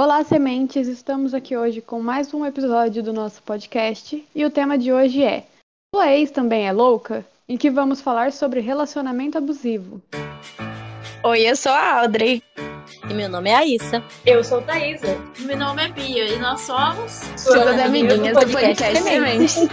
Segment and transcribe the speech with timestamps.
[0.00, 0.88] Olá, sementes!
[0.88, 5.22] Estamos aqui hoje com mais um episódio do nosso podcast e o tema de hoje
[5.22, 5.44] é
[5.94, 7.22] Sua ex também é louca?
[7.46, 10.00] Em que vamos falar sobre relacionamento abusivo.
[11.22, 12.42] Oi, eu sou a Audrey.
[13.08, 14.02] E meu nome é Aissa.
[14.26, 15.06] Eu sou Thaisa.
[15.40, 19.56] Meu nome é Bia e nós somos suas amiguinhas do podcast Sementes.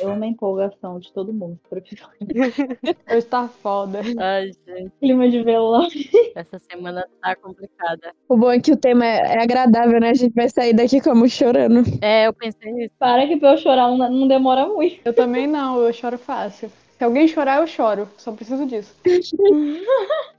[0.00, 1.78] Eu amo a empolgação de todo mundo por
[3.08, 4.00] Eu está foda.
[4.18, 4.92] Ai, gente.
[5.00, 5.88] Clima de velório.
[6.34, 8.12] Essa semana tá complicada.
[8.28, 10.10] O bom é que o tema é agradável, né?
[10.10, 11.84] A gente vai sair daqui como chorando.
[12.02, 12.94] É, eu pensei nisso.
[12.98, 15.00] Para que pra eu chorar não, não demora muito.
[15.04, 16.70] Eu também não, eu choro fácil.
[16.98, 18.08] Se alguém chorar, eu choro.
[18.16, 18.94] Só preciso disso.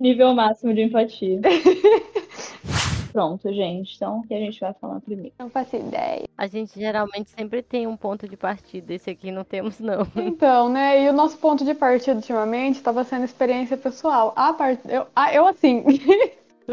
[0.00, 1.40] Nível máximo de empatia.
[3.12, 3.96] Pronto, gente.
[3.96, 5.32] Então, o que a gente vai falar primeiro?
[5.38, 6.24] Não faço ideia.
[6.36, 8.92] A gente geralmente sempre tem um ponto de partida.
[8.92, 10.06] Esse aqui não temos, não.
[10.16, 11.02] Então, né?
[11.02, 14.34] E o nosso ponto de partida ultimamente estava sendo experiência pessoal.
[14.36, 14.78] A part...
[14.86, 15.82] eu, a, eu assim.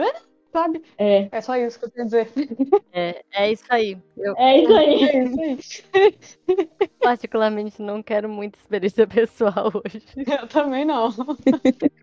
[0.54, 0.84] Sabe?
[1.00, 1.28] É.
[1.32, 2.32] É só isso que eu quero dizer.
[2.92, 3.98] É, é isso aí.
[4.16, 5.04] Eu, É isso aí.
[5.10, 6.70] É isso aí.
[7.02, 10.04] particularmente, não quero muita experiência pessoal hoje.
[10.16, 11.10] Eu também não.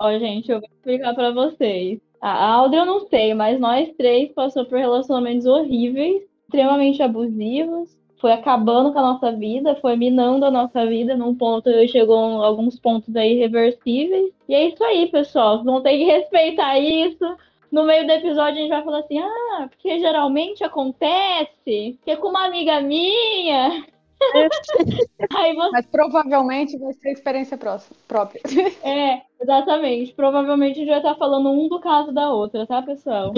[0.01, 2.01] Ó, gente, eu vou explicar pra vocês.
[2.21, 7.97] A Audrey eu não sei, mas nós três passou por relacionamentos horríveis, extremamente abusivos.
[8.21, 12.47] Foi acabando com a nossa vida, foi minando a nossa vida num ponto, chegou a
[12.47, 14.31] alguns pontos aí irreversíveis.
[14.47, 15.65] E é isso aí, pessoal.
[15.65, 17.25] Vão ter que respeitar isso.
[17.71, 22.17] No meio do episódio a gente vai falar assim, ah, porque geralmente acontece, que é
[22.17, 23.85] com uma amiga minha.
[25.35, 28.43] aí você Mas provavelmente vai ser experiência próxima, própria.
[28.83, 30.13] É, exatamente.
[30.13, 33.33] Provavelmente a gente vai estar falando um do caso da outra, tá, pessoal?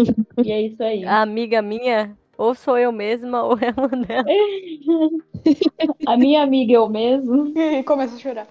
[0.44, 1.05] E é isso aí.
[1.05, 4.24] A amiga minha, ou sou eu mesma, ou é uma dela.
[6.06, 7.52] A minha amiga eu mesmo.
[7.56, 8.46] E começa a chorar.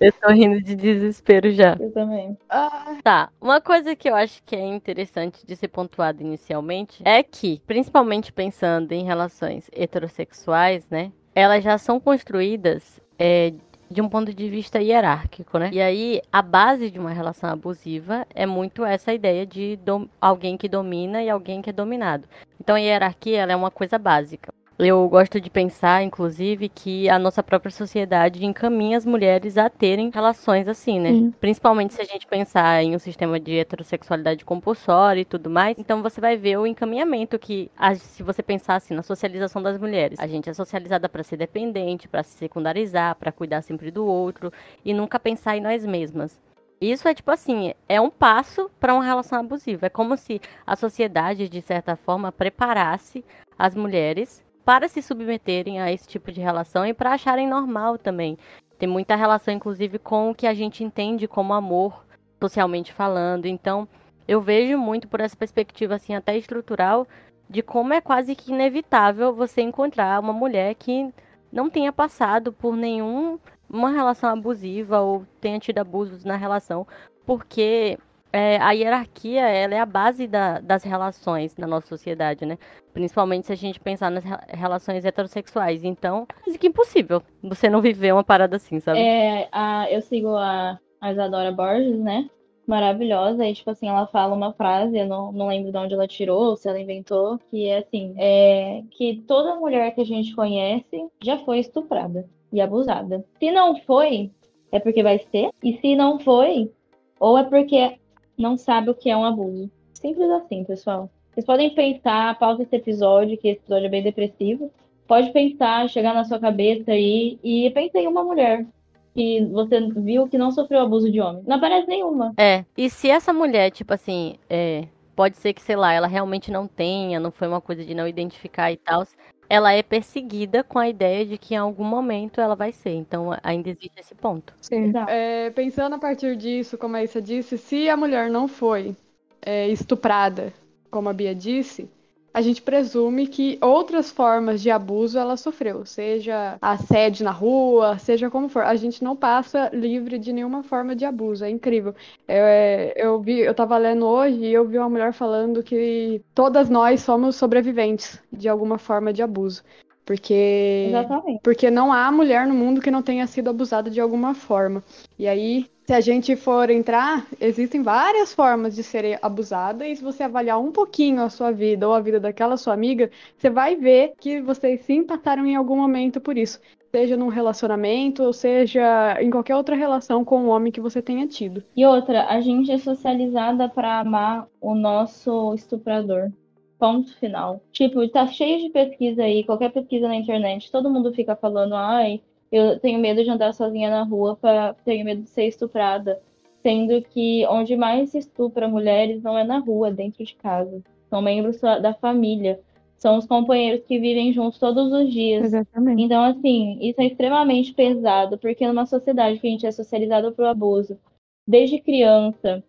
[0.00, 1.76] Eu tô rindo de desespero já.
[1.80, 2.36] Eu também.
[2.50, 7.22] Ah, Tá, uma coisa que eu acho que é interessante de ser pontuado inicialmente é
[7.22, 11.10] que, principalmente pensando em relações heterossexuais, né?
[11.34, 13.54] Elas já são construídas é,
[13.92, 15.70] de um ponto de vista hierárquico, né?
[15.72, 19.78] E aí, a base de uma relação abusiva é muito essa ideia de
[20.20, 22.26] alguém que domina e alguém que é dominado.
[22.60, 24.52] Então, a hierarquia é uma coisa básica.
[24.84, 30.10] Eu gosto de pensar, inclusive, que a nossa própria sociedade encaminha as mulheres a terem
[30.10, 31.10] relações assim, né?
[31.10, 31.34] Sim.
[31.40, 35.78] Principalmente se a gente pensar em um sistema de heterossexualidade compulsória e tudo mais.
[35.78, 40.18] Então você vai ver o encaminhamento que, se você pensar assim, na socialização das mulheres.
[40.18, 44.52] A gente é socializada para ser dependente, para se secundarizar, para cuidar sempre do outro
[44.84, 46.40] e nunca pensar em nós mesmas.
[46.80, 49.86] Isso é tipo assim, é um passo para uma relação abusiva.
[49.86, 53.24] É como se a sociedade, de certa forma, preparasse
[53.56, 58.38] as mulheres para se submeterem a esse tipo de relação e para acharem normal também.
[58.78, 62.04] Tem muita relação, inclusive, com o que a gente entende como amor,
[62.40, 63.46] socialmente falando.
[63.46, 63.86] Então,
[64.26, 67.06] eu vejo muito por essa perspectiva, assim, até estrutural,
[67.48, 71.12] de como é quase que inevitável você encontrar uma mulher que
[71.52, 76.86] não tenha passado por nenhum uma relação abusiva ou tenha tido abusos na relação,
[77.24, 77.98] porque
[78.32, 82.56] é, a hierarquia ela é a base da- das relações na nossa sociedade, né?
[82.94, 85.84] Principalmente se a gente pensar nas re- relações heterossexuais.
[85.84, 88.98] Então, é que impossível você não viver uma parada assim, sabe?
[89.00, 92.28] É, a, eu sigo a, a Isadora Borges, né?
[92.66, 93.44] Maravilhosa.
[93.46, 96.56] E, tipo assim, ela fala uma frase, eu não, não lembro de onde ela tirou,
[96.56, 101.38] se ela inventou, que é assim, é, que toda mulher que a gente conhece já
[101.38, 103.24] foi estuprada e abusada.
[103.38, 104.30] Se não foi,
[104.70, 105.50] é porque vai ser.
[105.62, 106.70] E se não foi,
[107.18, 107.98] ou é porque
[108.36, 109.70] não sabe o que é um abuso.
[109.94, 111.10] Simples assim, pessoal.
[111.32, 114.70] Vocês podem pensar, pausa esse episódio, que esse episódio é bem depressivo.
[115.06, 118.66] Pode pensar, chegar na sua cabeça aí e pensa em uma mulher
[119.14, 121.42] que você viu que não sofreu abuso de homem.
[121.46, 122.32] Não aparece nenhuma.
[122.36, 126.50] É, e se essa mulher, tipo assim, é, pode ser que, sei lá, ela realmente
[126.50, 129.04] não tenha, não foi uma coisa de não identificar e tal,
[129.52, 132.94] ela é perseguida com a ideia de que em algum momento ela vai ser.
[132.94, 134.54] Então ainda existe esse ponto.
[134.62, 134.90] sim.
[135.06, 138.96] É, pensando a partir disso, como a Issa disse, se a mulher não foi
[139.42, 140.54] é, estuprada,
[140.90, 141.86] como a Bia disse,
[142.34, 148.30] a gente presume que outras formas de abuso ela sofreu, seja assédio na rua, seja
[148.30, 148.62] como for.
[148.62, 151.94] A gente não passa livre de nenhuma forma de abuso, é incrível.
[152.26, 156.70] É, eu vi, eu tava lendo hoje e eu vi uma mulher falando que todas
[156.70, 159.62] nós somos sobreviventes de alguma forma de abuso.
[160.04, 161.40] Porque Exatamente.
[161.42, 164.82] porque não há mulher no mundo que não tenha sido abusada de alguma forma.
[165.18, 170.02] E aí Se a gente for entrar, existem várias formas de ser abusada, e se
[170.02, 173.74] você avaliar um pouquinho a sua vida ou a vida daquela sua amiga, você vai
[173.74, 176.60] ver que vocês sim passaram em algum momento por isso.
[176.92, 181.26] Seja num relacionamento, ou seja em qualquer outra relação com o homem que você tenha
[181.26, 181.64] tido.
[181.76, 186.30] E outra, a gente é socializada pra amar o nosso estuprador.
[186.78, 187.60] Ponto final.
[187.72, 192.20] Tipo, tá cheio de pesquisa aí, qualquer pesquisa na internet, todo mundo fica falando, ai,
[192.52, 196.20] eu tenho medo de andar sozinha na rua, pra, tenho medo de ser estuprada.
[196.62, 200.82] Sendo que onde mais se estupra mulheres não é na rua, é dentro de casa.
[201.08, 202.60] São membros da família.
[202.98, 205.42] São os companheiros que vivem juntos todos os dias.
[205.46, 206.02] Exatamente.
[206.02, 210.44] Então, assim, isso é extremamente pesado, porque numa sociedade que a gente é socializado para
[210.44, 210.96] o abuso,
[211.44, 212.62] desde criança,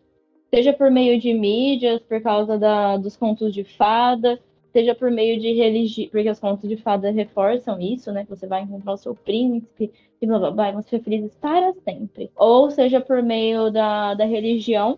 [0.50, 4.40] seja por meio de mídias, por causa da, dos contos de fada,
[4.74, 8.26] seja por meio de religião, porque os contos de fada reforçam isso, né?
[8.28, 12.32] Você vai encontrar o seu príncipe e blá blá blá, vão ser felizes para sempre.
[12.36, 14.98] Ou seja por meio da, da religião,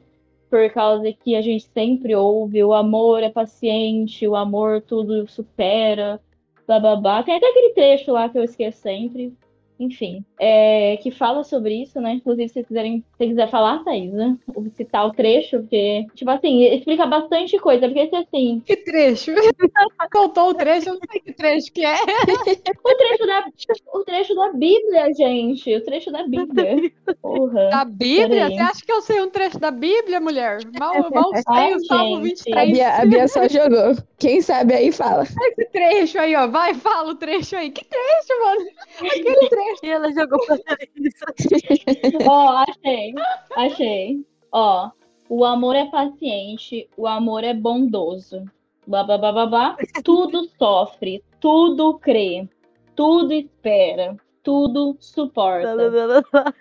[0.50, 6.22] por causa que a gente sempre ouve o amor é paciente, o amor tudo supera,
[6.66, 7.24] blá blá blá.
[7.24, 9.34] Tem até aquele trecho lá que eu esqueço sempre,
[9.80, 12.14] enfim, é, que fala sobre isso, né?
[12.14, 14.38] Inclusive, se quiserem, se quiser falar, Thaís, né?
[14.76, 18.62] Citar o trecho, porque, tipo assim, explica bastante coisa, porque assim.
[18.66, 19.32] Que trecho?
[20.12, 21.96] Contou o trecho, eu não sei que trecho que é.
[22.86, 23.46] O trecho da,
[23.94, 25.76] o trecho da Bíblia, gente.
[25.76, 26.92] O trecho da Bíblia.
[27.22, 27.70] Porra.
[27.70, 28.50] Da Bíblia?
[28.50, 30.60] Você acha que eu sei um trecho da Bíblia, mulher?
[30.80, 32.54] Mal, mal Ai, sei o Salmo gente.
[32.54, 32.72] A 23.
[32.72, 33.96] Bia, a Bia só jogou.
[34.18, 35.24] Quem sabe aí fala.
[35.24, 36.48] Esse trecho aí, ó.
[36.48, 37.72] Vai, fala o trecho aí.
[37.72, 38.66] Que trecho, mano?
[39.00, 39.65] Aquele trecho.
[39.84, 40.58] E ela jogou pra
[40.96, 41.26] isso.
[42.30, 43.14] Ó, achei.
[43.56, 44.26] Achei.
[44.52, 44.90] Ó,
[45.30, 48.46] o amor é paciente, o amor é bondoso.
[48.88, 49.78] Blá, blá, blá, blá, blá.
[50.04, 52.48] Tudo sofre, tudo crê,
[52.96, 55.76] tudo espera, tudo suporta.
[55.76, 56.54] Blá, blá, blá, blá.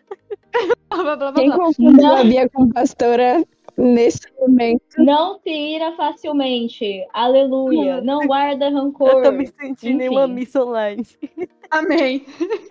[0.88, 1.58] Blá, blá, blá, Quem blá.
[1.58, 3.44] confundiu a Bia com pastora
[3.76, 4.82] nesse momento?
[4.96, 7.06] Não se ira facilmente.
[7.12, 8.00] Aleluia.
[8.00, 9.08] Não guarda rancor.
[9.08, 10.34] Eu tô me sentindo em uma Enfim.
[10.34, 11.02] missa online.
[11.70, 12.24] Amém.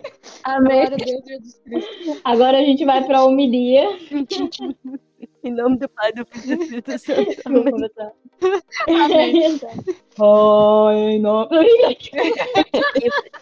[0.44, 0.86] Amém.
[0.86, 2.20] Glória a Deus, Jesus Cristo.
[2.24, 3.88] Agora a gente vai pra homilia.
[5.44, 7.42] Em nome do Pai, do Filho e do Espírito Santo.
[7.44, 7.72] Vou Amém.
[7.72, 8.12] começar.
[8.88, 9.60] Amém.
[10.18, 11.48] Ai, não.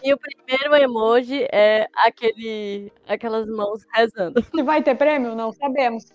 [0.03, 4.45] E o primeiro emoji é aquele, aquelas mãos rezando.
[4.65, 5.33] Vai ter prêmio?
[5.33, 6.05] Não sabemos.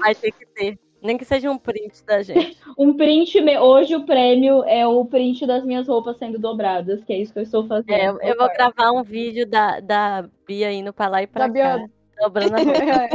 [0.00, 0.78] Vai ter que ter.
[1.02, 2.56] Nem que seja um print da gente.
[2.78, 7.12] Um print, me- hoje o prêmio é o print das minhas roupas sendo dobradas, que
[7.12, 7.90] é isso que eu estou fazendo.
[7.90, 11.48] É, eu eu vou gravar um vídeo da, da Bia indo pra lá e pra
[11.48, 11.76] Da cá.
[11.78, 11.90] Bia-
[12.20, 13.08] Dobrando a roupa.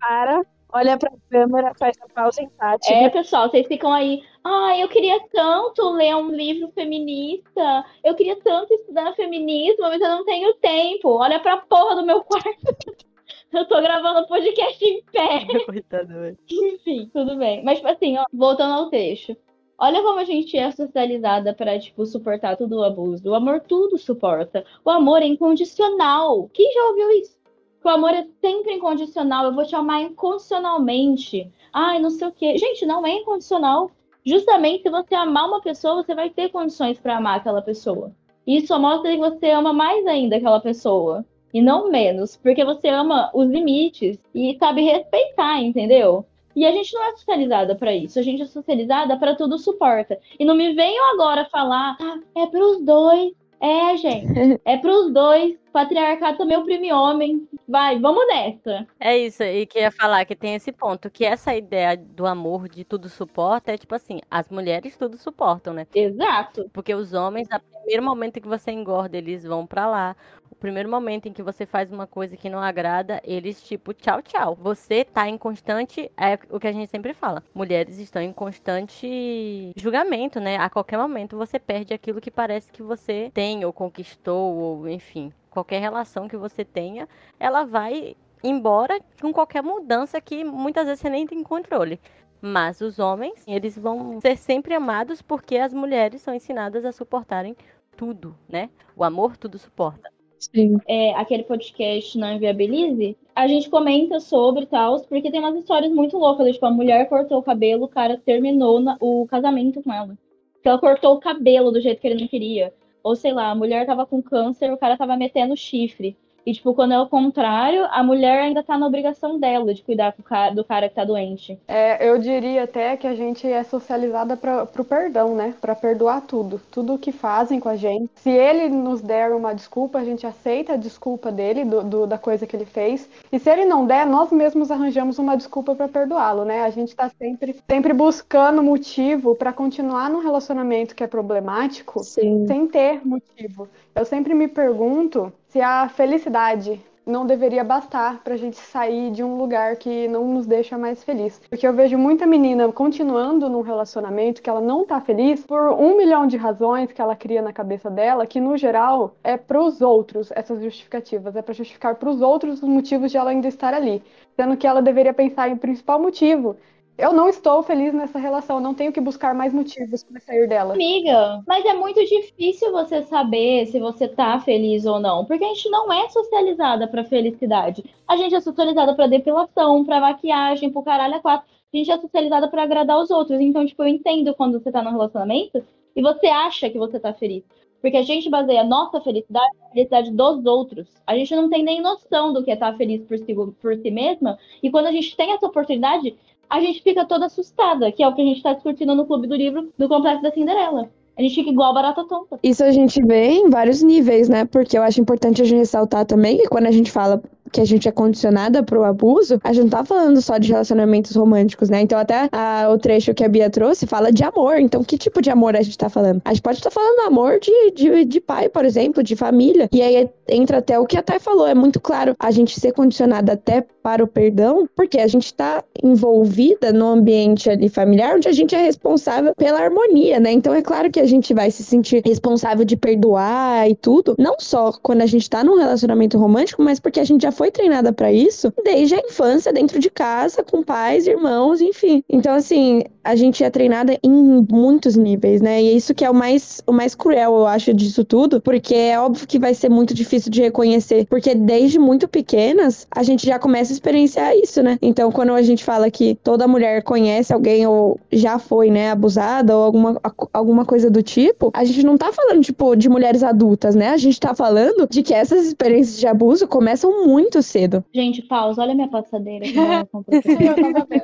[0.00, 2.92] Para, olha pra câmera, faz a pausa empática.
[2.94, 4.22] É, pessoal, vocês ficam aí.
[4.44, 7.84] Ah, eu queria tanto ler um livro feminista.
[8.04, 11.08] Eu queria tanto estudar feminismo, mas eu não tenho tempo.
[11.10, 12.48] Olha pra porra do meu quarto.
[13.52, 15.46] Eu tô gravando podcast em pé.
[15.64, 16.38] Coitada, velho.
[16.50, 17.64] Enfim, tudo bem.
[17.64, 19.36] Mas, tipo assim, ó, voltando ao texto.
[19.80, 23.30] Olha como a gente é socializada pra, tipo, suportar tudo o abuso.
[23.30, 24.64] O amor tudo suporta.
[24.84, 26.48] O amor é incondicional.
[26.52, 27.38] Quem já ouviu isso?
[27.80, 29.46] Que o amor é sempre incondicional.
[29.46, 31.50] Eu vou te amar incondicionalmente.
[31.72, 32.58] Ai, não sei o quê.
[32.58, 33.90] Gente, não é incondicional.
[34.26, 38.12] Justamente, se você amar uma pessoa, você vai ter condições pra amar aquela pessoa.
[38.46, 41.24] Isso mostra que você ama mais ainda aquela pessoa.
[41.52, 42.36] E não menos.
[42.36, 46.24] Porque você ama os limites e sabe respeitar, entendeu?
[46.54, 48.18] E a gente não é socializada pra isso.
[48.18, 50.18] A gente é socializada pra tudo suporta.
[50.38, 53.32] E não me venham agora falar, ah, é pros dois.
[53.60, 54.26] É, gente.
[54.64, 55.56] É pros dois.
[55.72, 57.46] Patriarcado também oprime homem.
[57.68, 58.86] Vai, vamos nessa.
[58.98, 62.26] É isso, e que eu ia falar que tem esse ponto, que essa ideia do
[62.26, 65.86] amor de tudo suporta é tipo assim, as mulheres tudo suportam, né?
[65.94, 66.68] Exato.
[66.72, 70.14] Porque os homens, a primeiro momento que você engorda, eles vão pra lá.
[70.50, 74.20] O primeiro momento em que você faz uma coisa que não agrada, eles tipo, tchau,
[74.20, 74.54] tchau.
[74.60, 77.42] Você tá em constante, é o que a gente sempre fala.
[77.54, 80.58] Mulheres estão em constante julgamento, né?
[80.58, 85.32] A qualquer momento você perde aquilo que parece que você tem ou conquistou ou enfim,
[85.48, 87.08] qualquer relação que você tenha,
[87.40, 88.14] ela vai
[88.44, 91.98] embora com qualquer mudança que muitas vezes você nem tem controle.
[92.40, 97.56] Mas os homens, eles vão ser sempre amados porque as mulheres são ensinadas a suportarem
[97.98, 98.70] tudo, né?
[98.96, 100.08] O amor tudo suporta.
[100.38, 100.78] Sim.
[100.86, 106.16] É, aquele podcast Não Inviabilize, a gente comenta sobre tal, porque tem umas histórias muito
[106.16, 106.52] loucas.
[106.54, 110.16] Tipo, a mulher cortou o cabelo, o cara terminou na- o casamento com ela.
[110.54, 112.72] Porque ela cortou o cabelo do jeito que ele não queria.
[113.02, 116.16] Ou sei lá, a mulher tava com câncer, o cara tava metendo chifre.
[116.48, 120.14] E, tipo, quando é o contrário, a mulher ainda tá na obrigação dela de cuidar
[120.54, 121.58] do cara, que tá doente.
[121.68, 125.52] É, eu diria até que a gente é socializada para pro perdão, né?
[125.60, 126.58] Para perdoar tudo.
[126.70, 128.08] Tudo o que fazem com a gente.
[128.14, 132.16] Se ele nos der uma desculpa, a gente aceita a desculpa dele, do, do da
[132.16, 133.06] coisa que ele fez.
[133.30, 136.62] E se ele não der, nós mesmos arranjamos uma desculpa para perdoá-lo, né?
[136.62, 142.46] A gente tá sempre, sempre buscando motivo para continuar num relacionamento que é problemático Sim.
[142.46, 143.68] sem ter motivo.
[143.94, 149.24] Eu sempre me pergunto se a felicidade não deveria bastar para a gente sair de
[149.24, 151.40] um lugar que não nos deixa mais feliz.
[151.48, 155.96] Porque eu vejo muita menina continuando num relacionamento que ela não tá feliz por um
[155.96, 159.80] milhão de razões que ela cria na cabeça dela, que no geral é para os
[159.80, 163.72] outros essas justificativas, é para justificar para os outros os motivos de ela ainda estar
[163.72, 164.02] ali,
[164.36, 166.56] sendo que ela deveria pensar em principal motivo
[166.98, 170.74] eu não estou feliz nessa relação, não tenho que buscar mais motivos para sair dela.
[170.74, 175.48] Amiga, mas é muito difícil você saber se você tá feliz ou não, porque a
[175.48, 177.84] gente não é socializada para felicidade.
[178.06, 181.48] A gente é socializada para depilação, para maquiagem, pro caralho a quatro.
[181.72, 183.40] A gente é socializada para agradar os outros.
[183.40, 185.62] Então, tipo, eu entendo quando você tá num relacionamento
[185.94, 187.44] e você acha que você tá feliz.
[187.80, 190.88] Porque a gente baseia a nossa felicidade na felicidade dos outros.
[191.06, 193.90] A gente não tem nem noção do que é estar feliz por si, por si
[193.90, 194.36] mesma.
[194.60, 196.16] E quando a gente tem essa oportunidade,
[196.48, 199.26] a gente fica toda assustada, que é o que a gente está discutindo no Clube
[199.26, 200.88] do Livro do Complexo da Cinderela.
[201.18, 202.38] A gente fica igual a barata tonta.
[202.44, 204.44] Isso a gente vê em vários níveis, né?
[204.44, 207.64] Porque eu acho importante a gente ressaltar também que quando a gente fala que a
[207.64, 211.80] gente é condicionada pro abuso, a gente não tá falando só de relacionamentos românticos, né?
[211.80, 214.58] Então, até a, o trecho que a Bia trouxe fala de amor.
[214.58, 216.20] Então, que tipo de amor a gente tá falando?
[216.24, 219.68] A gente pode estar tá falando amor de, de, de, pai, por exemplo, de família.
[219.72, 221.46] E aí entra até o que a Thay falou.
[221.46, 225.64] É muito claro a gente ser condicionada até para o perdão, porque a gente tá
[225.82, 230.30] envolvida no ambiente ali familiar onde a gente é responsável pela harmonia, né?
[230.30, 234.14] Então, é claro que a gente vai se sentir responsável de perdoar e tudo.
[234.18, 237.52] Não só quando a gente tá num relacionamento romântico, mas porque a gente já foi
[237.52, 242.02] treinada para isso desde a infância, dentro de casa, com pais, irmãos, enfim.
[242.10, 245.62] Então, assim, a gente é treinada em muitos níveis, né?
[245.62, 248.74] E é isso que é o mais, o mais cruel, eu acho, disso tudo, porque
[248.74, 253.24] é óbvio que vai ser muito difícil de reconhecer, porque desde muito pequenas a gente
[253.24, 254.76] já começa a experienciar isso, né?
[254.82, 259.56] Então, quando a gente fala que toda mulher conhece alguém ou já foi, né, abusada
[259.56, 260.00] ou alguma,
[260.32, 263.90] alguma coisa do tipo, a gente não tá falando, tipo, de mulheres adultas, né?
[263.90, 267.84] A gente tá falando de que essas experiências de abuso começam muito muito cedo.
[267.92, 270.20] Gente, pausa, olha minha passadeira que ela comprou.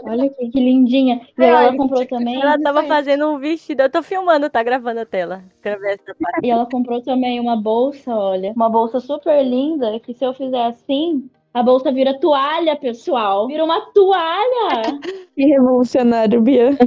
[0.05, 1.21] olha que, que lindinha.
[1.39, 2.41] E ela comprou também.
[2.41, 3.83] Ela tava fazendo um vestido.
[3.83, 5.45] Eu tô filmando, tá gravando a tela.
[6.43, 8.53] E ela comprou também uma bolsa, olha.
[8.57, 13.47] Uma bolsa super linda, que se eu fizer assim, a bolsa vira toalha, pessoal.
[13.47, 14.83] Vira uma toalha.
[15.35, 16.79] Que revolucionário, Bia.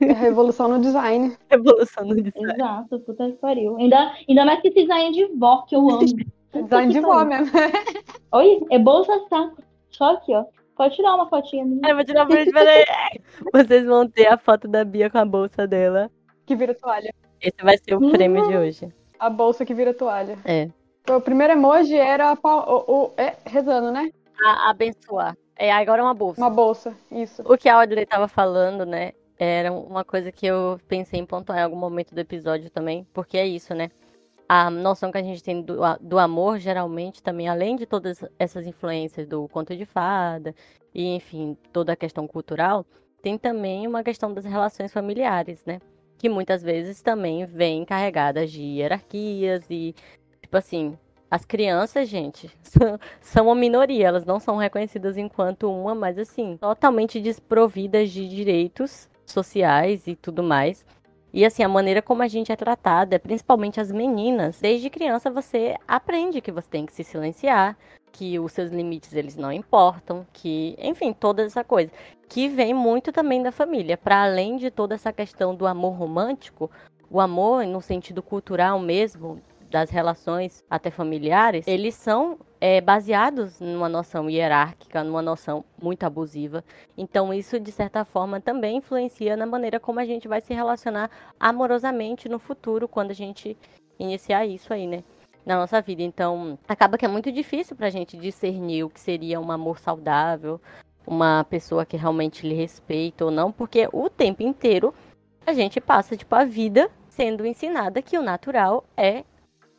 [0.00, 1.36] É revolução no design.
[1.48, 2.52] Revolução no design.
[2.52, 3.76] Exato, puta que pariu.
[3.76, 6.04] Ainda, ainda mais que esse design de vó, que eu amo.
[6.52, 7.50] Design de vó mesmo.
[8.32, 9.62] Oi, é bolsa saco.
[9.90, 10.44] Só aqui, ó.
[10.76, 11.80] Pode tirar uma fotinha minha.
[11.84, 12.52] É, vou tirar uma fotinha.
[12.52, 12.84] Peraí.
[13.52, 16.10] Vocês vão ter a foto da Bia com a bolsa dela.
[16.46, 17.12] Que vira toalha.
[17.40, 18.92] Esse vai ser o prêmio de hoje.
[19.18, 20.38] A bolsa que vira toalha.
[20.44, 20.68] É.
[21.08, 24.10] O primeiro emoji era o, o, é, rezando, né?
[24.44, 25.36] A, abençoar.
[25.56, 26.40] É, agora é uma bolsa.
[26.40, 27.42] Uma bolsa, isso.
[27.44, 29.12] O que a Audrey tava falando, né?
[29.38, 33.36] Era uma coisa que eu pensei em pontuar em algum momento do episódio também, porque
[33.36, 33.90] é isso, né?
[34.54, 38.66] A noção que a gente tem do, do amor, geralmente, também, além de todas essas
[38.66, 40.54] influências do conto de fada,
[40.94, 42.84] e enfim, toda a questão cultural,
[43.22, 45.80] tem também uma questão das relações familiares, né?
[46.18, 49.94] Que muitas vezes também vem carregadas de hierarquias e,
[50.42, 50.98] tipo assim,
[51.30, 52.50] as crianças, gente,
[53.22, 59.08] são uma minoria, elas não são reconhecidas enquanto uma, mas assim, totalmente desprovidas de direitos
[59.24, 60.84] sociais e tudo mais.
[61.32, 65.76] E assim, a maneira como a gente é tratada, principalmente as meninas, desde criança você
[65.88, 67.76] aprende que você tem que se silenciar,
[68.12, 71.90] que os seus limites eles não importam, que, enfim, toda essa coisa,
[72.28, 76.70] que vem muito também da família, para além de toda essa questão do amor romântico,
[77.10, 79.40] o amor no sentido cultural mesmo,
[79.72, 86.62] das relações até familiares, eles são é, baseados numa noção hierárquica, numa noção muito abusiva.
[86.96, 91.10] Então, isso, de certa forma, também influencia na maneira como a gente vai se relacionar
[91.40, 93.56] amorosamente no futuro, quando a gente
[93.98, 95.02] iniciar isso aí, né?
[95.44, 96.02] Na nossa vida.
[96.02, 99.78] Então, acaba que é muito difícil para a gente discernir o que seria um amor
[99.78, 100.60] saudável,
[101.06, 104.94] uma pessoa que realmente lhe respeita ou não, porque o tempo inteiro
[105.46, 109.24] a gente passa, tipo, a vida sendo ensinada que o natural é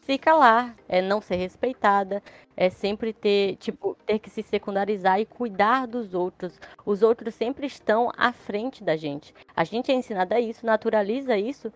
[0.05, 2.21] fica lá, é não ser respeitada,
[2.55, 6.59] é sempre ter, tipo, ter que se secundarizar e cuidar dos outros.
[6.85, 9.33] Os outros sempre estão à frente da gente.
[9.55, 11.71] A gente é ensinada isso, naturaliza isso.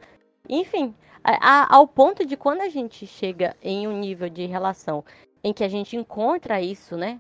[0.48, 0.94] Enfim,
[1.24, 5.04] a, a, ao ponto de quando a gente chega em um nível de relação
[5.44, 7.20] em que a gente encontra isso, né?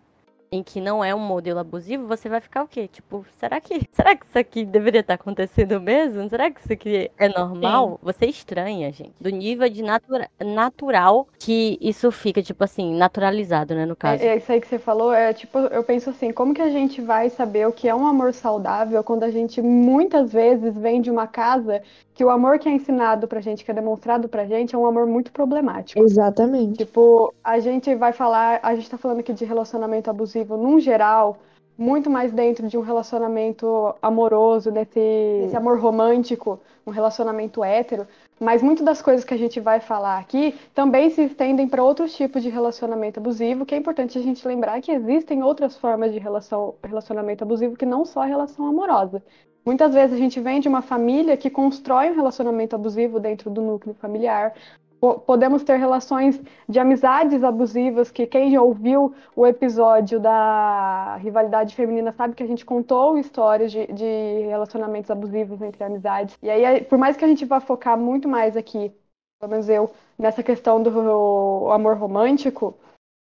[0.51, 2.87] Em que não é um modelo abusivo, você vai ficar o quê?
[2.87, 6.27] Tipo, será que, será que isso aqui deveria estar acontecendo mesmo?
[6.29, 7.91] Será que isso aqui é normal?
[7.91, 7.97] Sim.
[8.03, 9.13] Você estranha, gente.
[9.19, 14.23] Do nível de natura natural que isso fica, tipo assim, naturalizado, né, no caso.
[14.23, 16.69] É, é isso aí que você falou, é tipo, eu penso assim, como que a
[16.69, 21.01] gente vai saber o que é um amor saudável quando a gente muitas vezes vem
[21.01, 21.81] de uma casa
[22.17, 24.87] que o amor que é ensinado pra gente, que é demonstrado pra gente, é um
[24.87, 26.03] amor muito problemático.
[26.03, 26.79] Exatamente.
[26.79, 31.37] Tipo, a gente vai falar, a gente tá falando aqui de relacionamento abusivo num geral,
[31.77, 38.07] muito mais dentro de um relacionamento amoroso, desse, desse amor romântico, um relacionamento hétero.
[38.39, 42.15] Mas muitas das coisas que a gente vai falar aqui também se estendem para outros
[42.15, 46.19] tipos de relacionamento abusivo, que é importante a gente lembrar que existem outras formas de
[46.19, 49.23] relação, relacionamento abusivo que não só a relação amorosa.
[49.65, 53.61] Muitas vezes a gente vem de uma família que constrói um relacionamento abusivo dentro do
[53.61, 54.53] núcleo familiar.
[54.99, 62.11] Podemos ter relações de amizades abusivas, que quem já ouviu o episódio da rivalidade feminina
[62.11, 66.37] sabe que a gente contou histórias de, de relacionamentos abusivos entre amizades.
[66.41, 68.91] E aí, por mais que a gente vá focar muito mais aqui,
[69.39, 72.75] pelo menos eu, nessa questão do amor romântico,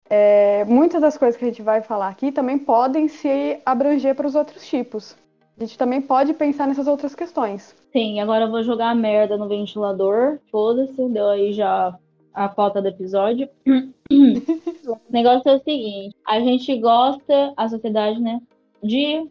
[0.09, 4.27] é, muitas das coisas que a gente vai falar aqui também podem se abranger para
[4.27, 5.17] os outros tipos.
[5.57, 7.75] A gente também pode pensar nessas outras questões.
[7.91, 10.39] Sim, agora eu vou jogar a merda no ventilador.
[10.51, 11.97] Foda-se, deu aí já
[12.33, 13.47] a pauta do episódio.
[13.67, 18.41] o negócio é o seguinte: a gente gosta, a sociedade, né,
[18.81, 19.29] de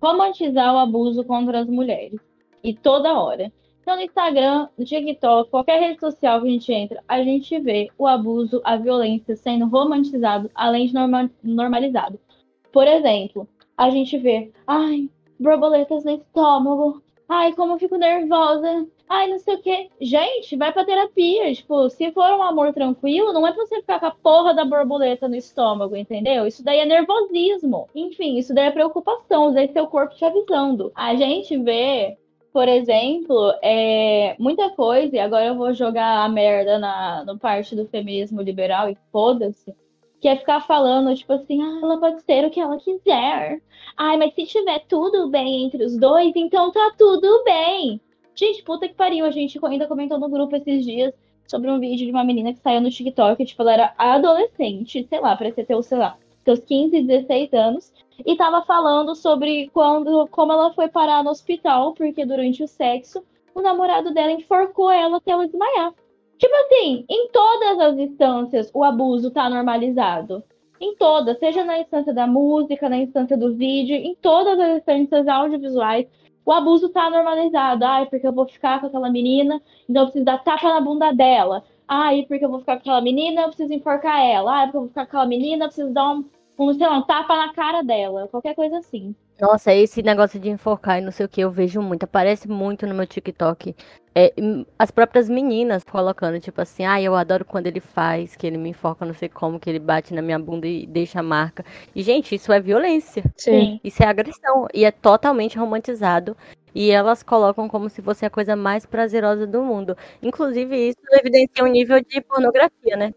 [0.00, 2.20] romantizar o abuso contra as mulheres.
[2.62, 3.52] E toda hora.
[3.82, 7.90] Então, no Instagram, no TikTok, qualquer rede social que a gente entra, a gente vê
[7.98, 12.18] o abuso, a violência sendo romantizado, além de norma normalizado.
[12.72, 17.02] Por exemplo, a gente vê, ai, borboletas no estômago.
[17.28, 18.86] Ai, como eu fico nervosa.
[19.08, 19.88] Ai, não sei o quê.
[20.00, 21.54] Gente, vai pra terapia.
[21.54, 24.64] Tipo, se for um amor tranquilo, não é pra você ficar com a porra da
[24.64, 26.46] borboleta no estômago, entendeu?
[26.46, 27.88] Isso daí é nervosismo.
[27.94, 29.48] Enfim, isso daí é preocupação.
[29.50, 30.92] Isso é seu corpo te avisando.
[30.94, 32.16] A gente vê
[32.52, 37.74] por exemplo, é, muita coisa, e agora eu vou jogar a merda na, no parte
[37.74, 39.74] do feminismo liberal e foda-se
[40.24, 43.60] que é ficar falando, tipo assim, ah, ela pode ser o que ela quiser.
[43.94, 48.00] Ai, mas se tiver tudo bem entre os dois, então tá tudo bem.
[48.34, 51.12] Gente, puta que pariu, a gente ainda comentou no grupo esses dias
[51.46, 55.20] sobre um vídeo de uma menina que saiu no TikTok, tipo, ela era adolescente, sei
[55.20, 57.92] lá, parecia ter, sei lá, seus 15, 16 anos,
[58.24, 63.22] e tava falando sobre quando, como ela foi parar no hospital, porque durante o sexo,
[63.54, 65.92] o namorado dela enforcou ela até ela desmaiar.
[66.38, 70.42] Tipo assim, em todas as instâncias o abuso tá normalizado.
[70.80, 75.28] Em todas, seja na instância da música, na instância do vídeo, em todas as instâncias
[75.28, 76.06] audiovisuais,
[76.44, 77.84] o abuso tá normalizado.
[77.84, 81.12] Ai, porque eu vou ficar com aquela menina, então eu preciso dar tapa na bunda
[81.12, 81.64] dela.
[81.88, 84.52] Ai, porque eu vou ficar com aquela menina, eu preciso enforcar ela.
[84.52, 86.24] Ai, porque eu vou ficar com aquela menina, eu preciso dar um,
[86.58, 88.28] um, sei lá, um tapa na cara dela.
[88.28, 89.14] Qualquer coisa assim.
[89.40, 92.04] Nossa, esse negócio de enforcar e não sei o que, eu vejo muito.
[92.04, 93.74] Aparece muito no meu TikTok.
[94.14, 94.32] É,
[94.78, 98.68] as próprias meninas colocando, tipo assim, ah, eu adoro quando ele faz, que ele me
[98.70, 101.64] enforca, não sei como, que ele bate na minha bunda e deixa a marca.
[101.96, 103.24] E, gente, isso é violência.
[103.36, 103.80] Sim.
[103.82, 104.68] Isso é agressão.
[104.72, 106.36] E é totalmente romantizado.
[106.72, 109.96] E elas colocam como se fosse a coisa mais prazerosa do mundo.
[110.22, 113.12] Inclusive, isso evidencia um nível de pornografia, né?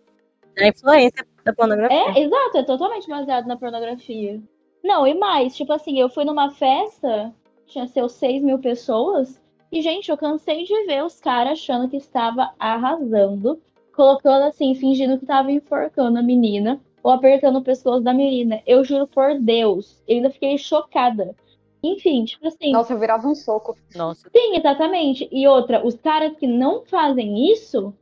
[0.57, 1.97] A influência da pornografia.
[2.15, 4.41] É, exato, é totalmente baseado na pornografia.
[4.87, 9.37] Não, e mais, tipo assim, eu fui numa festa, tinha seus 6 mil pessoas,
[9.69, 13.61] e, gente, eu cansei de ver os caras achando que estava arrasando,
[13.93, 18.61] colocando assim, fingindo que estava enforcando a menina, ou apertando o pescoço da menina.
[18.65, 21.35] Eu juro por Deus, eu ainda fiquei chocada.
[21.83, 22.71] Enfim, tipo assim.
[22.71, 23.77] Nossa, eu virava um soco.
[23.93, 24.29] Nossa.
[24.33, 25.27] Sim, exatamente.
[25.29, 27.93] E outra, os caras que não fazem isso,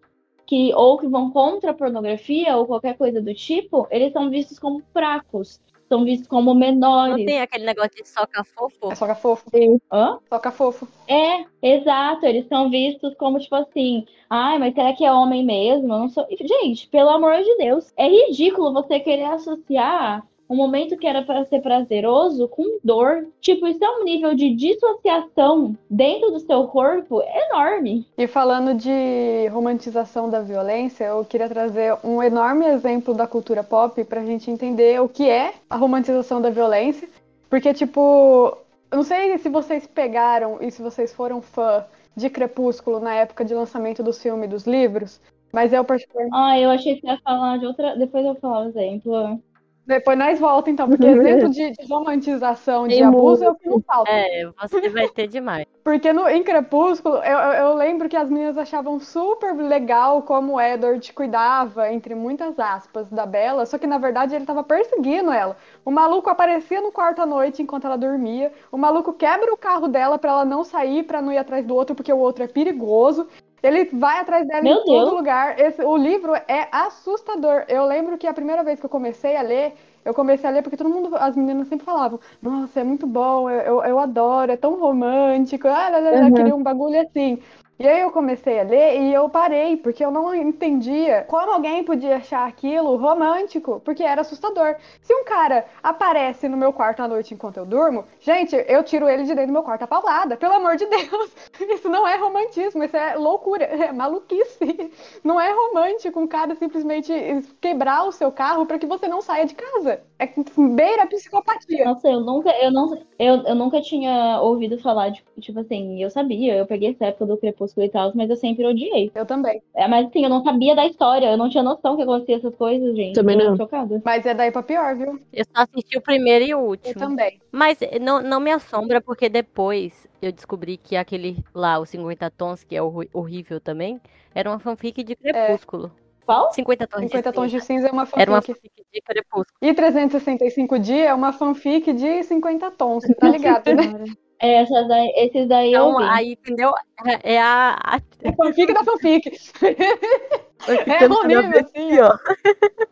[0.45, 4.60] que ou que vão contra a pornografia ou qualquer coisa do tipo, eles são vistos
[4.60, 7.17] como fracos são vistos como menores.
[7.17, 8.91] Não tem aquele negócio de soca fofo?
[8.91, 9.45] É soca fofo.
[9.91, 10.19] Hã?
[10.30, 10.88] Soca fofo.
[11.08, 12.26] É, exato.
[12.26, 15.93] Eles são vistos como, tipo assim, ai, mas será que é homem mesmo?
[15.93, 16.26] Eu não sou.
[16.30, 21.45] Gente, pelo amor de Deus, é ridículo você querer associar um momento que era para
[21.45, 23.27] ser prazeroso com dor.
[23.41, 28.05] Tipo, isso é um nível de dissociação dentro do seu corpo enorme.
[28.17, 34.03] E falando de romantização da violência, eu queria trazer um enorme exemplo da cultura pop
[34.03, 37.10] pra gente entender o que é a romantização da violência.
[37.49, 38.58] Porque, tipo,
[38.91, 43.43] eu não sei se vocês pegaram e se vocês foram fã de Crepúsculo na época
[43.43, 45.19] de lançamento do filme e dos livros,
[45.51, 46.36] mas eu particularmente.
[46.36, 47.95] Ah, eu achei que ia falar de outra.
[47.95, 49.41] Depois eu vou falar o exemplo.
[49.86, 53.69] Depois nós volta, então, porque exemplo de, de romantização de Tem abuso é o que
[53.69, 54.10] não falta.
[54.12, 55.65] É, você vai ter demais.
[55.86, 60.54] Porque no, em Crepúsculo, eu, eu- eu lembro que as meninas achavam super legal como
[60.54, 65.32] o Edward cuidava, entre muitas aspas, da Bella, só que na verdade ele tava perseguindo
[65.32, 65.56] ela.
[65.86, 69.88] O maluco aparecia no quarto à noite enquanto ela dormia, o maluco quebra o carro
[69.88, 72.48] dela pra ela não sair, pra não ir atrás do outro, porque o outro é
[72.48, 73.28] perigoso.
[73.65, 75.15] Ele vai atrás dela Meu em todo Deus.
[75.15, 75.60] lugar.
[75.60, 77.65] Esse- o livro é assustador.
[77.67, 79.73] Eu lembro que a primeira vez que eu comecei a ler,
[80.04, 83.49] eu comecei a ler porque todo mundo, as meninas sempre falavam: Nossa, é muito bom,
[83.49, 85.67] eu, eu, eu adoro, é tão romântico.
[85.67, 86.32] Ah, lá, lá, Uhum.
[86.32, 87.39] queria um bagulho assim.
[87.77, 91.83] E aí eu comecei a ler e eu parei, porque eu não entendia como alguém
[91.83, 94.77] podia achar aquilo romântico, porque era assustador.
[95.01, 99.09] Se um cara aparece no meu quarto à noite enquanto eu durmo, gente, eu tiro
[99.09, 101.35] ele de dentro do meu quarto a paulada, pelo amor de Deus.
[101.59, 104.91] Isso não é romantismo, isso é loucura, é maluquice.
[105.21, 107.11] Não é romântico um cara simplesmente
[107.59, 110.01] quebrar o seu carro para que você não saia de casa.
[110.17, 110.28] É
[110.75, 111.86] beira a psicopatia.
[111.86, 116.10] Nossa, eu nunca, eu não, eu, eu nunca tinha ouvido falar de, tipo assim, eu
[116.10, 119.12] sabia, eu peguei essa época do Crepúsculo e tal, mas eu sempre odiei.
[119.13, 119.62] Eu também.
[119.73, 122.56] É, mas assim, eu não sabia da história, eu não tinha noção que acontecia essas
[122.56, 123.15] coisas, gente.
[123.15, 123.58] Também Eu não.
[123.58, 124.01] chocada.
[124.06, 125.19] Mas é daí pra pior, viu?
[125.34, 126.93] Eu só assisti o primeiro e o Eu último.
[126.95, 127.39] também.
[127.51, 132.30] Mas eh, não, não me assombra, porque depois eu descobri que aquele lá, o 50
[132.32, 133.99] Tons, que é horrível também,
[134.34, 135.91] era uma fanfic de Crepúsculo.
[136.25, 136.49] Qual?
[136.49, 137.65] 50 Tons 50 de tons de Cinza.
[137.65, 138.53] cinza é uma Era uma fanfic.
[138.53, 139.59] fanfic de Crepúsculo.
[139.61, 143.93] E 365 dias é uma fanfic de 50 tons, você tá ligado, né?
[144.39, 146.03] É, essas daí, esses daí eu Então, vi.
[146.03, 146.71] aí, entendeu?
[147.05, 147.77] É é a.
[147.83, 148.01] a...
[148.23, 149.29] É fanfic da fanfic.
[150.88, 151.88] É horrível, vez assim.
[151.88, 152.17] pior.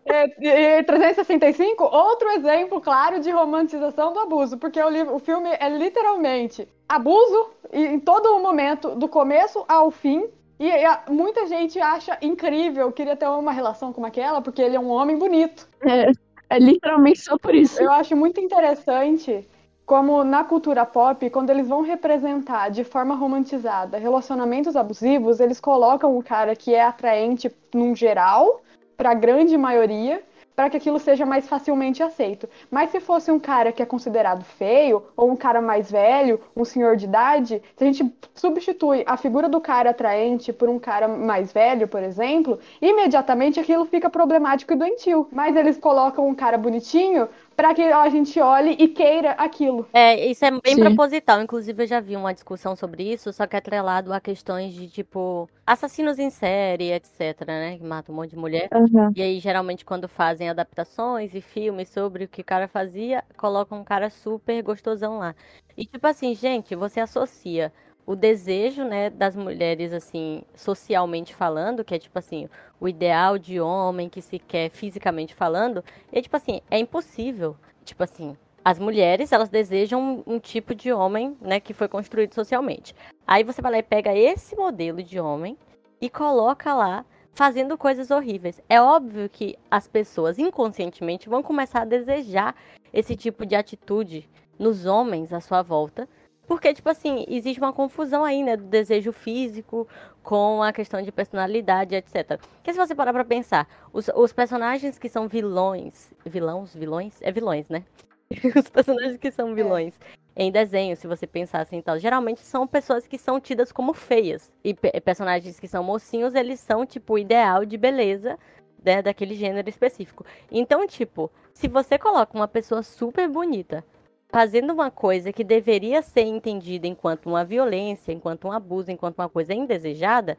[0.05, 5.49] É, e 365, outro exemplo claro de romantização do abuso, porque o, livro, o filme
[5.59, 10.27] é literalmente abuso e- em todo o momento, do começo ao fim.
[10.63, 14.79] E, e muita gente acha incrível, queria ter uma relação como aquela, porque ele é
[14.79, 15.67] um homem bonito.
[15.81, 16.09] É,
[16.49, 17.81] é literalmente só por isso.
[17.81, 19.45] Eu acho muito interessante
[19.85, 26.17] como na cultura pop, quando eles vão representar de forma romantizada relacionamentos abusivos, eles colocam
[26.17, 28.61] o cara que é atraente num geral,
[28.95, 30.23] para a grande maioria,
[30.55, 32.47] para que aquilo seja mais facilmente aceito.
[32.69, 36.65] Mas se fosse um cara que é considerado feio, ou um cara mais velho, um
[36.65, 41.07] senhor de idade, se a gente substitui a figura do cara atraente por um cara
[41.07, 45.27] mais velho, por exemplo, imediatamente aquilo fica problemático e doentio.
[45.31, 49.87] Mas eles colocam um cara bonitinho para que a gente olhe e queira aquilo.
[49.93, 50.79] É, isso é bem Sim.
[50.79, 51.41] proposital.
[51.41, 55.49] Inclusive, eu já vi uma discussão sobre isso, só que atrelado a questões de, tipo,
[55.65, 57.77] assassinos em série, etc, né?
[57.77, 58.69] Que matam um monte de mulher.
[58.71, 59.11] Aham.
[59.15, 63.79] E aí, geralmente, quando fazem adaptações e filmes sobre o que o cara fazia, colocam
[63.79, 65.35] um cara super gostosão lá.
[65.77, 67.71] E, tipo assim, gente, você associa
[68.05, 73.59] o desejo, né, das mulheres, assim, socialmente falando, que é, tipo assim, o ideal de
[73.59, 77.55] homem que se quer fisicamente falando, e, tipo assim, é impossível.
[77.85, 82.33] Tipo assim, as mulheres, elas desejam um, um tipo de homem, né, que foi construído
[82.33, 82.95] socialmente.
[83.25, 85.57] Aí você vai lá e pega esse modelo de homem
[86.01, 88.61] e coloca lá fazendo coisas horríveis.
[88.69, 92.55] É óbvio que as pessoas inconscientemente vão começar a desejar
[92.91, 96.07] esse tipo de atitude nos homens à sua volta.
[96.47, 99.87] Porque, tipo assim, existe uma confusão aí, né, do desejo físico
[100.21, 102.39] com a questão de personalidade, etc.
[102.55, 107.21] Porque se você parar pra pensar, os, os personagens que são vilões, vilãos, vilões?
[107.21, 107.83] É vilões, né?
[108.55, 109.93] os personagens que são vilões
[110.35, 113.93] em desenho, se você pensar assim e tal, geralmente são pessoas que são tidas como
[113.93, 114.51] feias.
[114.63, 118.37] E pe- personagens que são mocinhos, eles são, tipo, o ideal de beleza
[118.83, 120.25] né, daquele gênero específico.
[120.51, 123.83] Então, tipo, se você coloca uma pessoa super bonita
[124.33, 129.29] fazendo uma coisa que deveria ser entendida enquanto uma violência, enquanto um abuso, enquanto uma
[129.29, 130.35] coisa indesejada,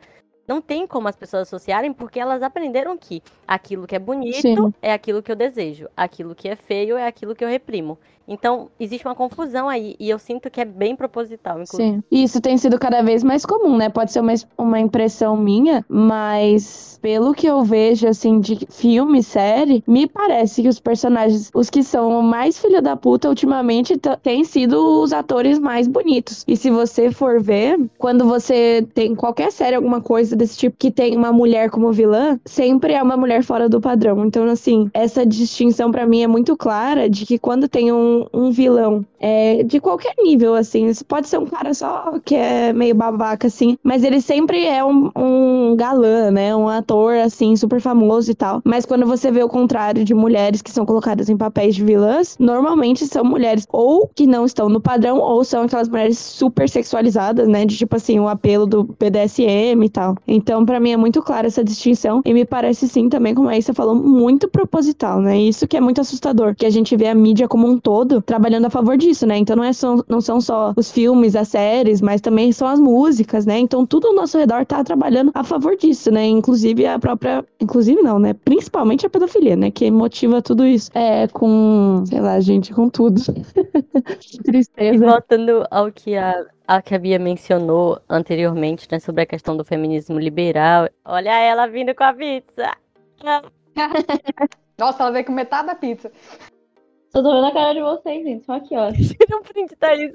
[0.48, 4.74] não tem como as pessoas associarem porque elas aprenderam que aquilo que é bonito Sim.
[4.82, 7.96] é aquilo que eu desejo, aquilo que é feio é aquilo que eu reprimo.
[8.26, 11.96] Então, existe uma confusão aí e eu sinto que é bem proposital, inclusive.
[11.96, 12.02] Sim.
[12.10, 13.88] Isso tem sido cada vez mais comum, né?
[13.88, 19.84] Pode ser uma, uma impressão minha, mas pelo que eu vejo, assim, de filme, série,
[19.86, 25.02] me parece que os personagens, os que são mais filha da puta, ultimamente, têm sido
[25.02, 26.44] os atores mais bonitos.
[26.48, 30.90] E se você for ver, quando você tem qualquer série, alguma coisa desse tipo, que
[30.90, 34.24] tem uma mulher como vilã, sempre é uma mulher fora do padrão.
[34.24, 38.26] Então, assim, essa distinção pra mim é muito clara de que quando tem um um,
[38.32, 40.86] um vilão é, de qualquer nível, assim.
[40.86, 44.84] Isso pode ser um cara só que é meio babaca, assim, mas ele sempre é
[44.84, 46.54] um, um galã, né?
[46.54, 48.60] Um ator, assim, super famoso e tal.
[48.64, 52.36] Mas quando você vê o contrário de mulheres que são colocadas em papéis de vilãs,
[52.38, 57.48] normalmente são mulheres ou que não estão no padrão, ou são aquelas mulheres super sexualizadas,
[57.48, 57.64] né?
[57.64, 60.16] De tipo assim, o apelo do BDSM e tal.
[60.28, 63.56] Então, para mim é muito clara essa distinção e me parece sim também, como a
[63.56, 65.38] Issa falou, muito proposital, né?
[65.38, 68.66] Isso que é muito assustador, que a gente vê a mídia como um todo trabalhando
[68.66, 69.36] a favor disso, né?
[69.38, 72.80] Então não, é só, não são só os filmes, as séries, mas também são as
[72.80, 73.58] músicas, né?
[73.58, 76.26] Então tudo ao nosso redor tá trabalhando a favor disso, né?
[76.26, 77.44] Inclusive a própria.
[77.60, 78.34] Inclusive não, né?
[78.34, 79.70] Principalmente a pedofilia, né?
[79.70, 80.90] Que motiva tudo isso.
[80.94, 82.02] É, com.
[82.06, 83.20] Sei lá, gente, com tudo.
[84.34, 85.04] E Tristeza.
[85.06, 89.64] voltando ao que a, a que a Bia mencionou anteriormente, né, sobre a questão do
[89.64, 90.88] feminismo liberal.
[91.04, 92.76] Olha ela vindo com a pizza.
[94.78, 96.10] Nossa, ela veio com metade da pizza.
[97.14, 98.44] Só tô vendo a cara de vocês, gente.
[98.44, 98.90] Só aqui, ó.
[98.92, 100.12] Tira um print, Thaís.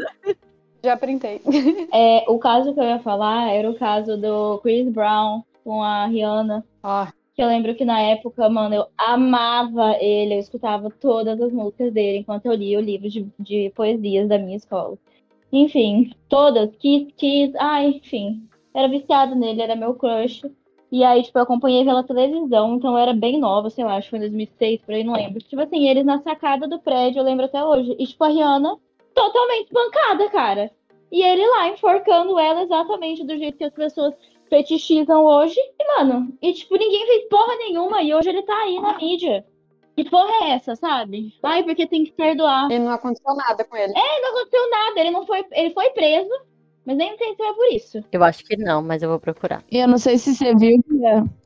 [0.84, 1.42] Já printei.
[1.94, 6.06] É, o caso que eu ia falar era o caso do Chris Brown com a
[6.08, 6.66] Rihanna.
[6.84, 11.54] Ó, Que eu lembro que na época, mano, eu amava ele, eu escutava todas as
[11.54, 14.98] músicas dele enquanto eu lia o livro de, de poesias da minha escola.
[15.52, 18.48] Enfim, todas, Kiss, Kiss, ai, enfim.
[18.74, 20.42] Era viciado nele, era meu crush.
[20.92, 24.08] E aí, tipo, eu acompanhei pela televisão, então eu era bem nova, sei lá, acho
[24.08, 25.40] que foi em 2006, por aí, não lembro.
[25.40, 27.96] Tipo assim, eles na sacada do prédio, eu lembro até hoje.
[28.00, 28.78] E, tipo, a Rihanna
[29.14, 30.72] totalmente espancada, cara.
[31.12, 34.14] E ele lá, enforcando ela exatamente do jeito que as pessoas
[34.50, 35.60] fetichizam hoje.
[35.80, 38.02] E, mano, e tipo, ninguém fez porra nenhuma.
[38.02, 39.46] E hoje ele tá aí na mídia.
[39.96, 41.34] Que porra é essa, sabe?
[41.44, 42.72] Ai, porque tem que perdoar.
[42.72, 43.92] e não aconteceu nada com ele.
[43.94, 45.46] Não aconteceu nada, ele não foi.
[45.52, 46.30] Ele foi preso,
[46.90, 48.04] mas nem sei se é por isso.
[48.12, 49.64] Eu acho que não, mas eu vou procurar.
[49.72, 50.84] E eu não sei se você viu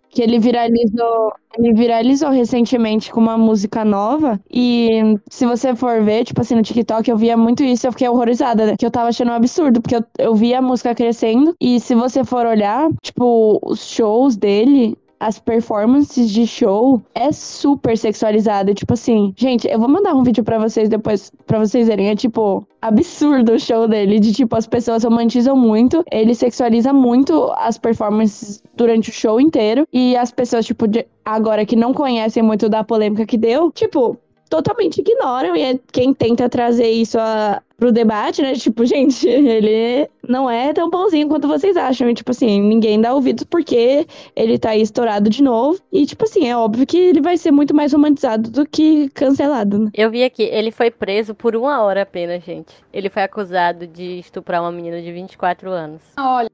[0.09, 4.39] que ele viralizou, ele viralizou recentemente com uma música nova.
[4.49, 7.91] E se você for ver, tipo assim, no TikTok, eu via muito isso e eu
[7.91, 8.75] fiquei horrorizada, né?
[8.79, 11.53] Que eu tava achando um absurdo, porque eu, eu via a música crescendo.
[11.59, 14.97] E se você for olhar, tipo, os shows dele.
[15.25, 18.73] As performances de show é super sexualizada.
[18.73, 22.09] Tipo assim, gente, eu vou mandar um vídeo pra vocês depois, pra vocês verem.
[22.09, 24.19] É tipo, absurdo o show dele.
[24.19, 26.03] De tipo, as pessoas romantizam muito.
[26.11, 29.87] Ele sexualiza muito as performances durante o show inteiro.
[29.93, 34.17] E as pessoas, tipo, de- agora que não conhecem muito da polêmica que deu, tipo,
[34.53, 35.55] totalmente ignoram.
[35.55, 38.53] E é quem tenta trazer isso a, pro debate, né?
[38.53, 42.07] Tipo, gente, ele não é tão bonzinho quanto vocês acham.
[42.07, 45.79] E, tipo assim, ninguém dá ouvidos porque ele tá aí estourado de novo.
[45.91, 49.79] E, tipo assim, é óbvio que ele vai ser muito mais romantizado do que cancelado,
[49.79, 49.91] né?
[49.93, 52.75] Eu vi aqui, ele foi preso por uma hora apenas, gente.
[52.93, 56.01] Ele foi acusado de estuprar uma menina de 24 anos.
[56.17, 56.49] Olha,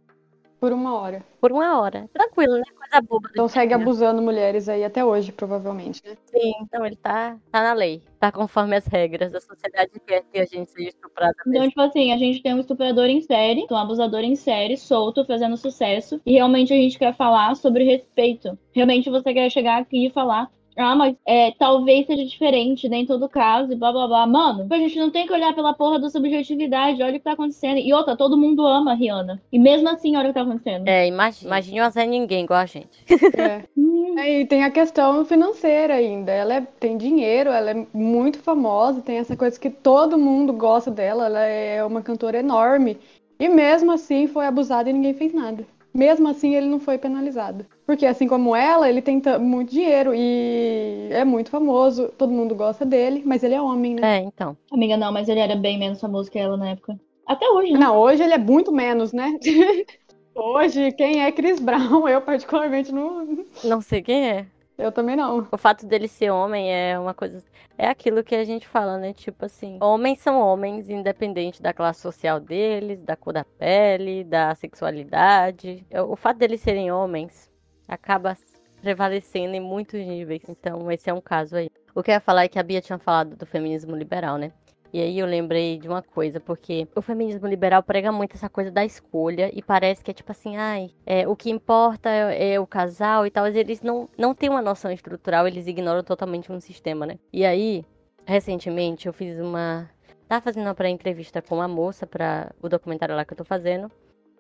[0.60, 1.24] por uma hora.
[1.42, 2.10] Por uma hora.
[2.14, 2.64] Tranquilo, né?
[2.90, 3.30] Coisa boba.
[3.32, 3.76] Então segue dia.
[3.76, 6.18] abusando mulheres aí até hoje, provavelmente, né?
[6.26, 8.02] Sim, então ele tá, tá na lei.
[8.20, 11.66] Tá conforme as regras da sociedade que quer que a gente seja estuprada mesmo.
[11.66, 15.26] Então, tipo assim, a gente tem um estuprador em série, um abusador em série, solto,
[15.26, 16.20] fazendo sucesso.
[16.26, 18.58] E realmente a gente quer falar sobre respeito.
[18.74, 20.52] Realmente você quer chegar aqui e falar.
[20.80, 24.26] Ah, mas é, talvez seja diferente, nem todo caso, e blá blá blá.
[24.26, 27.34] Mano, a gente não tem que olhar pela porra da subjetividade, olha o que tá
[27.34, 27.80] acontecendo.
[27.80, 29.42] E outra, todo mundo ama a Rihanna.
[29.52, 30.88] E mesmo assim, olha o que tá acontecendo.
[30.88, 31.50] É, imagina.
[31.50, 33.04] Imagina uma Zé Ninguém igual a gente.
[33.38, 33.64] É.
[34.18, 36.32] É, E tem a questão financeira ainda.
[36.32, 40.90] Ela é- tem dinheiro, ela é muito famosa, tem essa coisa que todo mundo gosta
[40.92, 42.98] dela, ela é uma cantora enorme.
[43.40, 45.66] E mesmo assim foi abusada e ninguém fez nada.
[45.94, 47.66] Mesmo assim ele não foi penalizado.
[47.86, 52.86] Porque assim como ela, ele tem muito dinheiro e é muito famoso, todo mundo gosta
[52.86, 54.18] dele, mas ele é homem, né?
[54.18, 54.56] É, então.
[54.72, 57.00] amiga, não, mas ele era bem menos famoso que ela na época.
[57.26, 57.80] Até hoje, né?
[57.80, 59.32] Não, hoje ele é muito menos, né?
[60.42, 63.46] Hoje, quem é Chris Brown, eu particularmente não.
[63.62, 64.46] Não sei quem é.
[64.80, 65.46] Eu também não.
[65.52, 67.44] O fato dele ser homem é uma coisa.
[67.78, 69.12] É aquilo que a gente fala, né?
[69.12, 74.56] Tipo assim, homens são homens, independente da classe social deles, da cor da pele, da
[74.56, 75.86] sexualidade.
[76.08, 77.52] O fato deles serem homens
[77.88, 78.38] acaba
[78.82, 80.44] prevalecendo em muitos níveis.
[80.48, 81.70] Então, esse é um caso aí.
[81.94, 84.54] O que eu ia falar é que a Bia tinha falado do feminismo liberal, né?
[84.92, 88.72] E aí eu lembrei de uma coisa, porque o feminismo liberal prega muito essa coisa
[88.72, 92.60] da escolha e parece que é tipo assim, ai, é, o que importa é, é
[92.60, 96.52] o casal e tal, mas eles não, não têm uma noção estrutural, eles ignoram totalmente
[96.52, 97.20] um sistema, né?
[97.32, 97.86] E aí,
[98.26, 99.90] recentemente, eu fiz uma.
[100.28, 103.92] Tava fazendo uma pré-entrevista com uma moça para o documentário lá que eu tô fazendo.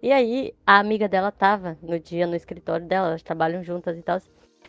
[0.01, 4.01] E aí, a amiga dela tava no dia no escritório dela, elas trabalham juntas e
[4.01, 4.19] tal.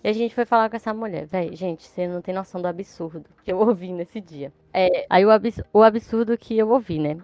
[0.03, 1.27] E a gente foi falar com essa mulher.
[1.27, 4.53] Véi, gente, você não tem noção do absurdo que eu ouvi nesse dia.
[4.73, 7.19] É, aí o, abs- o absurdo que eu ouvi, né?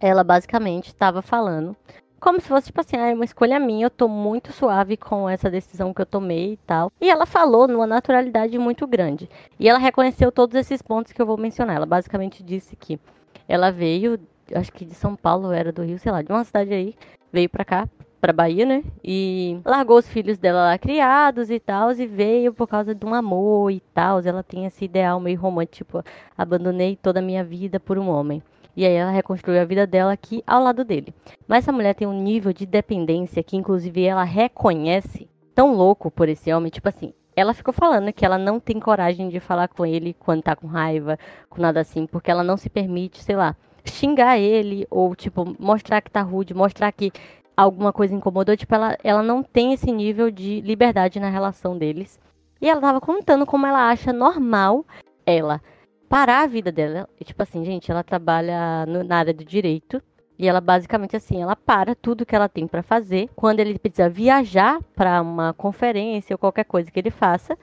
[0.00, 1.76] Ela basicamente estava falando
[2.20, 5.28] como se fosse, tipo assim, ah, é uma escolha minha, eu tô muito suave com
[5.28, 6.90] essa decisão que eu tomei e tal.
[7.00, 9.28] E ela falou numa naturalidade muito grande.
[9.58, 11.76] E ela reconheceu todos esses pontos que eu vou mencionar.
[11.76, 12.98] Ela basicamente disse que
[13.48, 14.18] ela veio,
[14.52, 16.94] acho que de São Paulo, era do Rio, sei lá, de uma cidade aí,
[17.32, 17.88] veio pra cá,
[18.20, 18.84] pra Bahia, né?
[19.02, 23.14] E largou os filhos dela lá criados e tal, e veio por causa de um
[23.14, 24.20] amor e tal.
[24.20, 26.04] Ela tem esse ideal meio romântico, tipo,
[26.36, 28.42] abandonei toda a minha vida por um homem.
[28.76, 31.12] E aí ela reconstruiu a vida dela aqui ao lado dele.
[31.48, 36.28] Mas essa mulher tem um nível de dependência que, inclusive, ela reconhece tão louco por
[36.28, 36.70] esse homem.
[36.70, 40.42] Tipo assim, ela ficou falando que ela não tem coragem de falar com ele quando
[40.42, 41.18] tá com raiva,
[41.50, 46.00] com nada assim, porque ela não se permite, sei lá, xingar ele ou, tipo, mostrar
[46.00, 47.12] que tá rude, mostrar que
[47.58, 48.56] alguma coisa incomodou.
[48.56, 52.20] Tipo, ela, ela não tem esse nível de liberdade na relação deles.
[52.60, 54.86] E ela tava contando como ela acha normal
[55.26, 55.60] ela
[56.08, 57.08] parar a vida dela.
[57.20, 60.00] E, tipo assim, gente, ela trabalha no, na área do direito.
[60.38, 63.28] E ela basicamente assim, ela para tudo que ela tem para fazer.
[63.34, 67.58] Quando ele precisa viajar para uma conferência ou qualquer coisa que ele faça,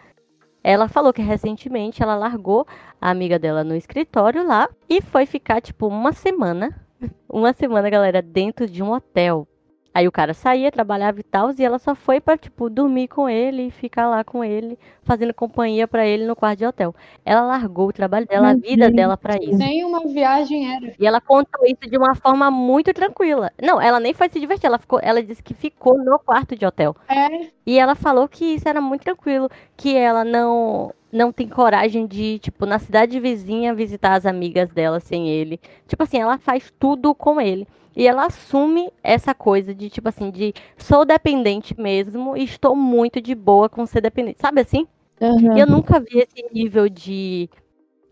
[0.61, 2.67] ela falou que recentemente ela largou
[2.99, 6.85] a amiga dela no escritório lá e foi ficar tipo uma semana,
[7.29, 9.47] uma semana, galera, dentro de um hotel
[9.95, 13.29] Aí o cara saía, trabalhava e tal, e ela só foi pra, tipo, dormir com
[13.29, 16.93] ele e ficar lá com ele, fazendo companhia para ele no quarto de hotel.
[17.23, 19.57] Ela largou o trabalho dela, a vida dela para isso.
[19.57, 20.93] Nem uma viagem era.
[20.99, 23.49] E ela contou isso de uma forma muito tranquila.
[23.63, 26.65] Não, ela nem foi se divertir, ela, ficou, ela disse que ficou no quarto de
[26.65, 26.93] hotel.
[27.07, 27.47] É.
[27.65, 32.39] E ela falou que isso era muito tranquilo, que ela não não tem coragem de,
[32.39, 35.57] tipo, na cidade vizinha visitar as amigas dela sem ele.
[35.87, 37.65] Tipo assim, ela faz tudo com ele.
[37.95, 43.21] E ela assume essa coisa de, tipo assim, de sou dependente mesmo e estou muito
[43.21, 44.41] de boa com ser dependente.
[44.41, 44.85] Sabe assim?
[45.21, 45.57] Uhum.
[45.57, 47.49] Eu nunca vi esse nível de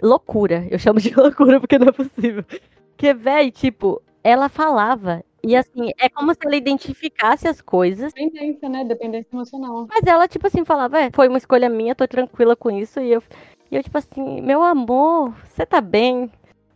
[0.02, 0.66] loucura.
[0.72, 2.46] Eu chamo de loucura porque não é possível.
[2.92, 5.24] Porque, velho, tipo, ela falava.
[5.46, 8.14] E assim, é como se ela identificasse as coisas.
[8.14, 8.86] Dependência, né?
[8.86, 9.86] Dependência emocional.
[9.90, 13.02] Mas ela, tipo assim, falava, é, foi uma escolha minha, tô tranquila com isso.
[13.02, 13.22] E eu,
[13.70, 16.32] e eu tipo assim, meu amor, você tá bem?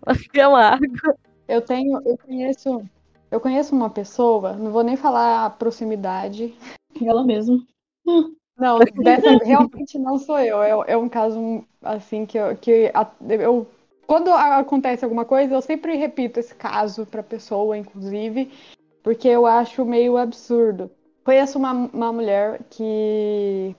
[0.34, 1.18] É uma água.
[1.48, 2.82] Eu tenho, eu conheço
[3.30, 6.54] eu conheço uma pessoa, não vou nem falar a proximidade.
[7.04, 7.60] Ela mesma.
[8.58, 10.64] Não, dessa realmente não sou eu.
[10.64, 12.92] É, é um caso assim que eu, que
[13.40, 13.68] eu
[14.08, 18.50] quando acontece alguma coisa, eu sempre repito esse caso para pessoa, inclusive,
[19.04, 20.90] porque eu acho meio absurdo.
[21.26, 23.76] Conheço uma, uma mulher que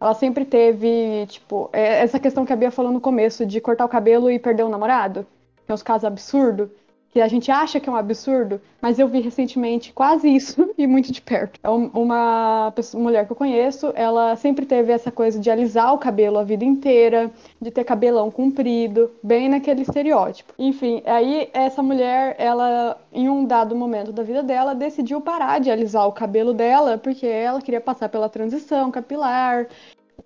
[0.00, 3.84] ela sempre teve, tipo, é, essa questão que a Bia falou no começo, de cortar
[3.84, 5.24] o cabelo e perder o namorado,
[5.64, 6.68] que é uns casos absurdos
[7.18, 10.86] que a gente acha que é um absurdo, mas eu vi recentemente quase isso e
[10.86, 11.58] muito de perto.
[11.60, 15.98] É uma pessoa, mulher que eu conheço, ela sempre teve essa coisa de alisar o
[15.98, 17.28] cabelo a vida inteira,
[17.60, 20.54] de ter cabelão comprido, bem naquele estereótipo.
[20.56, 25.72] Enfim, aí essa mulher, ela em um dado momento da vida dela decidiu parar de
[25.72, 29.66] alisar o cabelo dela porque ela queria passar pela transição capilar,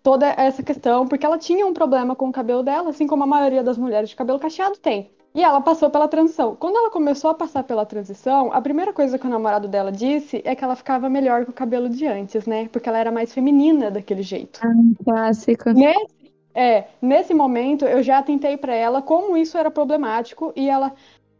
[0.03, 3.27] toda essa questão, porque ela tinha um problema com o cabelo dela, assim como a
[3.27, 5.11] maioria das mulheres de cabelo cacheado tem.
[5.35, 6.55] E ela passou pela transição.
[6.57, 10.43] Quando ela começou a passar pela transição, a primeira coisa que o namorado dela disse
[10.45, 12.69] é que ela ficava melhor com o cabelo de antes, né?
[12.69, 14.61] Porque ela era mais feminina daquele jeito.
[14.63, 15.71] Ah, clássico.
[15.71, 20.93] Nesse, é, nesse momento eu já tentei para ela como isso era problemático e ela,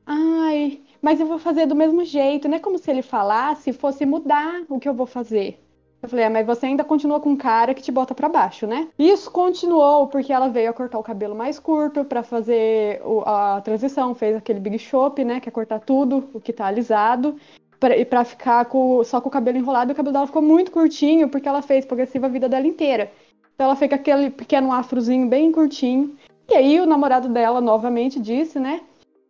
[0.07, 4.07] ai, mas eu vou fazer do mesmo jeito, não é como se ele falasse fosse
[4.07, 5.59] mudar o que eu vou fazer.
[6.03, 8.67] Eu falei, é, mas você ainda continua com um cara que te bota para baixo,
[8.67, 8.89] né?
[8.99, 14.13] Isso continuou porque ela veio a cortar o cabelo mais curto para fazer a transição,
[14.13, 15.39] fez aquele big shop, né?
[15.39, 17.37] Que é cortar tudo, o que tá alisado.
[17.79, 20.73] Pra, e pra ficar com, só com o cabelo enrolado, o cabelo dela ficou muito
[20.73, 23.13] curtinho, porque ela fez progressiva a vida dela inteira.
[23.55, 26.17] Então ela com aquele pequeno afrozinho bem curtinho.
[26.51, 28.81] E aí o namorado dela novamente disse, né?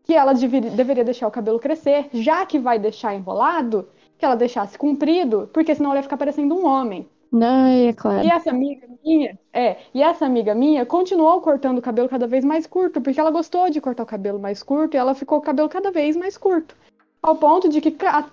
[0.05, 3.87] Que ela deveria deixar o cabelo crescer, já que vai deixar enrolado,
[4.23, 7.05] que ela deixasse comprido, porque senão ela ia ficar parecendo um homem.
[7.33, 8.25] Não, é claro.
[8.25, 12.45] E essa amiga minha, é, e essa amiga minha continuou cortando o cabelo cada vez
[12.45, 15.43] mais curto, porque ela gostou de cortar o cabelo mais curto e ela ficou com
[15.43, 16.77] o cabelo cada vez mais curto.
[17.21, 17.91] Ao ponto de que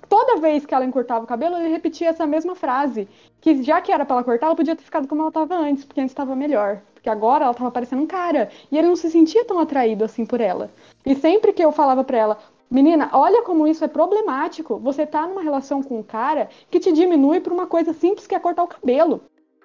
[0.08, 3.08] toda vez que ela encurtava o cabelo, ele repetia essa mesma frase.
[3.42, 5.86] Que já que era pra ela cortar, ela podia ter ficado como ela estava antes,
[5.86, 6.82] porque antes estava melhor.
[6.94, 8.50] Porque agora ela estava parecendo um cara.
[8.72, 10.70] E ele não se sentia tão atraído assim por ela.
[11.04, 12.38] E sempre que eu falava pra ela,
[12.70, 14.78] Menina, olha como isso é problemático.
[14.78, 18.36] Você tá numa relação com um cara que te diminui por uma coisa simples que
[18.36, 19.22] é cortar o cabelo.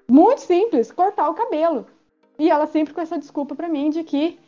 [0.08, 1.86] Muito simples, cortar o cabelo.
[2.38, 4.38] E ela sempre com essa desculpa para mim de que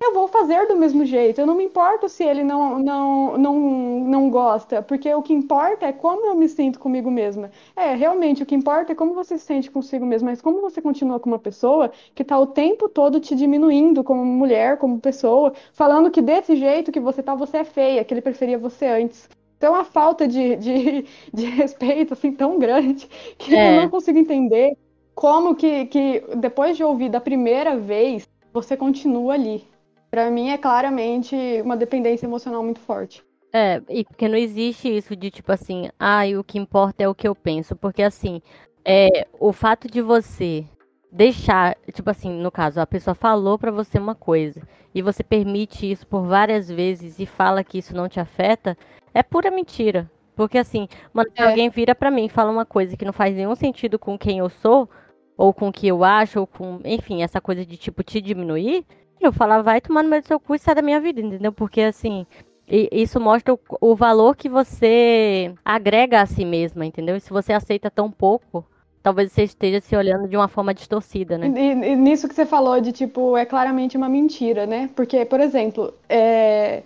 [0.00, 1.40] eu vou fazer do mesmo jeito.
[1.40, 3.60] Eu não me importo se ele não, não, não,
[4.04, 7.50] não gosta, porque o que importa é como eu me sinto comigo mesma.
[7.74, 10.80] É, realmente, o que importa é como você se sente consigo mesma, mas como você
[10.82, 15.52] continua com uma pessoa que está o tempo todo te diminuindo como mulher, como pessoa,
[15.72, 19.28] falando que desse jeito que você tá, você é feia, que ele preferia você antes.
[19.58, 23.78] Tem uma falta de, de, de respeito, assim, tão grande, que É.
[23.78, 24.76] eu não consigo entender
[25.14, 29.64] como que, que, depois de ouvir da primeira vez, você continua ali.
[30.10, 33.22] Pra mim, é claramente uma dependência emocional muito forte.
[33.52, 37.14] É, e porque não existe isso de tipo assim, ai, o que importa é o
[37.14, 37.74] que eu penso.
[37.74, 38.40] Porque assim,
[38.84, 40.64] é, o fato de você
[41.10, 44.62] deixar, tipo assim, no caso, a pessoa falou pra você uma coisa
[44.94, 48.76] e você permite isso por várias vezes e fala que isso não te afeta,
[49.14, 50.10] é pura mentira.
[50.34, 51.48] Porque assim, mano, se É.
[51.48, 54.38] alguém vira pra mim e fala uma coisa que não faz nenhum sentido com quem
[54.38, 54.88] eu sou,
[55.36, 58.84] ou com o que eu acho, ou com, enfim, essa coisa de tipo te diminuir,
[59.20, 61.52] eu falar, vai tomar no meio do seu cu e sai da minha vida, entendeu?
[61.52, 62.26] Porque assim,
[62.68, 67.16] isso mostra o, o valor que você agrega a si mesma, entendeu?
[67.16, 68.64] E se você aceita tão pouco,
[69.02, 71.52] talvez você esteja se olhando de uma forma distorcida, né?
[71.54, 74.90] E, e nisso que você falou de, tipo, é claramente uma mentira, né?
[74.96, 76.82] Porque, por exemplo, é,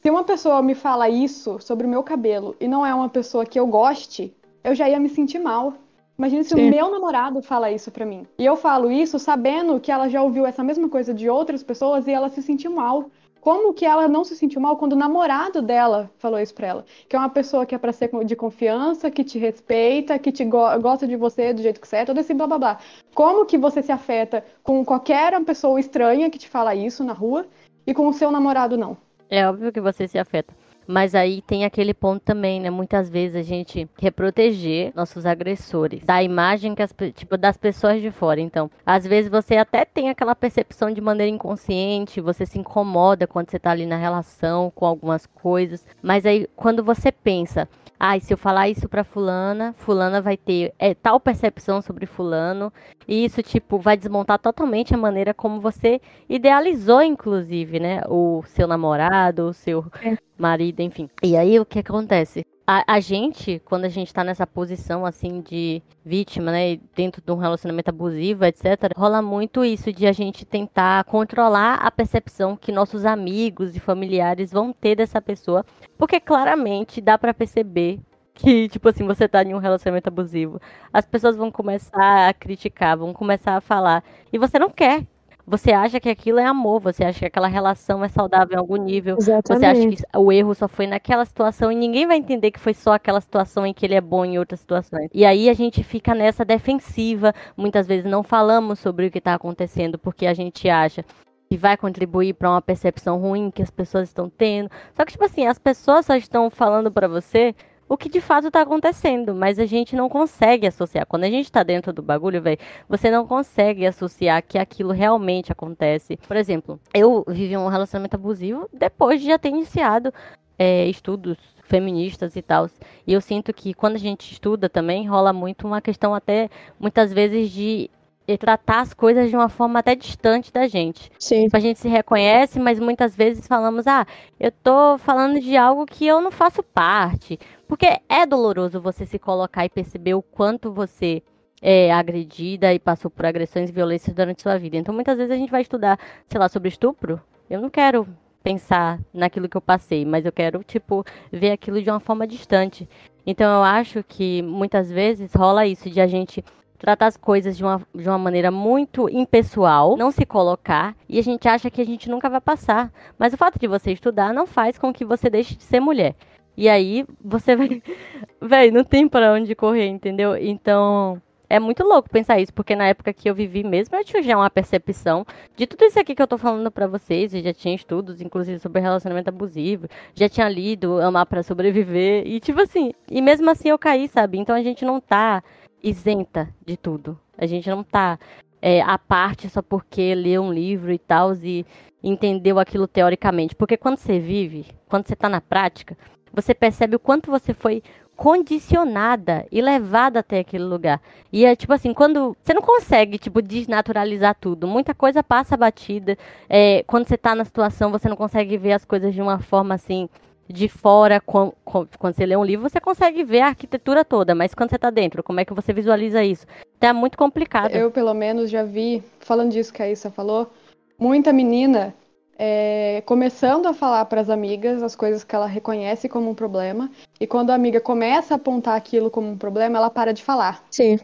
[0.00, 3.44] se uma pessoa me fala isso sobre o meu cabelo e não é uma pessoa
[3.44, 4.32] que eu goste,
[4.62, 5.74] eu já ia me sentir mal.
[6.16, 6.68] Imagina se Sim.
[6.68, 8.26] o meu namorado fala isso pra mim.
[8.38, 12.06] E eu falo isso sabendo que ela já ouviu essa mesma coisa de outras pessoas
[12.06, 13.10] e ela se sentiu mal.
[13.40, 16.84] Como que ela não se sentiu mal quando o namorado dela falou isso pra ela?
[17.06, 20.44] Que é uma pessoa que é pra ser de confiança, que te respeita, que te
[20.46, 22.78] go- gosta de você do jeito que você é, todo esse blá blá blá.
[23.14, 27.44] Como que você se afeta com qualquer pessoa estranha que te fala isso na rua
[27.86, 28.96] e com o seu namorado não?
[29.28, 30.54] É óbvio que você se afeta.
[30.86, 32.70] Mas aí tem aquele ponto também, né?
[32.70, 38.00] Muitas vezes a gente quer proteger nossos agressores da imagem que as, tipo, das pessoas
[38.00, 38.40] de fora.
[38.40, 43.50] Então, às vezes você até tem aquela percepção de maneira inconsciente, você se incomoda quando
[43.50, 45.86] você tá ali na relação com algumas coisas.
[46.02, 47.68] Mas aí, quando você pensa,
[47.98, 52.72] ai, se eu falar isso pra fulana, fulana vai ter é, tal percepção sobre fulano,
[53.06, 58.02] e isso, tipo, vai desmontar totalmente a maneira como você idealizou, inclusive, né?
[58.08, 60.16] O seu namorado, o seu É.
[60.38, 61.08] marido, enfim.
[61.22, 62.44] E aí, o que acontece?
[62.66, 66.78] A, a gente, quando a gente tá nessa posição, assim, de vítima, né?
[66.94, 71.90] Dentro de um relacionamento abusivo, etc., rola muito isso de a gente tentar controlar a
[71.90, 75.64] percepção que nossos amigos e familiares vão ter dessa pessoa.
[75.98, 78.00] Porque claramente dá pra perceber
[78.32, 80.58] que, tipo assim, você tá em um relacionamento abusivo.
[80.92, 84.02] As pessoas vão começar a criticar, vão começar a falar.
[84.32, 85.06] E você não quer.
[85.46, 88.76] Você acha que aquilo é amor, você acha que aquela relação é saudável em algum
[88.76, 89.16] nível.
[89.16, 90.02] Você acha Exatamente.
[90.02, 93.20] que o erro só foi naquela situação e ninguém vai entender que foi só aquela
[93.20, 95.10] situação em que ele é bom em outras situações.
[95.12, 99.34] E aí a gente fica nessa defensiva, muitas vezes não falamos sobre o que está
[99.34, 101.04] acontecendo porque a gente acha
[101.50, 104.70] que vai contribuir para uma percepção ruim que as pessoas estão tendo.
[104.94, 107.54] Só que tipo assim, as pessoas só estão falando para você
[107.88, 111.06] o que de fato tá acontecendo, mas a gente não consegue associar.
[111.06, 112.58] Quando a gente tá dentro do bagulho, velho,
[112.88, 116.16] você não consegue associar que aquilo realmente acontece.
[116.28, 120.12] Por exemplo, eu vivi um relacionamento abusivo depois de já ter iniciado
[120.58, 122.68] é, estudos feministas e tal.
[123.06, 127.12] E eu sinto que quando a gente estuda também, rola muito uma questão até, muitas
[127.12, 127.90] vezes, de
[128.26, 131.10] eh, tratar as coisas de uma forma até distante da gente.
[131.18, 131.44] Sim.
[131.44, 134.06] Tipo, A gente se reconhece, mas muitas vezes falamos, ah,
[134.38, 137.38] eu tô falando de algo que eu não faço parte.
[137.68, 141.22] Porque é doloroso você se colocar e perceber o quanto você
[141.62, 144.76] é agredida e passou por agressões e violências durante sua vida.
[144.76, 145.98] Então, muitas vezes a gente vai estudar,
[146.28, 147.20] sei lá, sobre estupro.
[147.48, 148.06] Eu não quero
[148.42, 151.02] pensar naquilo que eu passei, mas eu quero, tipo,
[151.32, 152.86] ver aquilo de uma forma distante.
[153.26, 156.44] Então, eu acho que muitas vezes rola isso de a gente
[156.78, 161.22] tratar as coisas de uma, de uma maneira muito impessoal, não se colocar, e a
[161.22, 162.92] gente acha que a gente nunca vai passar.
[163.18, 166.14] Mas o fato de você estudar não faz com que você deixe de ser mulher.
[166.56, 167.82] E aí você vai.
[168.40, 170.36] Véi, não tem pra onde correr, entendeu?
[170.36, 171.20] Então.
[171.46, 174.34] É muito louco pensar isso, porque na época que eu vivi mesmo, eu tinha já
[174.34, 177.34] uma percepção de tudo isso aqui que eu tô falando pra vocês.
[177.34, 179.86] Eu já tinha estudos, inclusive, sobre relacionamento abusivo.
[180.14, 182.26] Já tinha lido Amar pra Sobreviver.
[182.26, 184.38] E, tipo assim, e mesmo assim eu caí, sabe?
[184.38, 185.44] Então a gente não tá
[185.84, 187.18] isenta de tudo.
[187.36, 188.18] A gente não tá
[188.60, 191.66] é, à parte só porque leu um livro e tal e
[192.02, 193.54] entendeu aquilo teoricamente.
[193.54, 195.96] Porque quando você vive, quando você tá na prática,
[196.32, 197.82] você percebe o quanto você foi
[198.16, 201.00] condicionada e levada até aquele lugar.
[201.32, 204.66] E é tipo assim, quando você não consegue, tipo, desnaturalizar tudo.
[204.66, 206.16] Muita coisa passa batida.
[206.48, 209.74] É, quando você tá na situação, você não consegue ver as coisas de uma forma
[209.74, 210.08] assim
[210.48, 214.34] de fora, com- com- quando você lê um livro, você consegue ver a arquitetura toda,
[214.34, 216.46] mas quando você tá dentro, como é que você visualiza isso?
[216.76, 217.74] Então é muito complicado.
[217.74, 220.50] Eu, pelo menos, já vi, falando disso que a Issa falou,
[220.98, 221.94] muita menina
[222.38, 226.90] é, começando a falar para as amigas as coisas que ela reconhece como um problema,
[227.20, 230.62] e quando a amiga começa a apontar aquilo como um problema, ela para de falar.
[230.70, 230.98] Sim.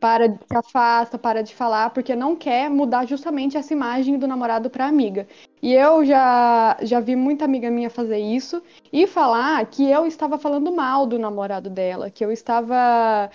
[0.00, 4.70] Para se afasta, para de falar, porque não quer mudar justamente essa imagem do namorado
[4.70, 5.28] para amiga.
[5.62, 10.38] E eu já, já vi muita amiga minha fazer isso e falar que eu estava
[10.38, 13.30] falando mal do namorado dela, que eu estava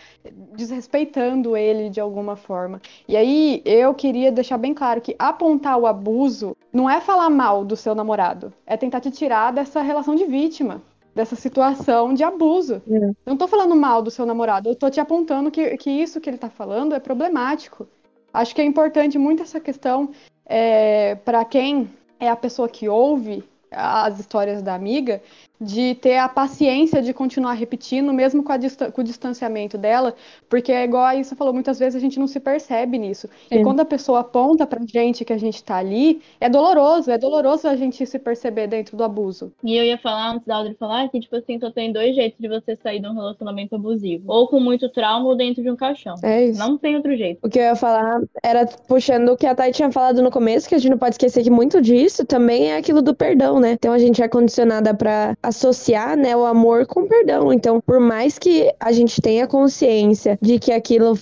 [0.56, 2.82] desrespeitando ele de alguma forma.
[3.08, 7.64] E aí eu queria deixar bem claro que apontar o abuso não é falar mal
[7.64, 10.82] do seu namorado, é tentar te tirar dessa relação de vítima
[11.16, 12.82] dessa situação de abuso.
[12.92, 13.12] É.
[13.26, 16.30] Não tô falando mal do seu namorado, eu tô te apontando que, que isso que
[16.30, 17.88] ele tá falando é problemático.
[18.34, 20.12] Acho que é importante muito essa questão
[20.46, 21.90] é, para quem
[22.20, 25.22] é a pessoa que ouve as histórias da amiga,
[25.60, 28.54] de ter a paciência de continuar repetindo, mesmo com,
[28.92, 30.14] com, o distanciamento dela,
[30.50, 33.28] porque é igual a isso falou, muitas vezes a gente não se percebe nisso.
[33.50, 33.60] Sim.
[33.60, 37.18] E quando a pessoa aponta pra gente que a gente tá ali, é doloroso, é
[37.18, 39.52] doloroso a gente se perceber dentro do abuso.
[39.64, 42.40] E eu ia falar, antes da Audrey falar, que, tipo assim, só tem dois jeitos
[42.40, 44.24] de você sair de um relacionamento abusivo.
[44.28, 46.16] Ou com muito trauma ou dentro de um caixão.
[46.24, 46.60] É isso.
[46.60, 47.40] Não tem outro jeito.
[47.44, 50.68] O que eu ia falar era puxando o que a Thay tinha falado no começo,
[50.68, 53.74] que a gente não pode esquecer que muito disso também é aquilo do perdão, né?
[53.74, 57.52] Então a gente é condicionada para associar, né, o amor com perdão.
[57.52, 61.18] Então, por mais que a gente tenha consciência de que aquilo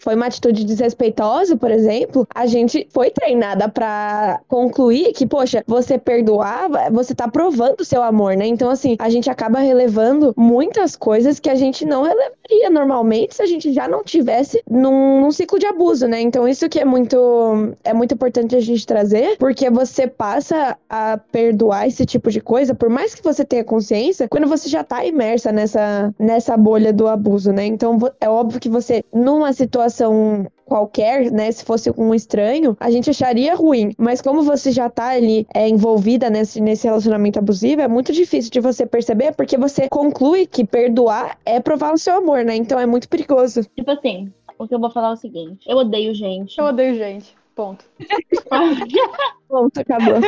[0.00, 5.98] foi uma atitude desrespeitosa, por exemplo, a gente foi treinada para concluir que, poxa, você
[5.98, 8.46] perdoar, você tá provando o seu amor, né?
[8.46, 13.42] Então, assim, a gente acaba relevando muitas coisas que a gente não relevaria normalmente se
[13.42, 16.20] a gente já não tivesse num, num ciclo de abuso, né?
[16.20, 21.18] Então, isso que é muito, é muito importante a gente trazer, porque você passa a
[21.30, 25.04] perdoar esse tipo de coisa, por mais que você tenha consciência, quando você já tá
[25.04, 27.66] imersa nessa, nessa bolha do abuso, né?
[27.66, 32.90] Então, é óbvio que você, numa situação situação qualquer, né, se fosse um estranho, a
[32.90, 33.92] gente acharia ruim.
[33.98, 38.52] Mas como você já tá ali é, envolvida nesse, nesse relacionamento abusivo, é muito difícil
[38.52, 42.54] de você perceber, porque você conclui que perdoar é provar o seu amor, né?
[42.54, 43.64] Então é muito perigoso.
[43.76, 46.56] Tipo assim, o que eu vou falar é o seguinte: eu odeio gente.
[46.56, 47.34] Eu odeio gente.
[47.56, 47.84] Ponto.
[49.48, 50.20] Ponto, acabou.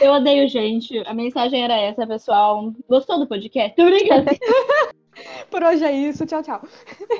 [0.00, 0.96] Eu odeio gente.
[1.04, 2.72] A mensagem era essa, pessoal.
[2.88, 3.78] Gostou do podcast?
[3.82, 4.30] Obrigada.
[5.50, 6.62] Por hoje é isso, tchau, tchau.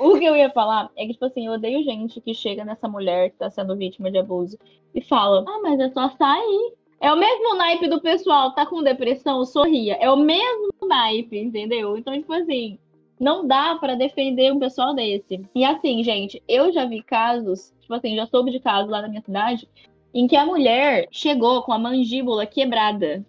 [0.01, 2.87] O que eu ia falar é que, tipo assim, eu odeio gente que chega nessa
[2.87, 4.57] mulher que tá sendo vítima de abuso
[4.93, 6.73] e fala: Ah, mas é só sair.
[6.99, 9.95] É o mesmo naipe do pessoal, tá com depressão, sorria.
[9.99, 11.97] É o mesmo naipe, entendeu?
[11.97, 12.79] Então, tipo assim,
[13.19, 15.45] não dá para defender um pessoal desse.
[15.53, 19.07] E assim, gente, eu já vi casos, tipo assim, já soube de casos lá na
[19.07, 19.67] minha cidade,
[20.13, 23.25] em que a mulher chegou com a mandíbula quebrada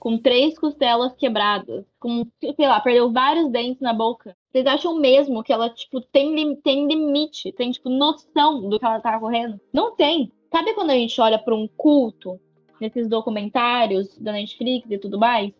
[0.00, 4.34] com três costelas quebradas, com, sei lá, perdeu vários dentes na boca.
[4.50, 8.98] Vocês acham mesmo que ela, tipo, tem, tem limite, tem, tipo, noção do que ela
[8.98, 9.60] tá correndo?
[9.72, 10.32] Não tem.
[10.50, 12.40] Sabe quando a gente olha para um culto,
[12.80, 15.52] nesses documentários da Netflix e tudo mais,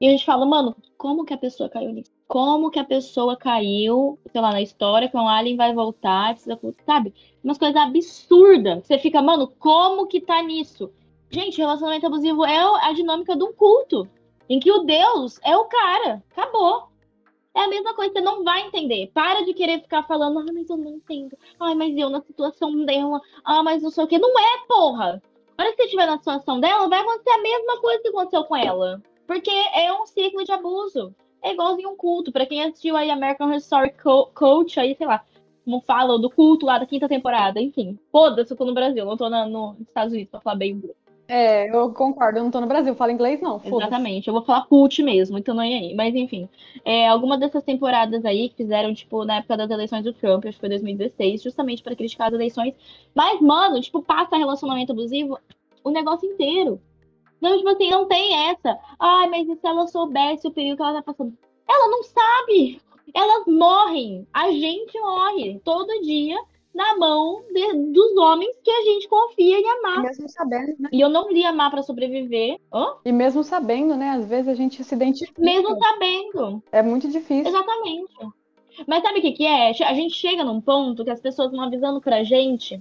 [0.00, 2.12] e a gente fala, mano, como que a pessoa caiu nisso?
[2.28, 6.36] Como que a pessoa caiu, sei lá, na história, que um alien vai voltar,
[6.86, 7.12] sabe?
[7.42, 8.86] Umas coisas absurdas.
[8.86, 10.92] Você fica, mano, como que tá nisso?
[11.30, 12.58] Gente, relacionamento abusivo é
[12.88, 14.08] a dinâmica de um culto,
[14.48, 16.22] em que o Deus é o cara.
[16.30, 16.88] Acabou.
[17.54, 19.10] É a mesma coisa, você não vai entender.
[19.12, 21.36] Para de querer ficar falando, ah, mas eu não entendo.
[21.60, 23.20] Ai, mas eu na situação dela.
[23.44, 24.18] Ah, mas não sei o quê.
[24.18, 25.22] Não é, porra.
[25.56, 28.56] Para que você estiver na situação dela, vai acontecer a mesma coisa que aconteceu com
[28.56, 29.02] ela.
[29.26, 31.14] Porque é um ciclo de abuso.
[31.42, 32.32] É igualzinho um culto.
[32.32, 35.24] Para quem assistiu aí American Horror Story Co Coach, aí, sei lá,
[35.64, 37.60] como fala, do culto lá da quinta temporada.
[37.60, 40.56] Enfim, foda-se, eu tô no Brasil, não tô na, no, nos Estados Unidos pra falar
[40.56, 40.96] bem inglês.
[41.30, 43.60] É, eu concordo, eu não tô no Brasil, falo inglês não.
[43.62, 45.94] Exatamente, eu vou falar cult mesmo, então não é aí.
[45.94, 46.48] Mas enfim,
[46.82, 50.54] é, algumas dessas temporadas aí que fizeram, tipo, na época das eleições do Trump, acho
[50.54, 52.74] que foi 2016, justamente para criticar as eleições.
[53.14, 55.38] Mas, mano, tipo, passa relacionamento abusivo
[55.84, 56.80] o negócio inteiro.
[57.36, 58.78] Então, tipo assim, não tem essa.
[58.98, 61.36] Ai, mas e se ela soubesse o perigo que ela tá passando?
[61.68, 62.80] Ela não sabe!
[63.14, 64.26] Elas morrem.
[64.32, 66.38] A gente morre todo dia
[66.78, 70.00] na mão de, dos homens que a gente confia em amar.
[70.04, 70.88] Mesmo sabendo, né?
[70.92, 72.56] E eu não li amar para sobreviver.
[72.72, 72.94] Hã?
[73.04, 74.10] E mesmo sabendo, né?
[74.10, 75.42] Às vezes a gente se identifica.
[75.42, 76.62] Mesmo sabendo.
[76.70, 77.48] É muito difícil.
[77.48, 78.14] Exatamente.
[78.86, 79.70] Mas sabe o que, que é?
[79.70, 82.80] A gente chega num ponto que as pessoas vão avisando pra gente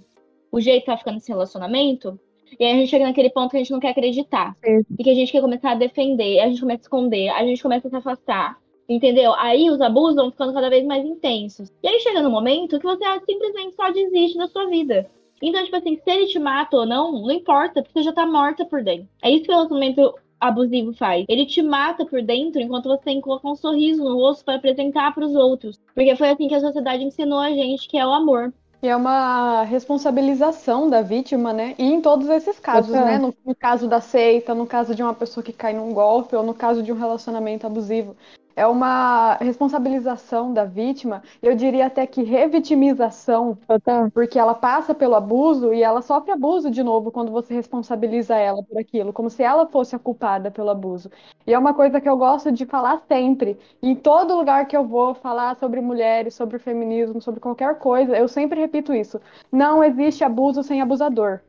[0.51, 2.19] o jeito que tá ficando esse relacionamento.
[2.59, 4.55] E aí a gente chega naquele ponto que a gente não quer acreditar.
[4.63, 4.85] Sim.
[4.97, 7.63] E que a gente quer começar a defender, a gente começa a esconder, a gente
[7.63, 8.59] começa a se afastar.
[8.89, 9.33] Entendeu?
[9.37, 11.71] Aí os abusos vão ficando cada vez mais intensos.
[11.83, 15.09] E aí chega no momento que você simplesmente só desiste da sua vida.
[15.41, 18.25] Então, tipo assim, se ele te mata ou não, não importa, porque você já tá
[18.25, 19.07] morta por dentro.
[19.21, 21.25] É isso que o relacionamento abusivo faz.
[21.27, 24.55] Ele te mata por dentro enquanto você tem que colocar um sorriso no rosto para
[24.55, 25.79] apresentar para os outros.
[25.93, 28.53] Porque foi assim que a sociedade ensinou a gente que é o amor.
[28.81, 31.73] E é uma responsabilização da vítima, né?
[31.79, 33.17] E em todos esses casos, né?
[33.17, 36.43] No, no, caso da seita, no caso de uma pessoa que cai num golpe, ou
[36.43, 38.15] no caso de um relacionamento abusivo
[38.57, 44.09] é uma responsabilização da vítima, eu diria até que revitimização, Total.
[44.09, 48.63] porque ela passa pelo abuso e ela sofre abuso de novo quando você responsabiliza ela
[48.63, 51.11] por aquilo, como se ela fosse a culpada pelo abuso.
[51.45, 53.59] E é uma coisa que eu gosto de falar sempre.
[53.79, 58.27] Em todo lugar que eu vou falar sobre mulheres, sobre feminismo, sobre qualquer coisa, eu
[58.27, 59.21] sempre repito isso.
[59.51, 61.41] Não existe abuso sem abusador.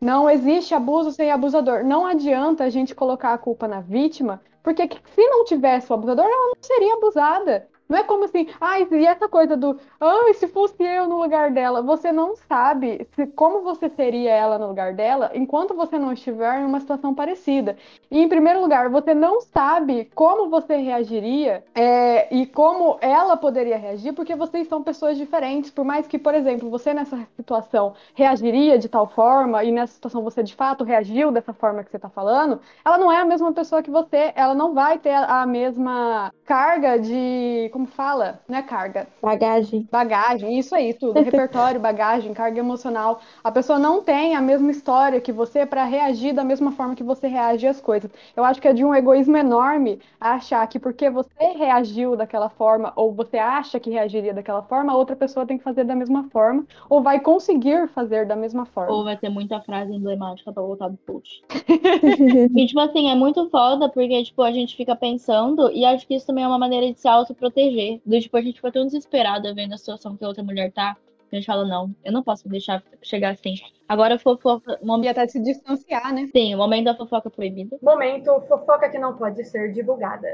[0.00, 1.84] Não existe abuso sem abusador.
[1.84, 6.24] Não adianta a gente colocar a culpa na vítima, porque se não tivesse o abusador,
[6.24, 7.68] ela não seria abusada.
[7.92, 11.50] Não é como assim, ai, e essa coisa do, ai, se fosse eu no lugar
[11.50, 11.82] dela.
[11.82, 16.62] Você não sabe se, como você seria ela no lugar dela enquanto você não estiver
[16.62, 17.76] em uma situação parecida.
[18.10, 23.76] E, em primeiro lugar, você não sabe como você reagiria é, e como ela poderia
[23.76, 25.70] reagir, porque vocês são pessoas diferentes.
[25.70, 30.22] Por mais que, por exemplo, você nessa situação reagiria de tal forma e nessa situação
[30.22, 33.52] você de fato reagiu dessa forma que você está falando, ela não é a mesma
[33.52, 37.68] pessoa que você, ela não vai ter a mesma carga de.
[37.82, 38.38] Como fala?
[38.48, 39.08] Não é carga.
[39.20, 39.88] Bagagem.
[39.90, 41.18] Bagagem, isso aí, tudo.
[41.20, 43.20] Repertório, bagagem, carga emocional.
[43.42, 47.02] A pessoa não tem a mesma história que você para reagir da mesma forma que
[47.02, 48.08] você reage às coisas.
[48.36, 52.92] Eu acho que é de um egoísmo enorme achar que porque você reagiu daquela forma,
[52.94, 56.24] ou você acha que reagiria daquela forma, a outra pessoa tem que fazer da mesma
[56.30, 58.92] forma, ou vai conseguir fazer da mesma forma.
[58.92, 61.42] Ou vai ter muita frase emblemática pra voltar do post.
[62.56, 66.14] e, tipo assim, é muito foda porque, tipo, a gente fica pensando, e acho que
[66.14, 67.61] isso também é uma maneira de se autoproteger.
[68.04, 70.96] Do tipo, a gente fica tão desesperada vendo a situação que a outra mulher tá.
[71.28, 73.54] que A gente fala, não, eu não posso me deixar chegar assim.
[73.88, 74.78] Agora, fofoca.
[74.80, 76.28] E Momento, até se distanciar, né?
[76.34, 77.76] sim, o momento da fofoca proibida.
[77.82, 80.28] Momento fofoca que não pode ser divulgada.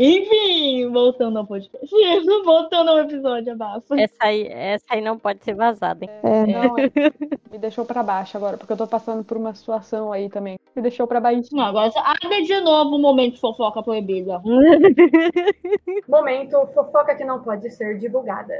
[0.00, 1.88] Enfim, voltando ao podcast.
[2.44, 4.00] voltando ao episódio, abafa.
[4.00, 6.10] Essa aí, essa aí não pode ser vazada, hein?
[6.22, 6.46] É.
[6.46, 6.90] Não, é-
[7.50, 10.58] me deixou pra baixo agora, porque eu tô passando por uma situação aí também.
[10.74, 11.48] Me deixou pra baixo.
[11.52, 14.40] Não, agora abre de novo o momento de fofoca proibida.
[16.08, 18.52] Momento fofoca que não pode ser divulgada.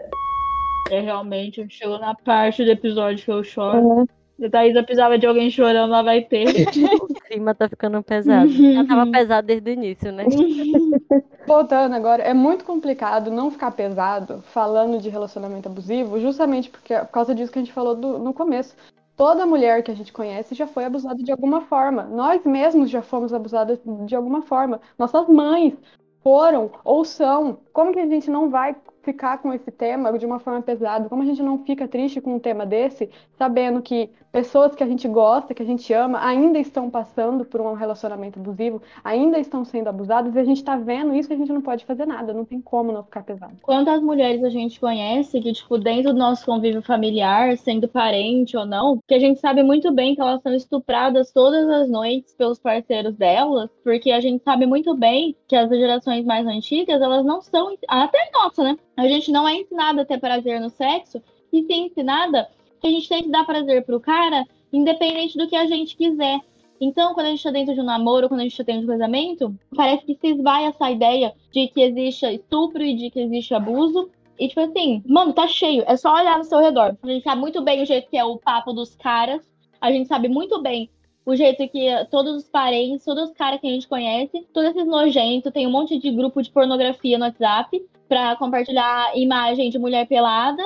[0.90, 4.06] É realmente, chegou na parte do episódio que eu choro.
[4.38, 6.46] Se a Thaisa precisava de alguém chorando, ela vai ter.
[7.38, 8.50] Clima tá ficando pesado.
[8.50, 10.24] Já tava pesado desde o início, né?
[11.46, 17.08] Voltando agora, é muito complicado não ficar pesado falando de relacionamento abusivo, justamente porque, por
[17.08, 18.74] causa disso que a gente falou do- no começo.
[19.16, 22.02] Toda mulher que a gente conhece já foi abusada de alguma forma.
[22.04, 24.80] Nós mesmos já fomos abusadas de alguma forma.
[24.98, 25.74] Nossas mães
[26.22, 27.58] foram ou são.
[27.78, 28.74] Como que a gente não vai
[29.04, 31.08] ficar com esse tema de uma forma pesada?
[31.08, 33.08] Como a gente não fica triste com um tema desse,
[33.38, 37.60] sabendo que pessoas que a gente gosta, que a gente ama, ainda estão passando por
[37.60, 41.38] um relacionamento abusivo, ainda estão sendo abusadas e a gente tá vendo isso e a
[41.38, 43.54] gente não pode fazer nada, não tem como não ficar pesado.
[43.62, 48.66] Quantas mulheres a gente conhece que, tipo, dentro do nosso convívio familiar, sendo parente ou
[48.66, 52.58] não, que a gente sabe muito bem que elas são estupradas todas as noites pelos
[52.58, 57.40] parceiros delas, porque a gente sabe muito bem que as gerações mais antigas, elas não
[57.40, 58.78] são, até nossa, né?
[58.96, 62.48] A gente não é ensinada a ter prazer no sexo, e sim ensinada
[62.80, 66.40] que a gente tem que dar prazer pro cara, independente do que a gente quiser.
[66.80, 68.86] Então, quando a gente tá dentro de um namoro, quando a gente tá dentro de
[68.86, 73.20] um casamento, parece que se esvai essa ideia de que existe estupro e de que
[73.20, 74.08] existe abuso.
[74.38, 75.82] E, tipo assim, mano, tá cheio.
[75.88, 76.96] É só olhar no seu redor.
[77.02, 79.42] A gente sabe muito bem o jeito que é o papo dos caras.
[79.80, 80.88] A gente sabe muito bem
[81.28, 84.86] o jeito que todos os parentes, todos os caras que a gente conhece, todos esses
[84.86, 90.08] nojentos, tem um monte de grupo de pornografia no WhatsApp pra compartilhar imagem de mulher
[90.08, 90.62] pelada.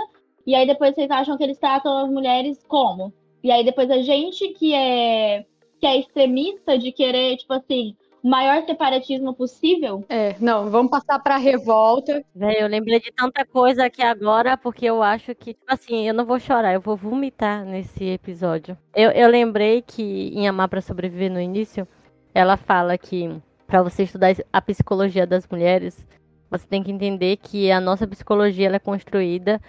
[0.47, 3.13] E aí depois vocês acham que eles tratam as mulheres como?
[3.43, 5.45] E aí depois a gente que é
[5.81, 10.05] que é extremista de querer, tipo assim, maior separatismo possível.
[10.09, 12.25] É, não, vamos passar pra revolta.
[12.35, 16.15] Véi, eu lembrei de tanta coisa aqui agora, porque eu acho que, tipo assim, eu
[16.15, 18.77] não vou chorar, eu vou vomitar nesse episódio.
[18.95, 21.87] Eu, eu lembrei que em Amar pra Sobreviver no início,
[22.35, 23.31] ela fala que
[23.67, 26.07] pra você estudar a psicologia das mulheres,
[26.51, 29.61] você tem que entender que a nossa psicologia ela é construída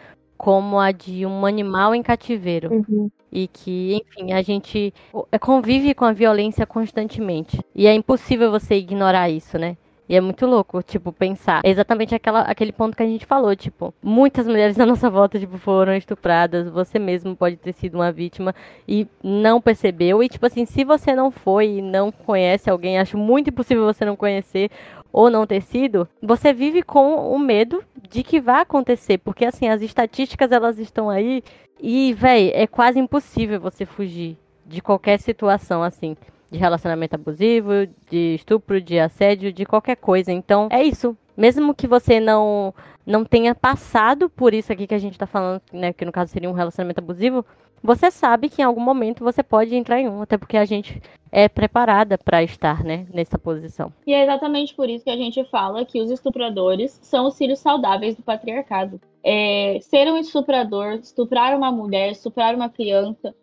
[0.43, 2.69] como a de um animal em cativeiro.
[2.73, 3.09] Uhum.
[3.31, 4.93] E que, enfim, a gente
[5.31, 7.61] é, convive com a violência constantemente.
[7.73, 9.77] E é impossível você ignorar isso, né?
[10.07, 11.61] E é muito louco, tipo, pensar.
[11.63, 15.39] É exatamente aquela, aquele ponto que a gente falou, tipo, muitas mulheres à nossa volta,
[15.39, 18.53] tipo, foram estupradas, você mesmo pode ter sido uma vítima
[18.85, 20.21] e não percebeu.
[20.21, 24.03] E, tipo assim, se você não foi e não conhece alguém, acho muito impossível você
[24.03, 24.69] não conhecer
[25.13, 29.69] ou não ter sido, você vive com o medo de que vai acontecer, porque assim,
[29.69, 31.43] as estatísticas elas estão aí
[31.79, 36.17] e, véi, é quase impossível você fugir de qualquer situação assim,
[36.49, 40.31] de relacionamento abusivo, de estupro, de assédio, de qualquer coisa.
[40.31, 41.15] Então, é isso.
[41.37, 42.73] Mesmo que você não
[43.05, 46.31] não tenha passado por isso aqui que a gente tá falando, né, que no caso
[46.31, 47.45] seria um relacionamento abusivo,
[47.83, 51.01] você sabe que em algum momento você pode entrar em um, até porque a gente
[51.35, 53.91] é preparada para estar, né, nessa posição.
[54.05, 57.57] E é exatamente por isso que a gente fala que os estupradores são os filhos
[57.57, 59.01] saudáveis do patriarcado.
[59.23, 63.33] É, ser um estuprador, estuprar uma mulher, estuprar uma criança,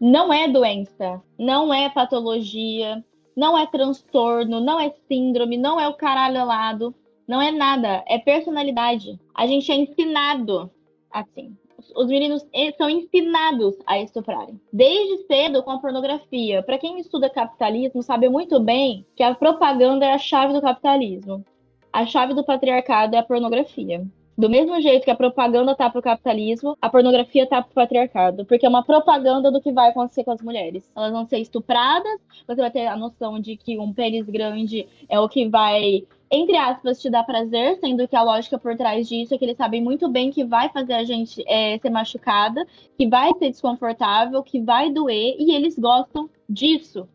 [0.00, 3.04] não é doença, não é patologia,
[3.36, 6.92] não é transtorno, não é síndrome, não é o caralho alado,
[7.28, 9.20] não é nada, é personalidade.
[9.32, 10.68] A gente é ensinado
[11.12, 11.56] assim.
[11.94, 14.60] Os meninos são ensinados a estuprarem.
[14.72, 16.62] Desde cedo com a pornografia.
[16.62, 21.44] Para quem estuda capitalismo, sabe muito bem que a propaganda é a chave do capitalismo.
[21.92, 24.04] A chave do patriarcado é a pornografia.
[24.38, 28.44] Do mesmo jeito que a propaganda tá pro capitalismo, a pornografia tá pro patriarcado.
[28.44, 30.90] Porque é uma propaganda do que vai acontecer com as mulheres.
[30.94, 35.18] Elas vão ser estupradas, você vai ter a noção de que um pênis grande é
[35.18, 39.34] o que vai, entre aspas, te dar prazer, sendo que a lógica por trás disso
[39.34, 42.66] é que eles sabem muito bem que vai fazer a gente é, ser machucada,
[42.96, 47.08] que vai ser desconfortável, que vai doer, e eles gostam disso.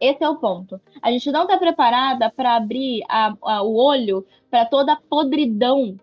[0.00, 0.80] Esse é o ponto.
[1.02, 5.96] A gente não está preparada para abrir a, a, o olho para toda a podridão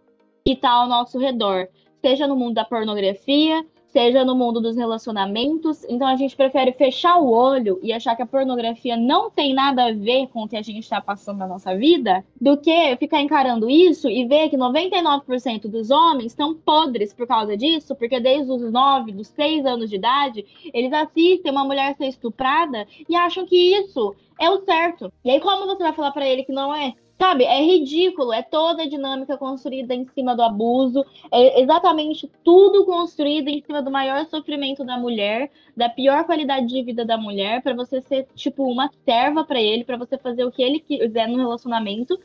[0.46, 1.68] que está ao nosso redor,
[2.02, 5.86] seja no mundo da pornografia, seja no mundo dos relacionamentos.
[5.88, 9.86] Então a gente prefere fechar o olho e achar que a pornografia não tem nada
[9.86, 13.22] a ver com o que a gente está passando na nossa vida, do que ficar
[13.22, 18.52] encarando isso e ver que 99% dos homens estão podres por causa disso, porque desde
[18.52, 23.46] os 9, dos 6 anos de idade, eles assistem uma mulher ser estuprada e acham
[23.46, 25.12] que isso é o certo.
[25.24, 26.96] E aí como você vai falar para ele que não é?
[27.22, 32.84] Sabe, é ridículo, é toda a dinâmica construída em cima do abuso, é exatamente tudo
[32.84, 37.62] construído em cima do maior sofrimento da mulher, da pior qualidade de vida da mulher,
[37.62, 41.28] para você ser tipo uma serva para ele, para você fazer o que ele quiser
[41.28, 42.20] no relacionamento,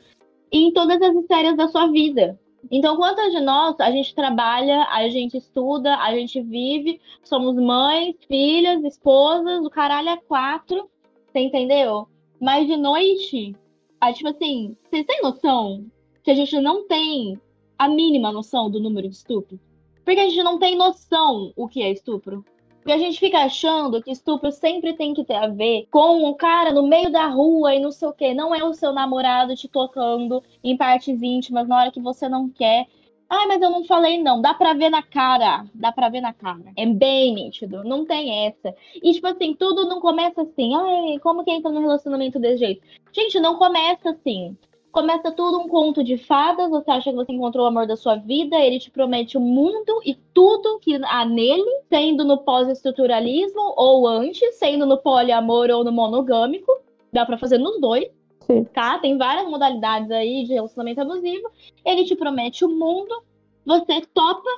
[0.51, 2.40] e em todas as esferas da sua vida.
[2.70, 8.16] Então, quantas de nós a gente trabalha, a gente estuda, a gente vive, somos mães,
[8.26, 10.88] filhas, esposas, o caralho é quatro,
[11.26, 12.09] você entendeu?
[12.40, 13.55] Mas de noite
[14.01, 15.86] ah, tipo assim, vocês têm noção
[16.22, 17.40] que a gente não tem
[17.78, 19.59] a mínima noção do número de estupro?
[20.05, 22.44] Porque a gente não tem noção o que é estupro.
[22.86, 26.32] Porque a gente fica achando que estupro sempre tem que ter a ver com um
[26.34, 28.32] cara no meio da rua e não sei o quê.
[28.32, 32.49] Não é o seu namorado te tocando em partes íntimas na hora que você não
[32.49, 32.86] quer.
[33.29, 34.41] Ah, mas eu não falei não.
[34.41, 35.64] Dá pra ver na cara.
[35.74, 36.72] Dá pra ver na cara.
[36.77, 37.83] É bem nítido.
[37.83, 38.74] Não tem essa.
[38.95, 40.74] E, tipo assim, tudo não começa assim.
[40.74, 42.83] Ai, como que entra no relacionamento desse jeito?
[43.12, 44.57] Gente, não começa assim.
[44.93, 46.70] Começa tudo um conto de fadas.
[46.70, 48.57] Você acha que você encontrou o amor da sua vida.
[48.57, 54.55] Ele te promete o mundo e tudo que há nele, sendo no pós-estruturalismo ou antes,
[54.55, 56.72] sendo no poliamor ou no monogâmico.
[57.12, 58.07] Dá pra fazer nos dois.
[58.47, 58.64] Sim.
[58.64, 58.99] Tá?
[58.99, 61.51] Tem várias modalidades aí de relacionamento abusivo.
[61.84, 63.22] Ele te promete o mundo,
[63.64, 64.49] você topa,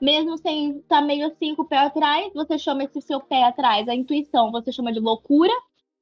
[0.00, 3.44] mesmo sem estar tá meio assim com o pé atrás, você chama esse seu pé
[3.44, 5.52] atrás, a intuição, você chama de loucura.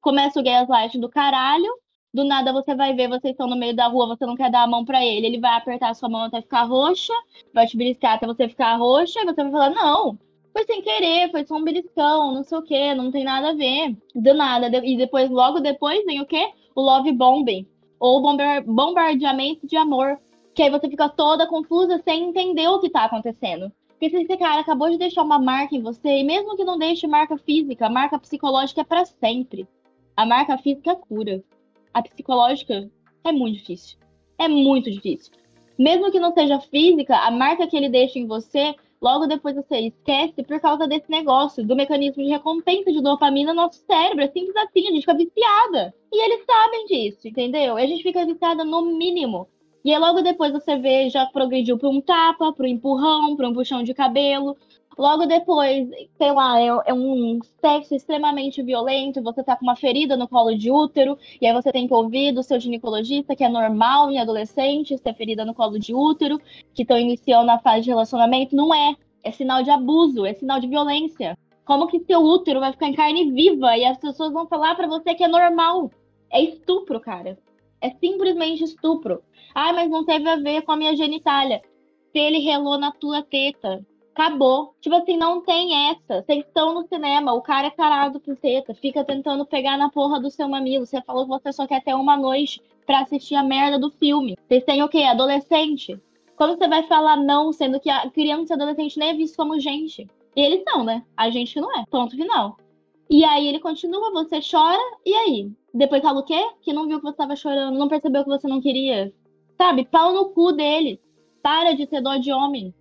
[0.00, 1.72] Começa o gaslight do caralho.
[2.12, 4.62] Do nada você vai ver, vocês estão no meio da rua, você não quer dar
[4.62, 7.12] a mão para ele, ele vai apertar a sua mão até ficar roxa,
[7.52, 10.18] vai te beliscar até você ficar roxa, e você vai falar: Não,
[10.50, 13.54] foi sem querer, foi só um beliscão, não sei o que, não tem nada a
[13.54, 13.94] ver.
[14.14, 14.68] Do nada.
[14.82, 16.50] E depois, logo depois, vem o quê?
[16.76, 17.66] O love bombing,
[17.98, 18.22] ou
[18.64, 20.20] bombardeamento de amor.
[20.54, 23.72] Que aí você fica toda confusa sem entender o que tá acontecendo.
[23.88, 26.78] Porque se esse cara acabou de deixar uma marca em você, e mesmo que não
[26.78, 29.66] deixe marca física, a marca psicológica é para sempre.
[30.14, 31.42] A marca física cura.
[31.92, 32.90] A psicológica
[33.24, 33.98] é muito difícil.
[34.38, 35.32] É muito difícil.
[35.78, 39.78] Mesmo que não seja física, a marca que ele deixa em você logo depois você
[39.78, 44.24] esquece por causa desse negócio, do mecanismo de recompensa de dopamina no nosso cérebro.
[44.24, 45.94] É simples assim, a gente fica viciada.
[46.12, 47.78] E eles sabem disso, entendeu?
[47.78, 49.48] E a gente fica viciada no mínimo.
[49.84, 53.48] E aí logo depois você vê, já progrediu para um tapa, para um empurrão, para
[53.48, 54.56] um puxão de cabelo.
[54.98, 60.16] Logo depois, sei lá, é, é, um sexo extremamente violento, você tá com uma ferida
[60.16, 63.48] no colo de útero, e aí você tem que ouvir do seu ginecologista que é
[63.48, 66.40] normal em adolescentes ter ferida no colo de útero,
[66.72, 68.56] que estão iniciando a fase de relacionamento.
[68.56, 68.94] Não é.
[69.22, 71.36] É sinal de abuso, é sinal de violência.
[71.64, 74.86] Como que seu útero vai ficar em carne viva e as pessoas vão falar para
[74.86, 75.90] você que é normal?
[76.30, 77.36] É estupro, cara.
[77.82, 79.20] É simplesmente estupro.
[79.54, 81.60] Ah, mas não teve a ver com a minha genitália.
[82.12, 83.84] Se ele relou na tua teta,
[84.16, 84.74] Acabou.
[84.80, 86.22] Tipo assim, não tem essa.
[86.22, 90.18] Vocês estão no cinema, o cara é tarado por teta, fica tentando pegar na porra
[90.18, 90.86] do seu mamilo.
[90.86, 94.34] Você falou que você só quer ter uma noite pra assistir a merda do filme.
[94.48, 95.02] Vocês têm o quê?
[95.02, 96.00] Adolescente?
[96.34, 99.60] Como você vai falar não, sendo que a criança e adolescente nem é visto como
[99.60, 100.08] gente?
[100.34, 101.04] E eles são, né?
[101.14, 101.84] A gente não é.
[101.90, 102.56] Ponto final.
[103.10, 105.52] E aí ele continua, você chora, e aí?
[105.74, 106.42] Depois fala o quê?
[106.62, 109.12] Que não viu que você tava chorando, não percebeu que você não queria.
[109.58, 109.84] Sabe?
[109.84, 110.98] Pau no cu deles.
[111.42, 112.74] Para de ter dó de homem.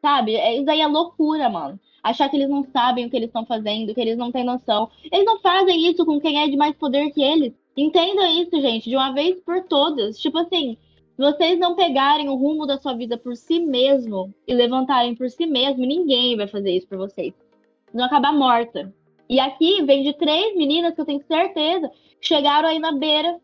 [0.00, 0.34] Sabe?
[0.34, 1.78] É, isso aí é loucura, mano.
[2.02, 4.88] Achar que eles não sabem o que eles estão fazendo, que eles não têm noção.
[5.10, 7.52] Eles não fazem isso com quem é de mais poder que eles.
[7.76, 10.18] Entenda isso, gente, de uma vez por todas.
[10.18, 10.76] Tipo assim,
[11.14, 15.28] se vocês não pegarem o rumo da sua vida por si mesmo e levantarem por
[15.28, 17.34] si mesmo, ninguém vai fazer isso por vocês.
[17.34, 18.92] Vocês vão acabar morta.
[19.28, 21.90] E aqui vem de três meninas que eu tenho certeza
[22.20, 23.38] que chegaram aí na beira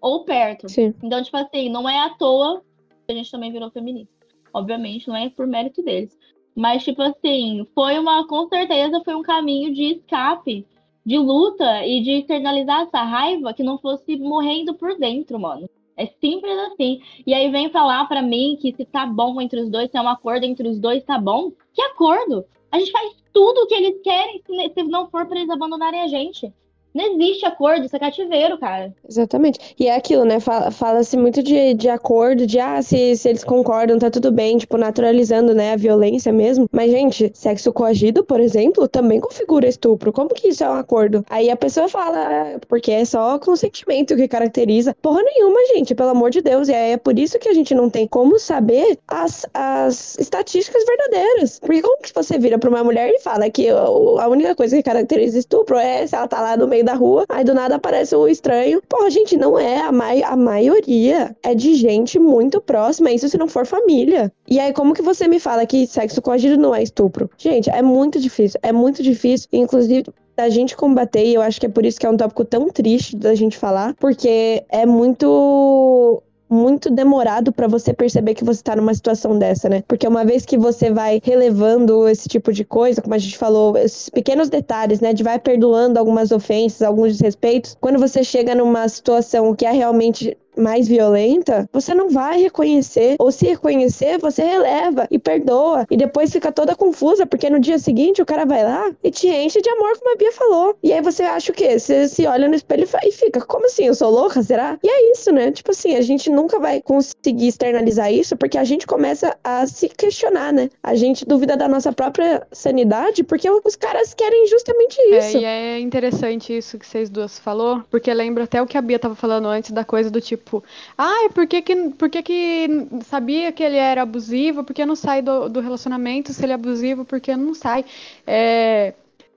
[0.00, 0.68] ou perto.
[0.68, 0.94] Sim.
[1.02, 2.62] Então, tipo assim, não é à toa
[3.06, 4.17] que a gente também virou feminista.
[4.58, 6.16] Obviamente, não é por mérito deles.
[6.54, 10.66] Mas, tipo assim, foi uma, com certeza, foi um caminho de escape,
[11.06, 15.68] de luta e de internalizar essa raiva que não fosse morrendo por dentro, mano.
[15.96, 17.00] É simples assim.
[17.26, 20.02] E aí vem falar para mim que se tá bom entre os dois, se é
[20.02, 21.50] um acordo entre os dois, tá bom.
[21.72, 22.44] Que acordo?
[22.70, 24.42] A gente faz tudo o que eles querem
[24.74, 26.52] se não for para eles abandonarem a gente.
[26.98, 28.92] Não existe acordo, isso é cativeiro, cara.
[29.08, 29.76] Exatamente.
[29.78, 30.38] E é aquilo, né?
[30.40, 34.76] Fala-se muito de, de acordo, de ah, se, se eles concordam, tá tudo bem, tipo,
[34.76, 36.68] naturalizando, né, a violência mesmo.
[36.72, 40.12] Mas, gente, sexo coagido, por exemplo, também configura estupro.
[40.12, 41.24] Como que isso é um acordo?
[41.30, 44.96] Aí a pessoa fala, ah, porque é só consentimento que caracteriza.
[45.00, 46.68] Porra nenhuma, gente, pelo amor de Deus.
[46.68, 51.60] E é por isso que a gente não tem como saber as, as estatísticas verdadeiras.
[51.60, 54.82] Porque como que você vira pra uma mulher e fala que a única coisa que
[54.82, 58.16] caracteriza estupro é se ela tá lá no meio da rua, aí do nada aparece
[58.16, 58.80] um estranho.
[58.88, 59.82] Pô, gente, não é.
[59.82, 64.32] A, mai a maioria é de gente muito próxima, isso se não for família.
[64.48, 67.30] E aí, como que você me fala que sexo coagido não é estupro?
[67.36, 68.58] Gente, é muito difícil.
[68.62, 69.48] É muito difícil.
[69.52, 72.44] Inclusive, da gente combater, e eu acho que é por isso que é um tópico
[72.44, 78.62] tão triste da gente falar, porque é muito muito demorado para você perceber que você
[78.62, 79.82] tá numa situação dessa, né?
[79.86, 83.76] Porque uma vez que você vai relevando esse tipo de coisa, como a gente falou,
[83.76, 88.88] esses pequenos detalhes, né, de vai perdoando algumas ofensas, alguns desrespeitos, quando você chega numa
[88.88, 93.16] situação que é realmente mais violenta, você não vai reconhecer.
[93.18, 95.86] Ou se reconhecer, você releva e perdoa.
[95.90, 99.28] E depois fica toda confusa, porque no dia seguinte o cara vai lá e te
[99.28, 100.76] enche de amor, como a Bia falou.
[100.82, 101.78] E aí você acha o quê?
[101.78, 103.84] Você se olha no espelho e fica, como assim?
[103.84, 104.42] Eu sou louca?
[104.42, 104.78] Será?
[104.82, 105.50] E é isso, né?
[105.50, 109.88] Tipo assim, a gente nunca vai conseguir externalizar isso porque a gente começa a se
[109.88, 110.70] questionar, né?
[110.82, 115.36] A gente duvida da nossa própria sanidade porque os caras querem justamente isso.
[115.36, 118.82] É, e é interessante isso que vocês duas falou, porque lembra até o que a
[118.82, 120.64] Bia tava falando antes da coisa do tipo tipo,
[120.96, 124.96] ai, por que que, por que que sabia que ele era abusivo, por que não
[124.96, 127.84] sai do, do relacionamento se ele é abusivo, por que não sai?
[128.26, 128.94] É,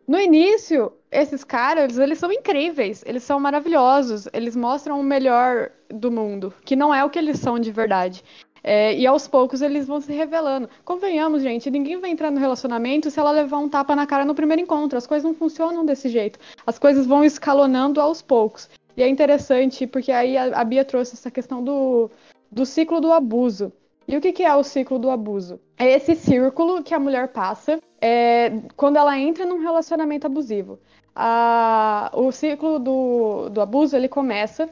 [0.07, 6.09] no início, esses caras, eles são incríveis, eles são maravilhosos, eles mostram o melhor do
[6.09, 8.23] mundo, que não é o que eles são de verdade.
[8.63, 10.69] É, e aos poucos eles vão se revelando.
[10.85, 14.35] Convenhamos, gente, ninguém vai entrar no relacionamento se ela levar um tapa na cara no
[14.35, 14.97] primeiro encontro.
[14.97, 16.39] As coisas não funcionam desse jeito.
[16.65, 18.69] As coisas vão escalonando aos poucos.
[18.95, 22.09] E é interessante porque aí a, Bia trouxe essa questão do,
[22.51, 23.71] do ciclo do abuso.
[24.07, 25.59] E o que, que é o ciclo do abuso?
[25.77, 30.79] É esse círculo que a mulher passa é, quando ela entra num relacionamento abusivo.
[31.15, 34.69] A, o ciclo do, do abuso ele começa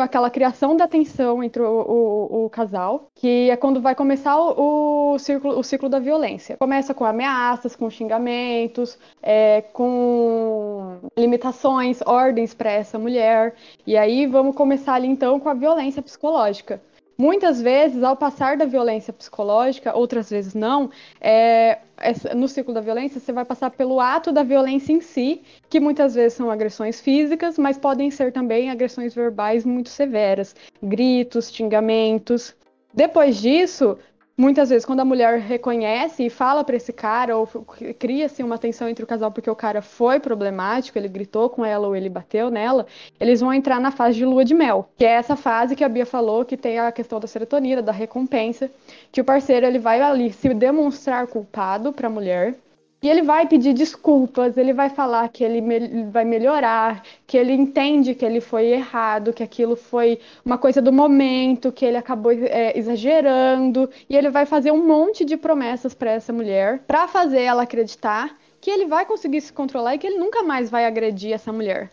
[0.00, 4.34] com aquela criação da tensão entre o, o, o, casal, que é quando vai começar
[4.34, 6.56] o, o, círculo, o ciclo da violência.
[6.58, 13.54] Começa com ameaças, com xingamentos, é, com limitações, ordens para essa mulher.
[13.86, 16.80] E aí vamos começar ali então com a violência psicológica.
[17.20, 20.88] Muitas vezes, ao passar da violência psicológica, outras vezes não,
[21.20, 21.76] é,
[22.34, 26.14] no ciclo da violência, você vai passar pelo ato da violência em si, que muitas
[26.14, 32.56] vezes são agressões físicas, mas podem ser também agressões verbais muito severas, gritos, xingamentos.
[32.94, 33.98] Depois disso,
[34.40, 37.46] muitas vezes quando a mulher reconhece e fala para esse cara ou
[37.98, 41.86] cria-se uma tensão entre o casal porque o cara foi problemático, ele gritou com ela
[41.86, 42.86] ou ele bateu nela,
[43.20, 45.88] eles vão entrar na fase de lua de mel, que é essa fase que a
[45.88, 48.70] Bia falou que tem a questão da serotonina, da recompensa,
[49.12, 52.54] que o parceiro ele vai ali se demonstrar culpado para a mulher
[53.02, 57.52] e ele vai pedir desculpas, ele vai falar que ele me vai melhorar, que ele
[57.52, 62.32] entende que ele foi errado, que aquilo foi uma coisa do momento, que ele acabou
[62.32, 67.40] é, exagerando, e ele vai fazer um monte de promessas para essa mulher, para fazer
[67.40, 71.32] ela acreditar que ele vai conseguir se controlar e que ele nunca mais vai agredir
[71.32, 71.90] essa mulher.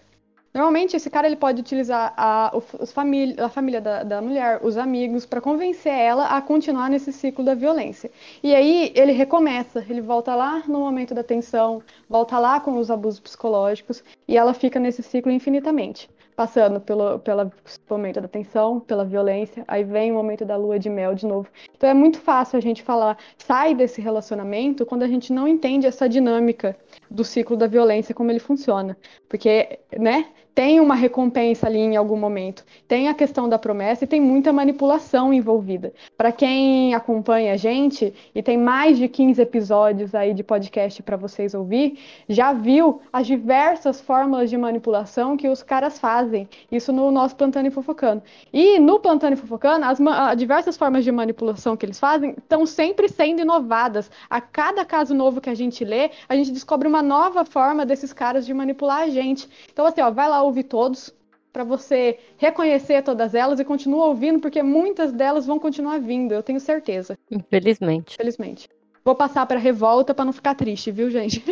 [0.57, 4.75] Normalmente, esse cara ele pode utilizar a, os família, a família da, da mulher, os
[4.75, 8.09] amigos, para convencer ela a continuar nesse ciclo da violência.
[8.41, 12.89] E aí ele recomeça, ele volta lá no momento da tensão, volta lá com os
[12.89, 16.09] abusos psicológicos, e ela fica nesse ciclo infinitamente.
[16.35, 17.51] Passando pelo, pelo
[17.87, 21.47] momento da tensão, pela violência, aí vem o momento da lua de mel de novo.
[21.75, 25.85] Então é muito fácil a gente falar, sai desse relacionamento quando a gente não entende
[25.85, 26.75] essa dinâmica
[27.09, 28.97] do ciclo da violência, como ele funciona.
[29.27, 30.27] Porque, né,
[30.57, 32.65] tem uma recompensa ali em algum momento.
[32.87, 35.93] Tem a questão da promessa e tem muita manipulação envolvida.
[36.17, 41.15] Para quem acompanha a gente e tem mais de 15 episódios aí de podcast para
[41.15, 46.49] vocês ouvir, já viu as diversas fórmulas de manipulação que os caras fazem.
[46.71, 48.23] Isso no nosso Plantando e Fofocando.
[48.51, 49.99] E no Plantando e Fofocando, as
[50.35, 54.09] diversas formas de manipulação que eles fazem estão sempre sendo inovadas.
[54.27, 58.11] A cada caso novo que a gente lê, a gente descobre uma nova forma desses
[58.11, 59.47] caras de manipular a gente.
[59.71, 61.13] Então, assim, ó, vai lá ouvir todos
[61.53, 66.43] para você reconhecer todas elas e continua ouvindo, porque muitas delas vão continuar vindo, eu
[66.43, 68.19] tenho certeza, Infelizmente.
[68.19, 68.69] infelizmente.
[69.05, 71.43] Vou passar para revolta para não ficar triste, viu, gente?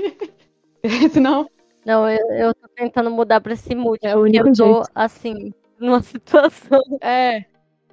[1.12, 1.50] Senão,
[1.86, 4.00] Não, eu, eu tô tentando mudar pra esse mood.
[4.02, 4.90] É o porque único eu tô, jeito.
[4.94, 6.82] assim, numa situação.
[7.02, 7.46] é.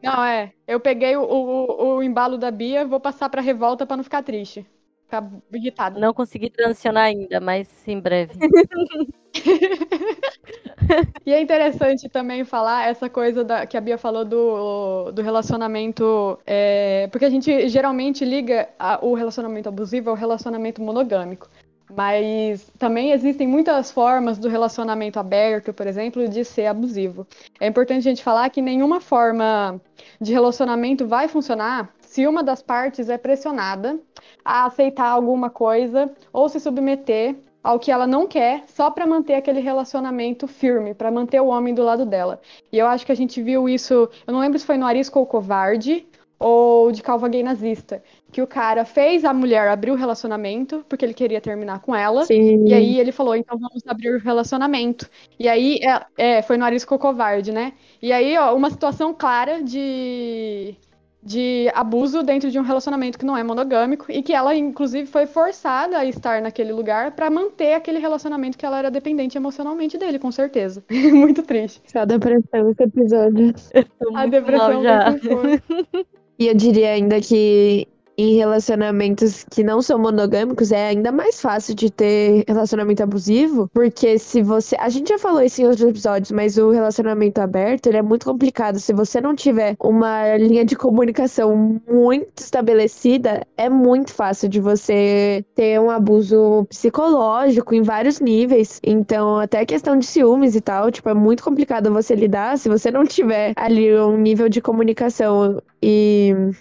[0.03, 0.53] Não, é.
[0.67, 4.23] Eu peguei o, o, o embalo da Bia, vou passar para revolta para não ficar
[4.23, 4.67] triste.
[5.13, 6.01] Ficar irritada.
[6.01, 8.33] Não consegui transicionar ainda, mas em breve.
[11.25, 16.39] E é interessante também falar essa coisa da- que a Bia falou do, do relacionamento.
[16.47, 21.49] é, porque a gente geralmente liga a- o relacionamento abusivo ao relacionamento monogâmico.
[21.95, 27.27] Mas também existem muitas formas do relacionamento aberto, por exemplo, de ser abusivo.
[27.61, 29.79] É importante a gente falar que nenhuma forma
[30.21, 33.99] de relacionamento vai funcionar se uma das partes é pressionada
[34.45, 37.35] a aceitar alguma coisa ou se submeter
[37.65, 41.73] ao que ela não quer, só para manter aquele relacionamento firme, para manter o homem
[41.73, 42.39] do lado dela.
[42.71, 45.19] E eu acho que a gente viu isso, eu não lembro se foi no Arisco
[45.19, 46.07] ou Covarde
[46.39, 51.07] ou de Calva Gay Nazista, que o cara fez a mulher abrir o relacionamento porque
[51.07, 52.27] ele queria terminar com ela.
[52.27, 52.67] Sim.
[52.67, 55.09] E aí ele falou, então vamos abrir o relacionamento.
[55.39, 57.73] E aí, é, é, foi no Arisco Covarde, né?
[58.03, 60.77] E aí, ó, uma situação clara de,
[61.23, 65.27] de abuso dentro de um relacionamento que não é monogâmico e que ela, inclusive, foi
[65.27, 70.19] forçada a estar naquele lugar para manter aquele relacionamento que ela era dependente emocionalmente dele,
[70.19, 70.83] com certeza.
[70.91, 71.81] Muito triste.
[71.87, 73.55] Só depressão esse episódio.
[74.01, 75.05] Tô A depressão mal já.
[76.39, 77.87] E eu diria ainda que
[78.23, 84.17] em relacionamentos que não são monogâmicos é ainda mais fácil de ter relacionamento abusivo, porque
[84.17, 84.77] se você.
[84.79, 88.25] A gente já falou isso em outros episódios, mas o relacionamento aberto ele é muito
[88.25, 88.79] complicado.
[88.79, 95.45] Se você não tiver uma linha de comunicação muito estabelecida, é muito fácil de você
[95.57, 98.79] ter um abuso psicológico em vários níveis.
[98.85, 102.89] Então, até questão de ciúmes e tal, tipo, é muito complicado você lidar se você
[102.91, 106.53] não tiver ali um nível de comunicação e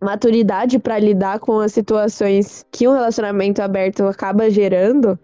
[0.00, 5.18] maturidade para lidar com as situações que um relacionamento aberto acaba gerando,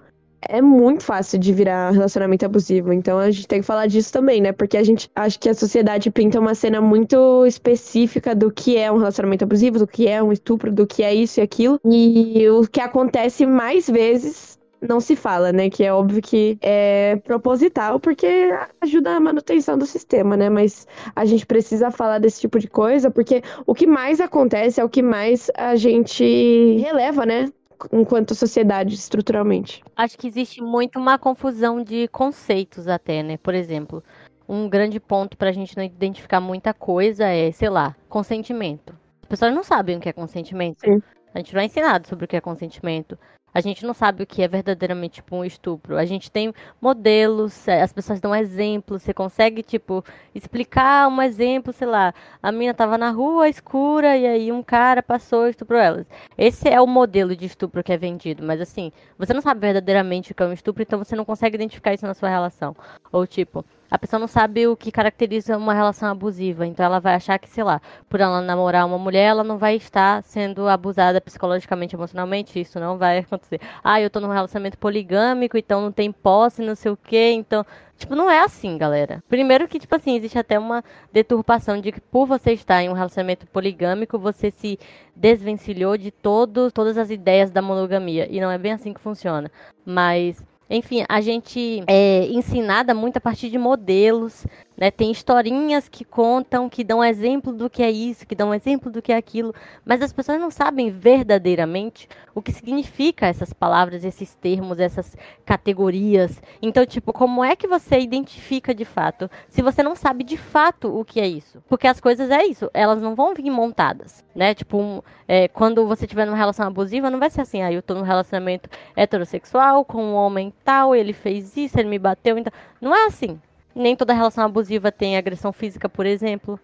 [0.49, 2.93] é muito fácil de virar relacionamento abusivo.
[2.93, 4.53] Então a gente tem que falar disso também, né?
[4.53, 8.91] Porque a gente acha que a sociedade pinta uma cena muito específica do que é
[8.91, 11.79] um relacionamento abusivo, do que é um estupro, do que é isso e aquilo.
[11.85, 15.70] E o que acontece mais vezes não se fala, né?
[15.70, 20.51] Que é óbvio que é proposital, porque ajuda a manutenção do sistema, né?
[20.51, 24.85] Mas a gente precisa falar desse tipo de coisa, porque o que mais acontece é
[24.85, 27.47] o que mais a gente releva, né?
[27.93, 29.83] Enquanto sociedade, estruturalmente.
[29.97, 33.37] Acho que existe muito uma confusão de conceitos até, né?
[33.37, 34.03] Por exemplo,
[34.49, 38.95] um grande ponto pra gente não identificar muita coisa é, sei lá, consentimento.
[39.22, 40.80] As pessoas não sabem o que é consentimento.
[40.80, 41.03] Sim.
[41.35, 43.18] A gente não é ensinado sobre o que é consentimento.
[43.55, 45.97] A gente não sabe o que é verdadeiramente tipo um estupro.
[45.97, 51.73] A gente tem modelos, eh, as pessoas dão exemplos, você consegue, tipo, explicar um exemplo,
[51.73, 55.81] sei lá, a mina tava na rua escura e aí um cara passou e estuprou
[55.81, 56.07] elas.
[56.37, 60.33] Esse é o modelo de estupro que é vendido, mas assim, você não sabe verdadeiramente
[60.33, 62.75] o que é um estupro, então você não consegue identificar isso na sua relação.
[63.13, 67.14] Ou tipo, a pessoa não sabe o que caracteriza uma relação abusiva, então ela vai
[67.14, 67.78] achar que, sei lá,
[68.09, 72.97] por ela namorar uma mulher, ela não vai estar sendo abusada psicologicamente, emocionalmente, isso não
[72.97, 73.61] vai acontecer.
[73.84, 77.66] Ah, eu tô num relacionamento poligâmico, então não tem posse, não sei o quê, então.
[77.99, 79.22] Tipo, não é assim, galera.
[79.28, 80.82] Primeiro que, tipo assim, existe até uma
[81.12, 84.78] deturpação de que por você estar em um relacionamento poligâmico, você se
[85.14, 88.26] desvencilhou de todo, todas as ideias da monogamia.
[88.30, 89.51] E não é bem assim que funciona.
[89.84, 94.47] Mas enfim, a gente é ensinada muito a partir de modelos,
[94.77, 94.91] né?
[94.91, 99.03] Tem historinhas que contam, que dão exemplo do que é isso, que dão exemplo do
[99.03, 99.55] que é aquilo,
[99.85, 106.41] mas as pessoas não sabem verdadeiramente o que significa essas palavras, esses termos, essas categorias.
[106.61, 110.89] Então, tipo, como é que você identifica de fato, se você não sabe de fato
[110.89, 111.62] o que é isso?
[111.68, 114.55] Porque as coisas é isso, elas não vão vir montadas, né?
[114.55, 117.83] Tipo, um, é, quando você tiver numa relação abusiva, não vai ser assim, ah, eu
[117.83, 122.53] tô num relacionamento heterossexual com um homem tal, ele fez isso, ele me bateu, então.
[122.81, 123.39] Não é assim.
[123.75, 126.59] Nem toda relação abusiva tem agressão física, por exemplo.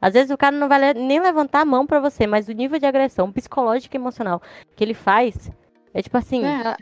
[0.00, 2.78] Às vezes o cara não vai nem levantar a mão pra você, mas o nível
[2.78, 4.40] de agressão psicológica e emocional
[4.74, 5.50] que ele faz
[5.92, 6.76] é tipo assim, É,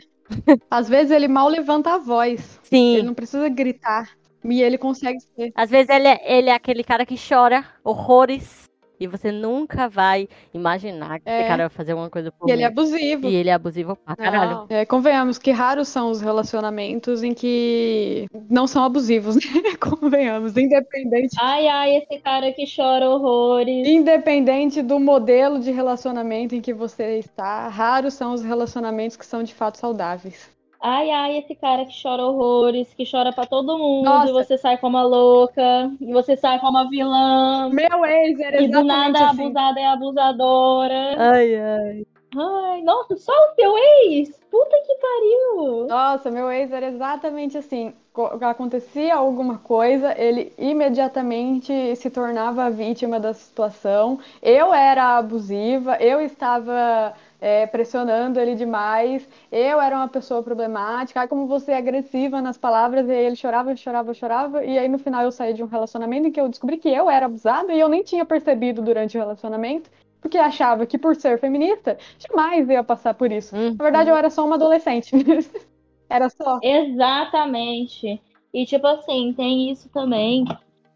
[0.69, 2.59] Às vezes ele mal levanta a voz.
[2.63, 2.95] Sim.
[2.95, 4.09] Ele não precisa gritar.
[4.43, 5.51] E ele consegue ser.
[5.53, 8.68] Às vezes ele é, ele é aquele cara que chora horrores
[8.99, 11.39] e você nunca vai imaginar que É.
[11.39, 12.71] esse cara vai fazer alguma coisa por E ele é mim.
[12.71, 13.27] abusivo.
[13.29, 14.51] E ele é abusivo pra caralho.
[14.51, 14.65] Não.
[14.69, 19.75] É, convenhamos que raros são os relacionamentos em que não são abusivos, né?
[19.79, 23.87] Convenhamos, independente, Ai, ai, esse cara que chora horrores.
[23.87, 29.43] independente do modelo de relacionamento em que você está, raros são os relacionamentos que são
[29.43, 30.49] de fato saudáveis.
[30.81, 34.29] Ai, ai, esse cara que chora horrores, que chora pra todo mundo, Nossa.
[34.29, 38.61] e você sai como a louca, e você sai como a vilã, Meu ex era
[38.61, 39.41] e do nada a assim.
[39.43, 41.15] abusada é abusadora.
[41.17, 42.05] Ai, ai.
[42.35, 44.39] Ai, nossa, só o seu ex?
[44.49, 45.87] Puta que pariu!
[45.87, 47.93] Nossa, meu ex era exatamente assim.
[48.13, 54.19] Co- Acontecia alguma coisa, ele imediatamente se tornava a vítima da situação.
[54.41, 61.27] Eu era abusiva, eu estava é, pressionando ele demais, eu era uma pessoa problemática.
[61.27, 64.65] Como você é agressiva nas palavras, e aí ele chorava, chorava, chorava.
[64.65, 67.09] E aí no final eu saí de um relacionamento em que eu descobri que eu
[67.09, 69.89] era abusada e eu nem tinha percebido durante o relacionamento.
[70.21, 73.55] Porque achava que por ser feminista, jamais ia passar por isso.
[73.55, 73.75] Uhum.
[73.77, 75.11] Na verdade, eu era só uma adolescente.
[76.11, 76.59] Era só.
[76.63, 78.19] Exatamente.
[78.51, 80.43] E tipo assim, tem isso também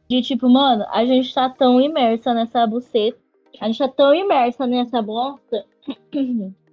[0.10, 3.18] de tipo, mano, a gente tá tão imersa nessa buceta,
[3.62, 5.64] a gente tá tão imersa nessa bosta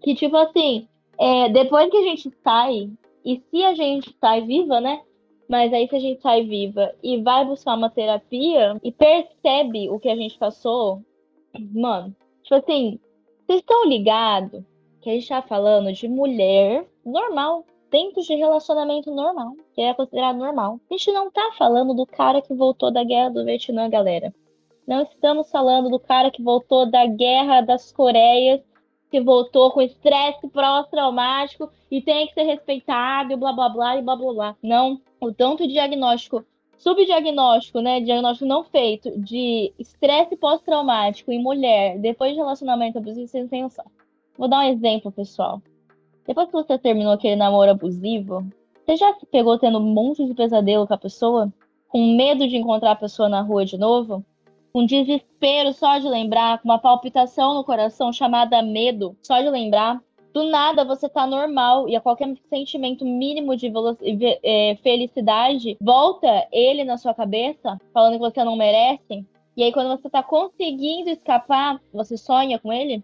[0.03, 0.89] que tipo assim,
[1.19, 2.91] é, depois que a gente sai,
[3.25, 5.03] e se a gente sai viva, né?
[5.49, 9.99] Mas aí se a gente sai viva e vai buscar uma terapia e percebe o
[9.99, 11.03] que a gente passou,
[11.73, 12.99] mano, tipo assim,
[13.47, 14.63] vocês estão ligados
[15.01, 20.39] que a gente tá falando de mulher normal, dentro de relacionamento normal, que é considerado
[20.39, 20.79] normal.
[20.89, 24.33] A gente não tá falando do cara que voltou da guerra do Vietnã, galera.
[24.87, 28.61] Não estamos falando do cara que voltou da guerra das Coreias,
[29.11, 34.03] que voltou com estresse pós-traumático e tem que ser respeitado e blá blá blá e
[34.03, 34.57] blá blá blá.
[34.63, 35.01] Não.
[35.21, 36.45] O tanto de diagnóstico,
[36.79, 38.01] subdiagnóstico, né?
[38.01, 43.85] Diagnóstico não feito de estresse pós-traumático em mulher depois de relacionamento abusivo, vocês têm noção.
[44.39, 45.61] Vou dar um exemplo, pessoal.
[46.27, 48.47] Depois que você terminou aquele namoro abusivo,
[48.87, 51.53] você já pegou tendo um monte de pesadelo com a pessoa?
[51.89, 54.25] Com medo de encontrar a pessoa na rua de novo?
[54.73, 56.59] Com desespero só de lembrar?
[56.59, 60.01] Com uma palpitação no coração chamada medo só de lembrar?
[60.33, 63.69] Do nada você tá normal e a qualquer sentimento mínimo de
[64.45, 69.27] eh, felicidade volta ele na sua cabeça, falando que você não merece.
[69.57, 73.03] E aí, quando você tá conseguindo escapar, você sonha com ele?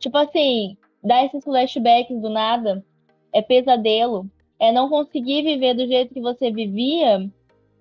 [0.00, 2.84] Tipo assim, dar esses flashbacks do nada
[3.32, 4.28] é pesadelo.
[4.58, 7.30] É não conseguir viver do jeito que você vivia,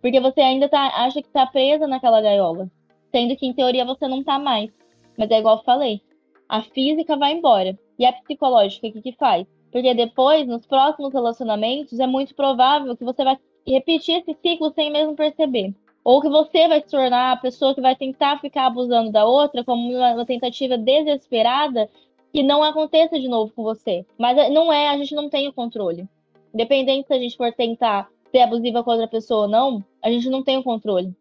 [0.02, 2.70] porque você ainda tá, acha que tá presa naquela gaiola.
[3.16, 4.70] Sendo que em teoria você não tá mais.
[5.18, 6.02] Mas é igual eu falei.
[6.50, 7.80] A física vai embora.
[7.98, 9.48] E a psicológica, o que, que faz?
[9.72, 14.92] Porque depois, nos próximos relacionamentos, é muito provável que você vai repetir esse ciclo sem
[14.92, 15.74] mesmo perceber.
[16.04, 19.64] Ou que você vai se tornar a pessoa que vai tentar ficar abusando da outra
[19.64, 21.90] como uma, tentativa desesperada
[22.34, 24.06] que não aconteça de novo com você.
[24.18, 26.06] Mas é- não é, a gente não tem o controle.
[26.54, 30.30] Independente se a gente for tentar ser abusiva com outra pessoa ou não, a gente
[30.30, 31.16] não tem o controle.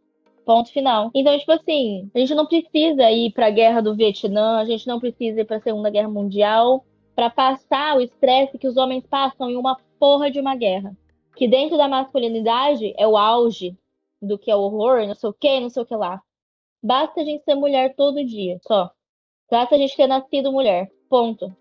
[0.44, 1.10] Ponto final.
[1.14, 5.00] Então, tipo assim, a gente não precisa ir pra guerra do Vietnã, a gente não
[5.00, 6.84] precisa ir pra Segunda Guerra Mundial
[7.14, 10.94] pra passar o estresse que os homens passam em uma porra de uma guerra.
[11.34, 13.76] Que dentro da masculinidade é o auge
[14.20, 16.20] do que é o horror, não sei o que, não sei o que lá.
[16.82, 18.90] Basta a gente ser mulher todo dia, só.
[19.50, 20.90] Basta a gente ter nascido mulher.
[21.08, 21.54] Ponto.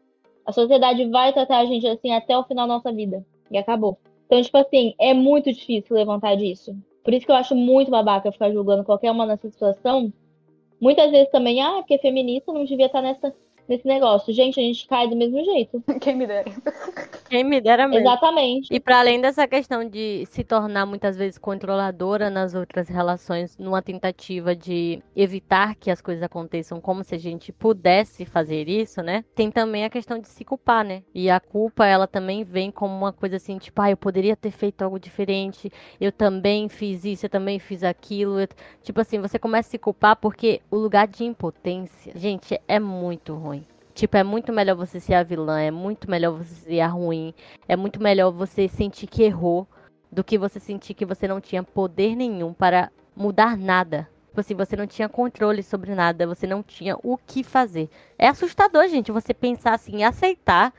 [0.45, 3.25] A sociedade vai tratar a gente assim até o final da nossa vida.
[3.49, 3.97] E acabou.
[4.25, 6.75] Então, tipo assim, é muito difícil levantar disso.
[7.03, 10.11] Por isso que eu acho muito babaca ficar julgando qualquer uma nessa situação.
[10.79, 13.33] Muitas vezes também, ah, porque feminista não devia estar nessa,
[13.68, 14.34] nesse negócio.
[14.34, 15.84] Gente, a gente cai do mesmo jeito.
[16.01, 16.51] Quem me dera.
[17.30, 18.05] Quem me dera mesmo.
[18.07, 18.74] Exatamente.
[18.74, 23.82] E para além dessa questão de se tornar muitas vezes controladora nas outras relações, numa
[23.82, 29.24] tentativa de evitar que as coisas aconteçam como se a gente pudesse fazer isso, né?
[29.36, 31.03] Tem também a questão de se culpar, né?
[31.14, 34.51] E a culpa, ela também vem como uma coisa assim, tipo, ah, eu poderia ter
[34.51, 38.39] feito algo diferente, eu também fiz isso, eu também fiz aquilo.
[38.39, 38.47] eu-
[38.82, 43.34] Tipo assim, você começa a se culpar porque o lugar de impotência, gente, é muito
[43.36, 43.52] ruim.
[43.93, 47.33] Tipo, é muito melhor você ser a vilã, é muito melhor você ser a ruim,
[47.67, 49.67] é muito melhor você sentir que errou
[50.11, 54.09] do que você sentir que você não tinha poder nenhum para mudar nada.
[54.27, 57.87] Tipo assim, você não tinha controle sobre nada, você não tinha o que fazer.
[58.17, 60.73] É assustador, gente, você pensar assim, aceitar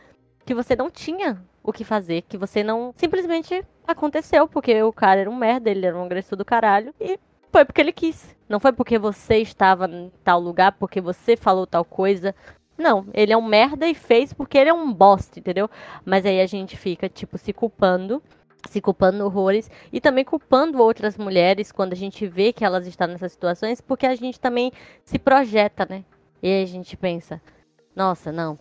[0.44, 2.92] que você não tinha o que fazer, que você não.
[2.96, 7.18] Simplesmente aconteceu, porque o cara era um merda, ele era um agressor do caralho, e
[7.52, 8.34] foi porque ele quis.
[8.48, 12.34] Não foi porque você estava em tal lugar, porque você falou tal coisa,
[12.76, 15.70] Não, ele é um merda e fez porque ele é um bosta, entendeu?
[16.04, 18.22] Mas aí a gente fica, tipo, se culpando,
[18.68, 23.06] se culpando horrores e também culpando outras mulheres quando a gente vê que elas estão
[23.06, 24.72] nessas situações, porque a gente também
[25.04, 26.04] se projeta, né?
[26.42, 27.40] E aí a gente pensa,
[27.94, 28.58] nossa, não,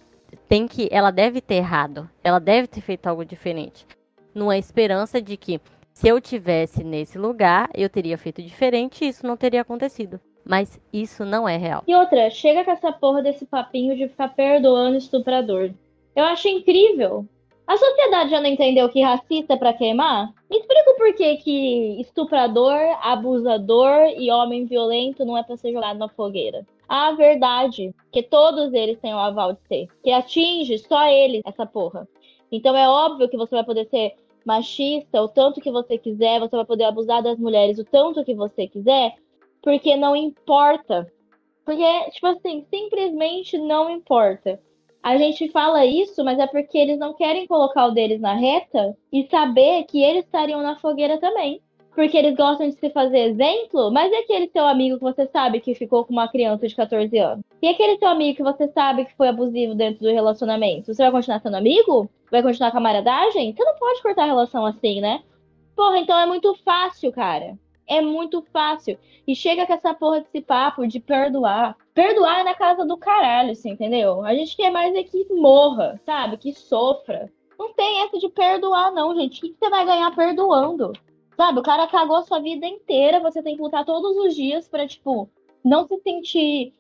[0.48, 3.86] tem que, ela deve ter errado, ela deve ter feito algo diferente.
[4.34, 5.60] Numa esperança de que
[5.92, 10.20] se eu tivesse nesse lugar, eu teria feito diferente e isso não teria acontecido.
[10.46, 11.84] Mas isso não é real.
[11.88, 15.72] E outra, chega com essa porra desse papinho de ficar perdoando estuprador.
[16.16, 17.26] Eu acho incrível.
[17.66, 20.34] A sociedade já não entendeu que racista é pra queimar?
[20.52, 25.98] Me explica o porquê que estuprador, abusador e homem violento não é pra ser jogado
[25.98, 26.66] na fogueira.
[26.90, 29.88] A verdade, que todos eles têm o aval de ser.
[30.04, 32.08] Que atinge só eles essa porra.
[32.52, 34.14] Então é óbvio que você vai poder ser
[34.46, 38.36] machista o tanto que você quiser, você vai poder abusar das mulheres o tanto que
[38.36, 39.16] você quiser,
[39.64, 41.08] porque não importa.
[41.66, 44.60] Porque, tipo assim, simplesmente não importa.
[45.02, 48.96] A gente fala isso, mas é porque eles não querem colocar o deles na reta
[49.12, 51.62] e saber que eles estariam na fogueira também.
[51.96, 55.60] Porque eles gostam de se fazer exemplo, mas é aquele seu amigo que você sabe
[55.60, 57.46] que ficou com uma criança de 14 anos?
[57.62, 60.94] E aquele seu amigo que você sabe que foi abusivo dentro do relacionamento?
[60.94, 62.10] Você vai continuar sendo amigo?
[62.32, 63.54] Vai continuar camaradagem?
[63.54, 65.22] Você não pode cortar a relação assim, né?
[65.76, 67.58] Porra, então é muito fácil, cara.
[67.88, 68.98] É muito fácil.
[69.28, 71.76] E chega com essa porra desse papo de perdoar.
[71.94, 74.24] Perdoar é na casa do caralho, assim, entendeu?
[74.24, 76.38] A gente quer mais é que morra, sabe?
[76.38, 77.32] Que sofra.
[77.58, 79.40] Não tem essa de perdoar, não, gente.
[79.40, 80.92] O que você vai ganhar perdoando?
[81.36, 81.60] Sabe?
[81.60, 83.20] O cara cagou a sua vida inteira.
[83.20, 85.30] Você tem que lutar todos os dias pra, tipo,
[85.64, 86.74] não se sentir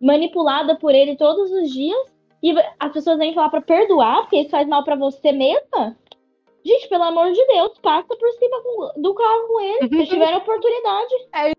[0.00, 2.20] manipulada por ele todos os dias.
[2.42, 5.96] E as pessoas vêm falar pra perdoar, porque isso faz mal para você mesma.
[6.64, 8.62] Gente, pelo amor de Deus, passa por cima
[8.96, 9.88] do carro com ele.
[9.88, 11.14] Vocês tiveram oportunidade.
[11.34, 11.52] É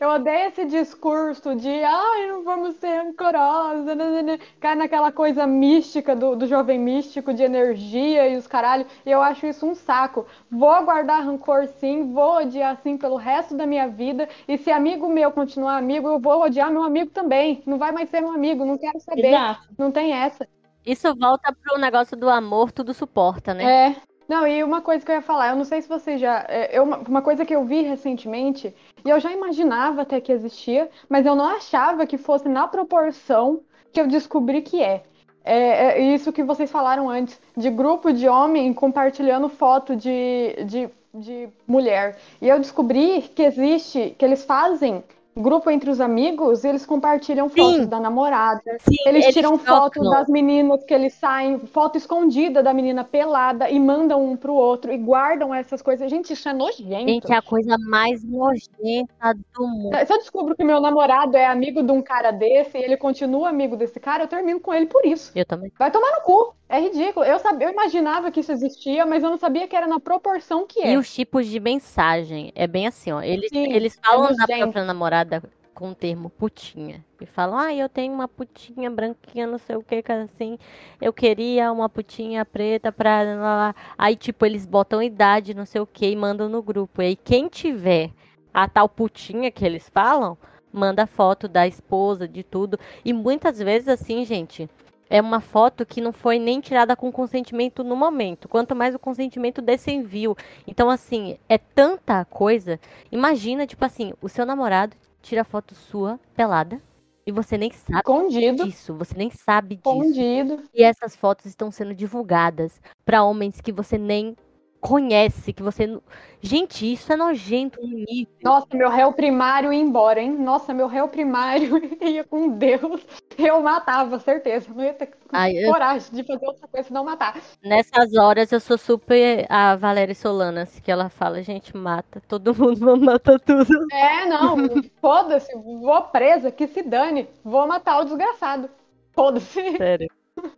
[0.00, 4.38] eu odeio esse discurso de ai, não vamos ser rancorosa, né, né, né.
[4.60, 8.86] cai naquela coisa mística do, do jovem místico de energia e os caralho.
[9.04, 10.24] E eu acho isso um saco.
[10.48, 14.28] Vou guardar rancor sim, vou odiar sim pelo resto da minha vida.
[14.46, 17.60] E se amigo meu continuar amigo, eu vou odiar meu amigo também.
[17.66, 19.26] Não vai mais ser meu amigo, não quero saber.
[19.26, 19.68] Exato.
[19.76, 20.46] Não tem essa.
[20.84, 23.88] Isso volta pro negócio do amor, tudo suporta, né?
[23.88, 23.96] É.
[24.28, 26.44] Não, e uma coisa que eu ia falar, eu não sei se vocês já.
[26.48, 28.74] É, eu, uma coisa que eu vi recentemente,
[29.04, 33.60] e eu já imaginava até que existia, mas eu não achava que fosse na proporção
[33.92, 35.04] que eu descobri que é.
[35.44, 40.90] É, é isso que vocês falaram antes, de grupo de homem compartilhando foto de, de,
[41.14, 42.18] de mulher.
[42.42, 45.04] E eu descobri que existe, que eles fazem
[45.40, 47.56] grupo entre os amigos, eles compartilham Sim.
[47.56, 48.62] fotos da namorada.
[48.80, 53.68] Sim, Eles, eles tiram fotos das meninas que eles saem, foto escondida da menina pelada
[53.68, 56.10] e mandam um pro outro e guardam essas coisas.
[56.10, 57.08] Gente, isso é nojento.
[57.08, 59.96] Gente, é a coisa mais nojenta do mundo.
[60.06, 63.48] Se eu descubro que meu namorado é amigo de um cara desse e ele continua
[63.48, 65.32] amigo desse cara, eu termino com ele por isso.
[65.34, 65.72] Eu também.
[65.78, 66.54] Vai tomar no cu.
[66.68, 67.24] É ridículo.
[67.24, 70.66] Eu, sabia, eu imaginava que isso existia, mas eu não sabia que era na proporção
[70.66, 70.92] que é.
[70.92, 72.52] E os tipos de mensagem.
[72.54, 73.22] É bem assim, ó.
[73.22, 74.58] Eles, Sim, eles falam é da nojento.
[74.58, 77.04] própria namorada com o termo putinha.
[77.20, 80.58] E falam, ah, eu tenho uma putinha branquinha, não sei o que, que assim.
[81.00, 83.22] Eu queria uma putinha preta pra.
[83.22, 87.00] lá, lá." Aí, tipo, eles botam idade, não sei o que, e mandam no grupo.
[87.00, 88.10] E aí, quem tiver
[88.52, 90.36] a tal putinha que eles falam,
[90.72, 92.78] manda foto da esposa, de tudo.
[93.04, 94.68] E muitas vezes, assim, gente.
[95.08, 98.98] É uma foto que não foi nem tirada com consentimento no momento, quanto mais o
[98.98, 100.36] consentimento desse envio.
[100.66, 102.80] Então, assim, é tanta coisa.
[103.10, 106.80] Imagina, tipo assim, o seu namorado tira foto sua pelada
[107.26, 108.64] e você nem sabe Escondido.
[108.64, 109.88] disso, você nem sabe disso.
[109.88, 110.62] Escondido.
[110.74, 114.36] E essas fotos estão sendo divulgadas pra homens que você nem
[114.80, 115.86] conhece, que você.
[115.86, 116.02] não-
[116.42, 118.26] Gente, isso é nojento no nível.
[118.44, 120.30] Nossa, meu réu primário ia embora, hein?
[120.38, 121.70] Nossa, meu réu primário
[122.00, 123.00] ia com Deus.
[123.36, 124.68] Eu matava, certeza.
[124.72, 127.40] Não ia ter Ai, eu- coragem de fazer outra coisa senão matar.
[127.64, 132.76] Nessas horas eu sou super a Valéria Solanas, que ela fala, gente, mata, todo mundo
[132.78, 133.86] vamos matar tudo.
[133.92, 134.56] É, não.
[135.00, 135.52] Foda-se.
[135.56, 137.26] Vou presa, que se dane.
[137.42, 138.70] Vou matar o desgraçado.
[139.12, 139.76] Foda-se.
[139.78, 140.08] Sério.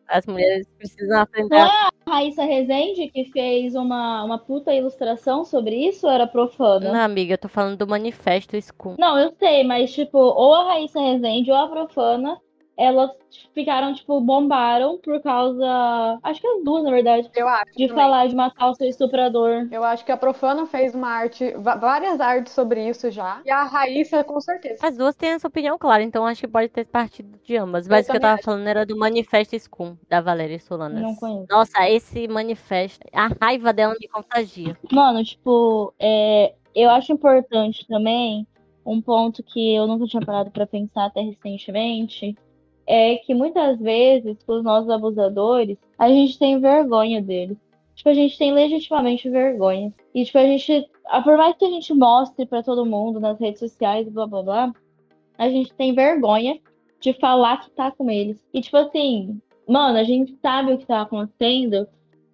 [0.06, 4.74] As mulheres precisam aprender Não a é a Raíssa Rezende que fez uma, uma puta
[4.74, 6.92] ilustração sobre isso ou era profana?
[6.92, 8.96] Não, amiga, eu tô falando do manifesto Scum.
[8.98, 12.40] Não, eu sei, mas tipo, ou a Raíssa Rezende ou a Profana,
[12.78, 13.10] elas
[13.52, 16.18] ficaram, tipo, bombaram por causa.
[16.22, 17.28] Acho que as duas, na verdade.
[17.34, 17.64] Eu acho.
[17.76, 18.02] De também.
[18.04, 19.66] falar de matar o seu estuprador.
[19.72, 23.42] Eu acho que a Profana fez uma arte, várias artes sobre isso já.
[23.44, 24.86] E a Raíssa, com certeza.
[24.86, 27.88] As duas têm essa opinião clara, então acho que pode ter partido de ambas.
[27.88, 28.44] Mas o que eu tava acho.
[28.44, 31.02] falando era do manifesto Scum, da Valéria Solanas.
[31.02, 31.46] Não conheço.
[31.50, 34.76] Nossa, esse manifesto, a raiva dela me contagia.
[34.92, 38.46] Mano, tipo, é, eu acho importante também
[38.86, 42.36] um ponto que eu nunca tinha parado pra pensar até recentemente.
[42.88, 47.58] É que muitas vezes, os nossos abusadores, a gente tem vergonha deles.
[47.94, 49.92] Tipo, a gente tem legitimamente vergonha.
[50.14, 50.88] E, tipo, a gente,
[51.22, 54.72] por mais que a gente mostre para todo mundo nas redes sociais, blá blá blá,
[55.36, 56.58] a gente tem vergonha
[56.98, 58.42] de falar que tá com eles.
[58.54, 59.38] E, tipo assim,
[59.68, 61.86] mano, a gente sabe o que tá acontecendo.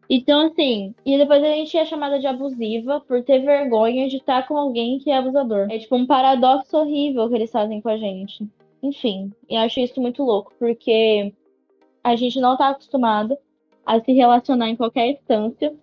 [0.09, 4.47] Então, assim, e depois a gente é chamada de abusiva por ter vergonha de estar
[4.47, 5.67] com alguém que é abusador.
[5.69, 8.47] É tipo um paradoxo horrível que eles fazem com a gente.
[8.85, 11.33] Enfim, e acho isso muito louco, porque
[12.05, 13.35] a gente não tá acostumado
[13.87, 15.75] a se relacionar em qualquer instância,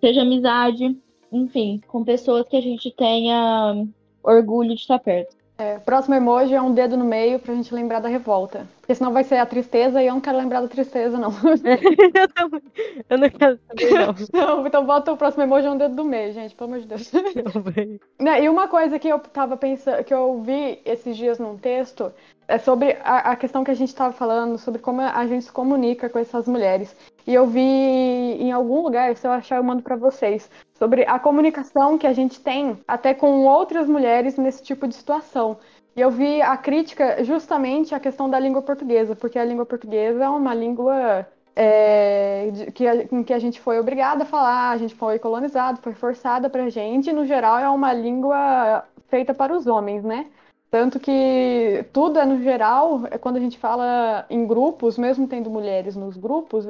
[0.00, 0.96] seja amizade,
[1.32, 3.84] enfim, com pessoas que a gente tenha
[4.22, 5.36] orgulho de estar perto.
[5.58, 8.68] É, próximo emoji é um dedo no meio pra gente lembrar da revolta.
[8.84, 11.30] Porque senão vai ser a tristeza e eu não quero lembrar da tristeza, não.
[11.42, 12.62] eu, também,
[13.08, 14.14] eu não quero saber, não.
[14.58, 14.66] não.
[14.66, 17.10] Então bota o próximo emoji é um dedo do meio, gente, pelo amor de Deus.
[18.20, 22.12] Não, e uma coisa que eu tava pensando, que eu vi esses dias num texto,
[22.46, 25.52] é sobre a, a questão que a gente estava falando, sobre como a gente se
[25.52, 26.94] comunica com essas mulheres.
[27.26, 31.18] E eu vi em algum lugar, se eu achar, eu mando para vocês, sobre a
[31.18, 35.56] comunicação que a gente tem até com outras mulheres nesse tipo de situação.
[35.96, 40.24] E eu vi a crítica justamente à questão da língua portuguesa, porque a língua portuguesa
[40.24, 44.94] é uma língua é, que, a, que a gente foi obrigada a falar, a gente
[44.94, 50.02] foi colonizado, foi forçada pra gente, no geral é uma língua feita para os homens,
[50.04, 50.26] né?
[50.74, 55.48] Tanto que tudo é no geral, é quando a gente fala em grupos, mesmo tendo
[55.48, 56.66] mulheres nos grupos,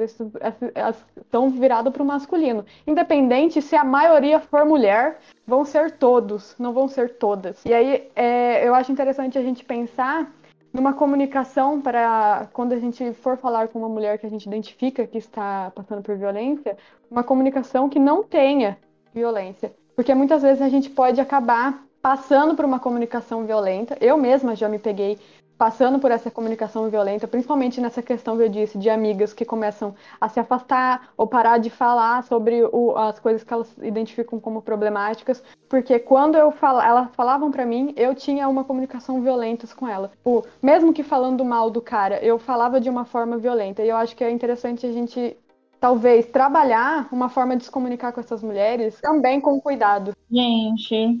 [0.75, 2.63] elas estão viradas para o masculino.
[2.85, 5.17] Independente se a maioria for mulher,
[5.47, 7.65] vão ser todos, não vão ser todas.
[7.65, 10.31] E aí é, eu acho interessante a gente pensar
[10.71, 15.07] numa comunicação para quando a gente for falar com uma mulher que a gente identifica
[15.07, 16.77] que está passando por violência,
[17.09, 18.77] uma comunicação que não tenha
[19.11, 19.73] violência.
[19.95, 23.97] Porque muitas vezes a gente pode acabar passando por uma comunicação violenta.
[23.99, 25.17] Eu mesma já me peguei
[25.57, 29.95] passando por essa comunicação violenta, principalmente nessa questão que eu disse de amigas que começam
[30.21, 34.61] a se afastar ou parar de falar sobre o, as coisas que elas identificam como
[34.61, 39.87] problemáticas, porque quando eu fal, elas falavam para mim, eu tinha uma comunicação violenta com
[39.87, 40.11] ela.
[40.23, 43.81] O, mesmo que falando mal do cara, eu falava de uma forma violenta.
[43.81, 45.35] E eu acho que é interessante a gente
[45.79, 50.13] talvez trabalhar uma forma de se comunicar com essas mulheres também com cuidado.
[50.31, 51.19] Gente,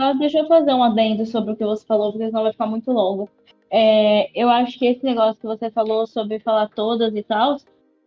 [0.00, 2.66] só deixa eu fazer um adendo sobre o que você falou, porque senão vai ficar
[2.66, 3.28] muito longo.
[3.70, 7.58] É, eu acho que esse negócio que você falou sobre falar todas e tal,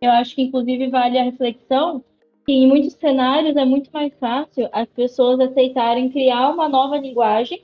[0.02, 2.04] eu acho que inclusive vale a reflexão
[2.46, 7.64] que em muitos cenários é muito mais fácil as pessoas aceitarem criar uma nova linguagem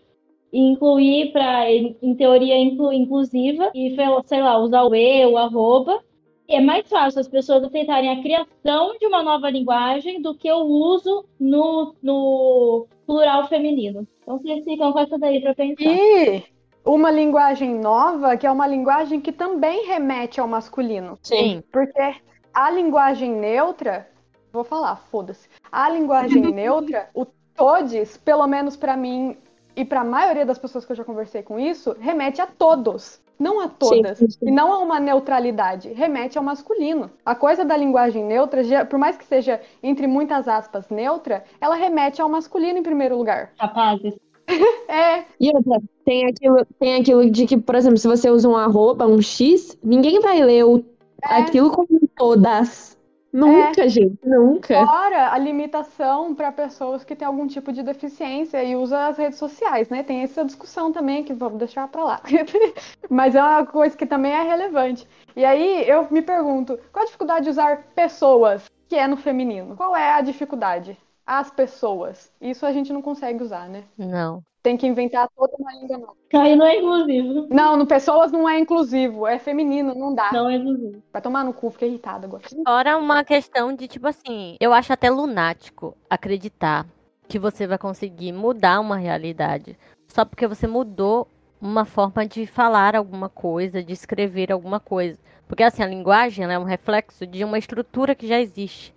[0.54, 3.96] e incluir para, em teoria, inclu, inclusiva e,
[4.26, 6.02] sei lá, usar o e, o arroba,
[6.48, 10.64] é mais fácil as pessoas aceitarem a criação de uma nova linguagem do que o
[10.64, 14.08] uso no, no plural feminino.
[14.22, 15.84] Então vocês ficam com essa daí para pensar.
[15.84, 16.44] E
[16.86, 21.18] uma linguagem nova, que é uma linguagem que também remete ao masculino.
[21.24, 21.64] Sim.
[21.72, 22.16] Porque
[22.54, 24.08] a linguagem neutra,
[24.54, 25.50] vou falar, foda-se.
[25.72, 27.26] A linguagem neutra, o
[27.56, 29.36] todes, pelo menos para mim
[29.76, 33.20] e para a maioria das pessoas que eu já conversei com isso, remete a todos.
[33.40, 34.18] Não a todas.
[34.18, 34.50] Sim, sim.
[34.50, 35.94] E não a uma neutralidade.
[35.94, 37.10] Remete ao masculino.
[37.26, 42.22] A coisa da linguagem neutra, por mais que seja, entre muitas aspas, neutra, ela remete
[42.22, 43.52] ao masculino em primeiro lugar.
[43.58, 44.16] Rapazes.
[44.90, 45.24] é.
[45.40, 49.08] E outra, tem aquilo, tem aquilo de que, por exemplo, se você usa um arroba,
[49.08, 50.84] um X, ninguém vai ler o,
[51.24, 51.36] é.
[51.36, 51.88] aquilo como
[52.18, 52.99] todas.
[53.32, 53.90] Nunca, é.
[53.90, 54.86] gente, nunca.
[54.86, 59.38] Fora a limitação para pessoas que têm algum tipo de deficiência e usa as redes
[59.38, 60.04] sociais, né?
[60.04, 62.22] Tem essa discussão também que vamos deixar para lá.
[63.10, 65.08] Mas é uma coisa que também é relevante.
[65.36, 69.76] E aí eu me pergunto, qual a dificuldade de usar pessoas, que é no feminino?
[69.76, 70.98] Qual é a dificuldade?
[71.26, 72.32] As pessoas.
[72.42, 73.84] Isso a gente não consegue usar, né?
[73.98, 76.16] Não tem que inventar toda uma língua nova.
[76.34, 77.48] Aí não é inclusivo.
[77.50, 80.32] Não, no pessoas não é inclusivo, é feminino, não dá.
[80.32, 81.02] Não é inclusivo.
[81.12, 82.44] Vai tomar no cu, fiquei irritada agora.
[82.66, 86.86] Fora uma questão de, tipo assim, eu acho até lunático acreditar
[87.28, 89.78] que você vai conseguir mudar uma realidade
[90.08, 91.28] só porque você mudou
[91.62, 95.18] uma forma de falar alguma coisa, de escrever alguma coisa.
[95.48, 98.94] Porque assim, a linguagem é um reflexo de uma estrutura que já existe.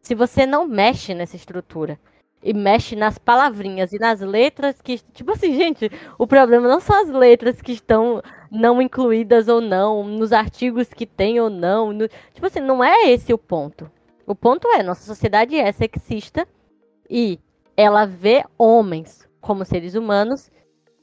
[0.00, 1.98] Se você não mexe nessa estrutura,
[2.42, 4.98] e mexe nas palavrinhas e nas letras que.
[5.12, 10.04] Tipo assim, gente, o problema não são as letras que estão não incluídas ou não,
[10.04, 11.92] nos artigos que tem ou não.
[11.92, 13.90] No, tipo assim, não é esse o ponto.
[14.26, 16.46] O ponto é, nossa sociedade é sexista
[17.08, 17.38] e
[17.76, 20.50] ela vê homens como seres humanos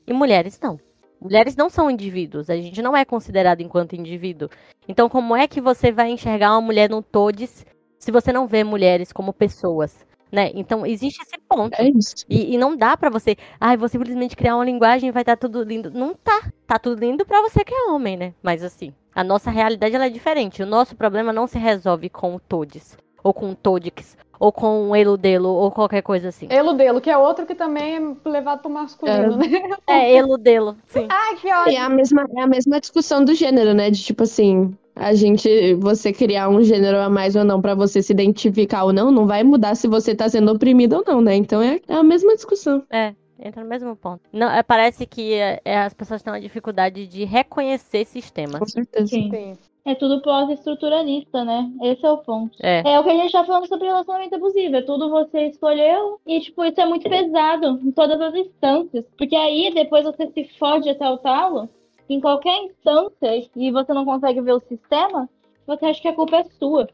[0.06, 0.80] e mulheres não.
[1.22, 4.50] Mulheres não são indivíduos, a gente não é considerado enquanto indivíduo.
[4.88, 7.66] Então, como é que você vai enxergar uma mulher no todes
[7.98, 10.08] se você não vê mulheres como pessoas?
[10.32, 10.52] Né?
[10.54, 11.74] Então, existe esse ponto.
[11.80, 12.26] É isso.
[12.30, 15.24] E, e não dá para você, ai, ah, vou simplesmente criar uma linguagem e vai
[15.24, 15.90] estar tá tudo lindo.
[15.92, 16.52] Não tá.
[16.68, 18.34] Tá tudo lindo para você que é homem, né?
[18.44, 20.64] Mas assim, A nossa realidade ela é diferente.
[20.64, 24.90] O nosso problema não se resolve com o todes, ou com o todix, ou com
[24.90, 26.48] o eludelo, ou qualquer coisa assim.
[26.50, 29.46] Eludelo, que é outro que também é levado pro masculino, né?
[29.86, 31.06] É, eludelo, sim.
[31.10, 31.76] Ai, que E ótimo.
[31.76, 33.92] é a mesma, é a mesma discussão do gênero, né?
[33.92, 38.02] De tipo assim, a gente, você criar um gênero a mais ou não pra você
[38.02, 41.36] se identificar ou não, não vai mudar se você tá sendo oprimido ou não, né?
[41.36, 42.84] Então é, é a mesma discussão.
[42.90, 44.22] É, entra no mesmo ponto.
[44.32, 48.60] Não, é, parece que é, é, as pessoas têm uma dificuldade de reconhecer sistemas.
[48.60, 49.08] Com certeza.
[49.08, 49.30] Sim.
[49.32, 49.58] Sim.
[49.90, 51.68] É tudo pós-estruturalista, né?
[51.82, 52.56] Esse é o ponto.
[52.62, 52.94] É.
[52.94, 54.76] É o que a gente tá falando sobre relacionamento abusivo.
[54.76, 56.20] É tudo você escolheu.
[56.28, 59.04] E, tipo, isso é muito pesado em todas as instâncias.
[59.18, 61.68] Porque aí, depois você se fode até o talo.
[62.08, 65.28] Em qualquer instância e você não consegue ver o sistema,
[65.66, 66.88] você acha que a culpa é sua.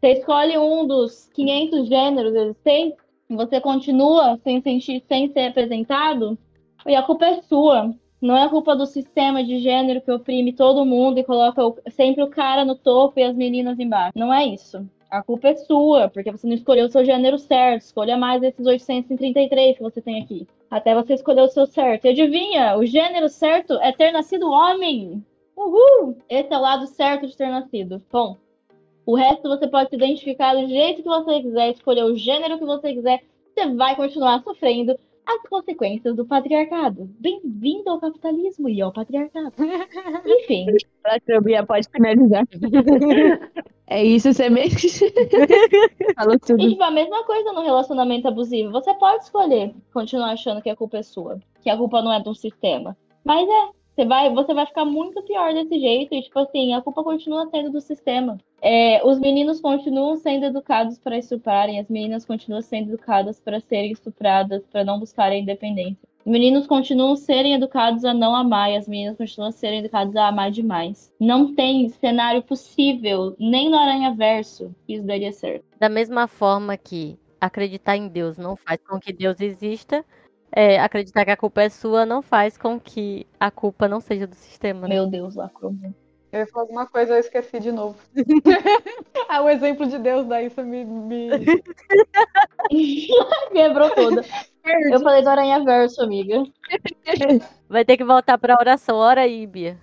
[0.00, 6.38] Você escolhe um dos 500 gêneros existentes, e você continua sem sentir, sem ser representado,
[6.86, 7.94] e a culpa é sua.
[8.22, 12.22] Não é culpa do sistema de gênero que oprime todo mundo e coloca o- sempre
[12.22, 14.12] o cara no topo e as meninas embaixo.
[14.16, 14.88] Não é isso.
[15.10, 17.82] A culpa é sua, porque você não escolheu o seu gênero certo.
[17.82, 20.46] Escolha mais esses 833 que você tem aqui.
[20.70, 22.04] Até você escolher o seu certo.
[22.06, 22.78] E adivinha?
[22.78, 25.22] O gênero certo é ter nascido homem.
[25.56, 26.16] Uhul!
[26.30, 28.00] Esse é o lado certo de ter nascido.
[28.10, 28.36] Bom,
[29.04, 32.64] o resto você pode se identificar do jeito que você quiser, escolher o gênero que
[32.64, 33.22] você quiser.
[33.52, 34.96] Você vai continuar sofrendo
[35.26, 37.08] as consequências do patriarcado.
[37.18, 39.52] Bem-vindo ao capitalismo e ao patriarcado.
[40.26, 40.66] Enfim,
[41.04, 42.44] A Bia pode finalizar.
[43.86, 44.78] é isso, você mesmo.
[46.16, 46.58] Falou E, tudo.
[46.68, 48.72] tipo, a mesma coisa no relacionamento abusivo.
[48.72, 52.20] Você pode escolher continuar achando que a culpa é sua, que a culpa não é
[52.20, 52.96] do sistema.
[53.24, 56.14] Mas é, você vai, você vai ficar muito pior desse jeito.
[56.14, 58.38] E, tipo assim, a culpa continua sendo do sistema.
[58.60, 63.92] É, os meninos continuam sendo educados para estuprarem, as meninas continuam sendo educadas para serem
[63.92, 66.08] estupradas, para não buscarem independência.
[66.24, 70.28] Os meninos continuam serem educados a não amar, e as meninas continuam serem educadas a
[70.28, 71.12] amar demais.
[71.18, 75.64] Não tem cenário possível, nem no Aranha Verso, que isso daria certo.
[75.80, 80.04] Da mesma forma que acreditar em Deus não faz com que Deus exista,
[80.54, 84.26] é, acreditar que a culpa é sua não faz com que a culpa não seja
[84.26, 84.86] do sistema.
[84.86, 84.94] né?
[84.94, 85.74] Meu Deus, lacrou.
[86.30, 87.96] Eu ia falar alguma coisa, eu esqueci de novo.
[89.28, 91.28] ah, o exemplo de Deus daí você me, me
[93.52, 94.24] Quebrou toda.
[94.90, 96.42] Eu falei do Aranha Verso, amiga.
[97.68, 98.96] Vai ter que voltar pra oração.
[98.96, 99.76] Ora aí, Bia.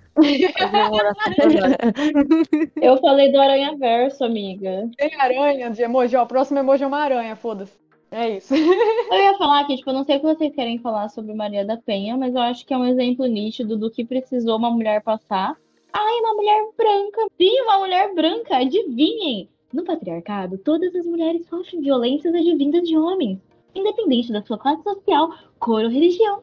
[2.81, 4.89] Eu falei do Aranha Verso, amiga.
[4.97, 6.15] tem aranha de emoji.
[6.15, 7.77] Ó, o próximo emoji é uma aranha, foda-se.
[8.11, 8.53] É isso.
[8.56, 11.64] Eu ia falar que, tipo, eu não sei o que vocês querem falar sobre Maria
[11.64, 15.03] da Penha, mas eu acho que é um exemplo nítido do que precisou uma mulher
[15.03, 15.56] passar.
[15.94, 17.22] Ai, uma mulher branca.
[17.38, 18.57] Sim, uma mulher branca.
[18.57, 19.48] Adivinhem.
[19.72, 23.38] No patriarcado, todas as mulheres sofrem violências advindas de homens,
[23.76, 25.30] independente da sua classe social,
[25.60, 26.41] cor ou religião.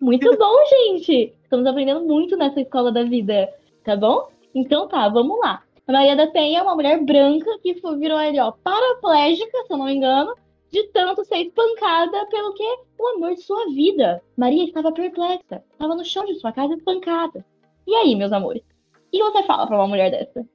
[0.00, 1.32] Muito bom, gente!
[1.42, 3.52] Estamos aprendendo muito nessa escola da vida,
[3.82, 4.28] tá bom?
[4.54, 5.60] Então tá, vamos lá.
[5.88, 9.72] A Maria da Penha é uma mulher branca que foi- virou ali, ó, paraplégica, se
[9.72, 10.32] eu não me engano,
[10.72, 12.64] de tanto ser espancada pelo que?
[12.98, 14.22] O amor de sua vida.
[14.36, 17.44] Maria estava perplexa, estava no chão de sua casa espancada.
[17.86, 18.62] E aí, meus amores?
[18.62, 20.46] O que você fala pra uma mulher dessa?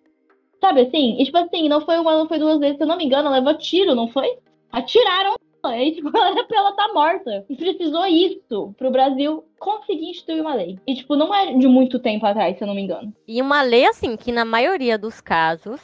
[0.59, 1.21] Sabe assim?
[1.21, 3.27] E tipo assim, não foi uma, não foi duas vezes, se eu não me engano,
[3.27, 4.39] ela levou tiro, não foi?
[4.71, 7.45] Atiraram ela, e tipo, ela ela estar morta.
[7.47, 10.79] E precisou isso pro Brasil conseguir instituir uma lei.
[10.87, 13.13] E tipo, não é de muito tempo atrás, se eu não me engano.
[13.27, 15.79] E uma lei, assim, que na maioria dos casos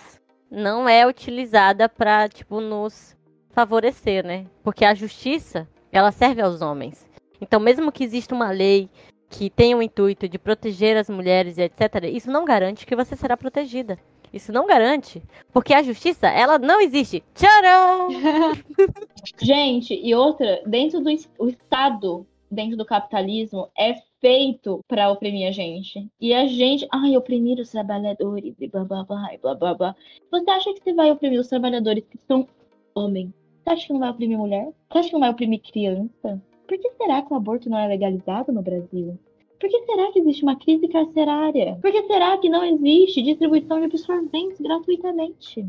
[0.49, 3.15] não é utilizada pra, tipo, nos
[3.53, 4.45] favorecer, né?
[4.63, 7.07] Porque a justiça, ela serve aos homens.
[7.39, 8.89] Então, mesmo que exista uma lei
[9.29, 13.15] que tenha o intuito de proteger as mulheres e etc., isso não garante que você
[13.15, 13.97] será protegida.
[14.31, 15.21] Isso não garante,
[15.51, 17.23] porque a justiça, ela não existe.
[17.35, 18.09] Tcharam!
[19.39, 25.51] Gente, e outra, dentro do o Estado, dentro do capitalismo, é feito pra oprimir a
[25.51, 26.09] gente.
[26.19, 29.95] E a gente, ai, oprimir os trabalhadores e blá blá blá e blá blá blá.
[30.31, 32.47] Você acha que você vai oprimir os trabalhadores que são
[32.95, 33.31] homens?
[33.63, 34.73] Você acha que não vai oprimir mulher?
[34.91, 36.41] Você acha que não vai oprimir criança?
[36.67, 39.17] Por que será que o aborto não é legalizado no Brasil?
[39.57, 41.77] Por que será que existe uma crise carcerária?
[41.81, 45.65] Por que será que não existe distribuição de absorventes gratuitamente?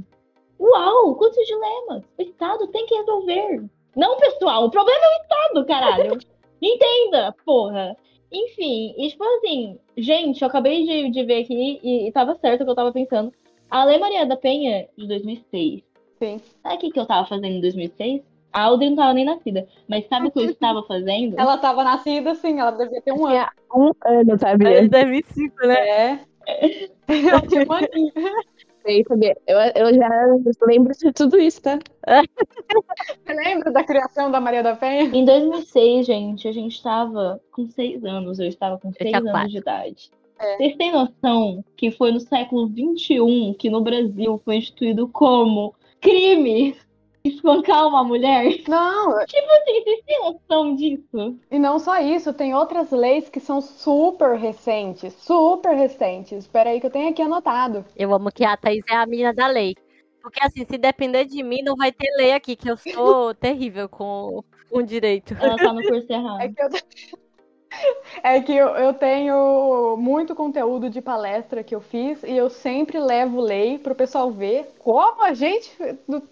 [0.59, 2.03] Uau, quantos dilemas!
[2.19, 3.65] O Estado tem que resolver.
[3.95, 6.19] Não, pessoal, o problema é o Estado, caralho.
[6.61, 7.97] Entenda, porra.
[8.33, 12.63] Enfim, e tipo assim, gente, eu acabei de, de ver aqui e, e tava certo
[12.63, 13.33] o que eu tava pensando.
[13.71, 15.94] A Lei Maria da Penha, de 2006.
[16.19, 16.41] Sim.
[16.63, 18.23] Sabe o que, que eu tava fazendo em 2006?
[18.53, 19.67] A Audrey não tava nem nascida.
[19.89, 21.39] Mas sabe o que eu estava fazendo?
[21.39, 23.35] Ela tava nascida, sim, ela devia ter um ano.
[23.35, 24.69] Tinha um ano, sabia?
[24.69, 25.75] Desde 2005, né?
[25.77, 26.19] É.
[27.09, 28.13] Ela tinha um aninho.
[28.83, 29.37] Sei, sabia?
[29.47, 30.09] Eu, eu já
[30.67, 31.79] lembro de tudo isso, tá?
[33.25, 35.05] Você lembra da criação da Maria da Penha?
[35.05, 38.39] Em 2006, gente, a gente tava com seis anos.
[38.39, 39.49] Eu estava com seis tinha anos quatro.
[39.49, 40.11] de idade.
[40.39, 45.75] Vocês têm noção que foi no século XXI que no Brasil foi instituído como
[46.05, 46.77] crime
[47.25, 48.45] espancar uma mulher?
[48.69, 51.39] Não, Tipo assim, vocês têm noção disso?
[51.51, 56.33] e não só isso, tem outras leis que são super recentes, super recentes.
[56.41, 57.85] Espera aí que eu tenho aqui anotado.
[57.97, 59.75] Eu amo que a Thaís é a menina da lei.
[60.23, 63.89] Porque assim, se depender de mim, não vai ter lei aqui, que eu sou terrível
[63.89, 65.35] com o direito.
[65.41, 66.55] Ela tá no curso É errado.
[66.55, 66.69] que eu,
[68.23, 72.99] é que eu, eu tenho muito conteúdo de palestra que eu fiz e eu sempre
[72.99, 75.71] levo lei pro pessoal ver como a gente,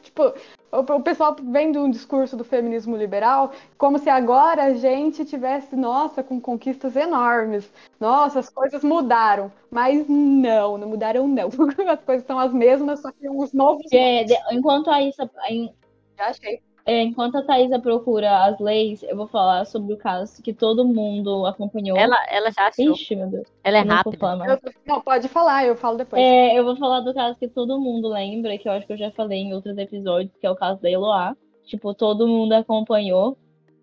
[0.03, 0.23] tipo,
[0.71, 5.25] o, o pessoal vem de um discurso do feminismo liberal, como se agora a gente
[5.25, 7.71] tivesse, nossa, com conquistas enormes.
[8.01, 9.53] Nossa, as coisas mudaram.
[9.71, 11.49] Mas não, não mudaram não.
[11.89, 13.91] As coisas são as mesmas, só que uns novos.
[13.93, 15.73] É, enquanto a em-
[16.19, 16.61] Já achei.
[16.85, 20.85] É, enquanto a Thaisa procura as leis, eu vou falar sobre o caso que todo
[20.85, 21.97] mundo acompanhou.
[21.97, 22.93] Ela, ela já achou.
[22.93, 23.47] Ixi, meu Deus.
[23.63, 24.17] Ela é não rápida.
[24.47, 26.21] Eu- não, pode falar, eu falo depois.
[26.21, 28.99] É, eu vou falar do caso que todo mundo lembra, que eu acho que eu
[28.99, 31.37] já falei em outros episódios, que é o caso da Eloá.
[31.65, 33.37] Tipo, todo mundo acompanhou.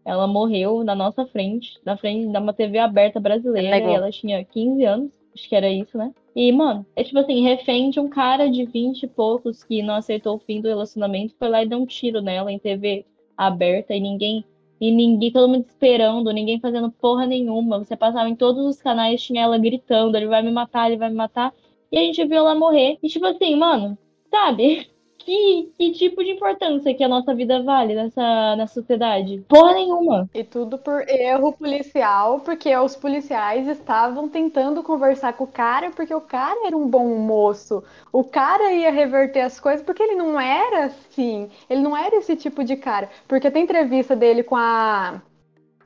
[0.03, 4.43] Ela morreu na nossa frente, na frente de uma TV aberta brasileira, e ela tinha
[4.43, 6.13] 15 anos, acho que era isso, né?
[6.35, 9.95] E, mano, é tipo assim, refém de um cara de 20 e poucos que não
[9.95, 13.05] aceitou o fim do relacionamento, foi lá e deu um tiro nela em TV
[13.35, 14.43] aberta e ninguém.
[14.79, 17.79] E ninguém, todo mundo esperando, ninguém fazendo porra nenhuma.
[17.79, 21.09] Você passava em todos os canais, tinha ela gritando, ele vai me matar, ele vai
[21.09, 21.53] me matar.
[21.91, 22.97] E a gente viu ela morrer.
[23.03, 23.97] E tipo assim, mano,
[24.31, 24.88] sabe?
[25.19, 29.43] Que, que tipo de importância que a nossa vida vale nessa, nessa sociedade?
[29.47, 30.29] Porra nenhuma.
[30.33, 36.13] E tudo por erro policial, porque os policiais estavam tentando conversar com o cara, porque
[36.13, 37.83] o cara era um bom moço.
[38.11, 41.49] O cara ia reverter as coisas, porque ele não era assim.
[41.69, 43.09] Ele não era esse tipo de cara.
[43.27, 45.21] Porque tem entrevista dele com a.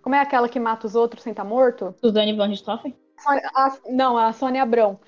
[0.02, 1.96] Como é aquela que mata os outros sem estar morto?
[2.02, 2.94] Suzane Van Richthofen?
[3.56, 5.00] A- não, a Sônia Abrão.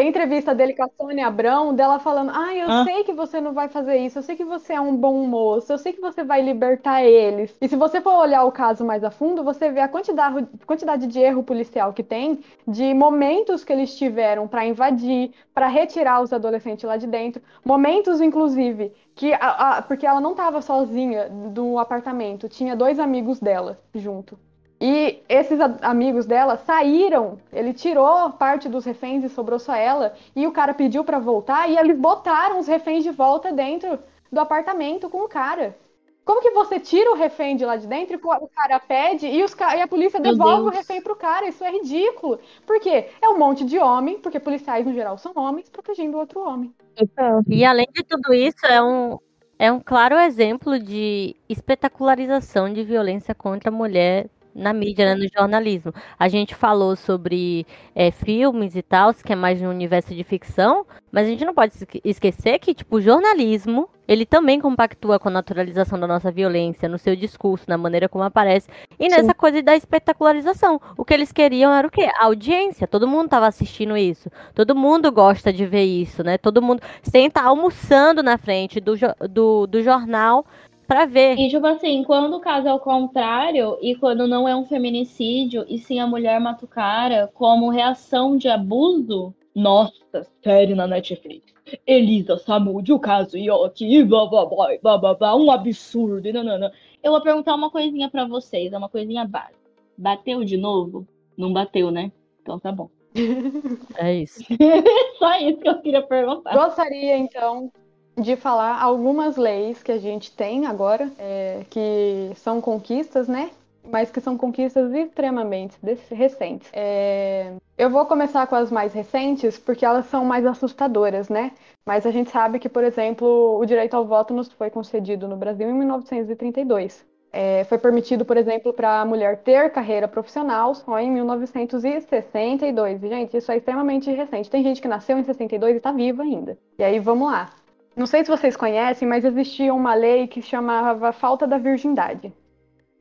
[0.00, 2.84] Tem entrevista dele com a Sônia Abrão, dela falando: Ah, eu Ah.
[2.84, 5.70] sei que você não vai fazer isso, eu sei que você é um bom moço,
[5.70, 7.54] eu sei que você vai libertar eles.
[7.60, 11.06] E se você for olhar o caso mais a fundo, você vê a quantidade, quantidade
[11.06, 16.32] de erro policial que tem, de momentos que eles tiveram para invadir, para retirar os
[16.32, 21.78] adolescentes lá de dentro, momentos, inclusive, que a- a- porque ela não estava sozinha do
[21.78, 24.38] apartamento, tinha dois amigos dela junto.
[24.80, 30.46] E esses amigos dela saíram, ele tirou parte dos reféns e sobrou só ela, e
[30.46, 33.98] o cara pediu pra voltar e eles botaram os reféns de volta dentro
[34.32, 35.76] do apartamento com o cara.
[36.24, 39.42] Como que você tira o refém de lá de dentro e o cara pede e,
[39.42, 41.48] os e a polícia devolve o refém pro cara?
[41.48, 42.38] Isso é ridículo.
[42.64, 43.08] Por quê?
[43.20, 46.72] É um monte de homem, porque policiais no geral são homens, protegendo outro homem.
[46.94, 47.42] Total.
[47.48, 49.18] E além de tudo isso, é um,
[49.58, 55.28] é um claro exemplo de espetacularização de violência contra a mulher na mídia, né, no
[55.32, 55.92] jornalismo.
[56.18, 60.86] A gente falou sobre é, filmes e tal, que é mais no universo de ficção,
[61.12, 65.28] mas a gente não pode esque- esquecer que, tipo, o jornalismo, ele também compactua com
[65.28, 68.68] a naturalização da nossa violência, no seu discurso, na maneira como aparece,
[68.98, 70.80] e nessa coisa da espetacularização.
[70.96, 72.08] O que eles queriam era o quê?
[72.18, 72.86] A audiência.
[72.86, 74.30] Todo mundo estava assistindo isso.
[74.54, 76.36] Todo mundo gosta de ver isso, né?
[76.38, 78.94] Todo mundo senta almoçando na frente do,
[79.28, 80.44] do, do jornal
[80.90, 81.38] pra ver.
[81.38, 85.64] E, tipo assim, quando o caso é o contrário, e quando não é um feminicídio,
[85.68, 91.54] e sim a mulher mata o cara como reação de abuso, nossa, série na Netflix.
[91.86, 96.32] Elisa Samude, o caso Yoki, e blá blá blá, blá blá blá, um absurdo, e
[96.32, 96.70] não, não, não.
[97.00, 99.60] Eu vou perguntar uma coisinha pra vocês, é uma coisinha básica.
[99.96, 101.06] Bateu de novo?
[101.36, 102.10] Não bateu, né?
[102.42, 102.90] Então tá bom.
[103.96, 104.40] É isso.
[105.18, 106.54] Só isso que eu queria perguntar.
[106.54, 107.70] Gostaria, então,
[108.16, 113.50] de falar algumas leis que a gente tem agora, é, que são conquistas, né?
[113.90, 115.78] Mas que são conquistas extremamente
[116.10, 116.68] recentes.
[116.72, 121.52] É, eu vou começar com as mais recentes, porque elas são mais assustadoras, né?
[121.86, 125.36] Mas a gente sabe que, por exemplo, o direito ao voto nos foi concedido no
[125.36, 127.08] Brasil em 1932.
[127.32, 133.00] É, foi permitido, por exemplo, para a mulher ter carreira profissional só em 1962.
[133.00, 134.50] Gente, isso é extremamente recente.
[134.50, 136.58] Tem gente que nasceu em 62 e está viva ainda.
[136.78, 137.50] E aí, vamos lá.
[137.96, 142.32] Não sei se vocês conhecem, mas existia uma lei que chamava falta da virgindade.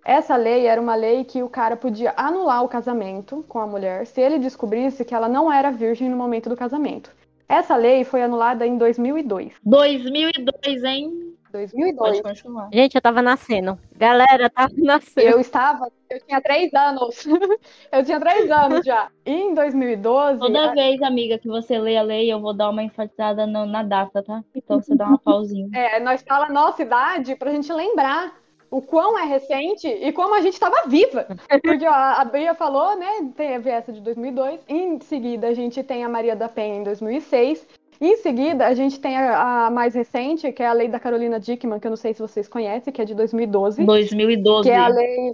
[0.03, 4.07] Essa lei era uma lei que o cara podia anular o casamento com a mulher
[4.07, 7.11] se ele descobrisse que ela não era virgem no momento do casamento.
[7.47, 9.53] Essa lei foi anulada em 2002.
[9.63, 11.28] 2002, hein?
[11.51, 11.95] 2002.
[11.97, 12.69] Pode continuar.
[12.73, 13.77] Gente, eu tava nascendo.
[13.95, 15.27] Galera, tava nascendo.
[15.27, 17.25] Eu estava, eu tinha três anos.
[17.91, 19.07] eu tinha três anos já.
[19.25, 22.69] E em 2012, Toda a- vez, amiga, que você lê a lei, eu vou dar
[22.69, 24.43] uma enfatizada no- na data, tá?
[24.55, 25.67] Então você dá uma pausinha.
[25.73, 28.37] é, nós fala a nossa idade pra gente lembrar.
[28.71, 31.25] o quão é recente e como a gente estava viva.
[31.63, 33.07] Porque ó, a Bia falou, né?
[33.35, 34.59] Teve essa de 2002.
[34.69, 37.67] Em seguida, a gente tem a Maria da Penha em 2006.
[38.01, 41.39] Em seguida, a gente tem a, a mais recente, que é a lei da Carolina
[41.39, 43.83] Dickman, que eu não sei se vocês conhecem, que é de 2012.
[43.83, 44.69] 2012.
[44.69, 45.33] Que é a lei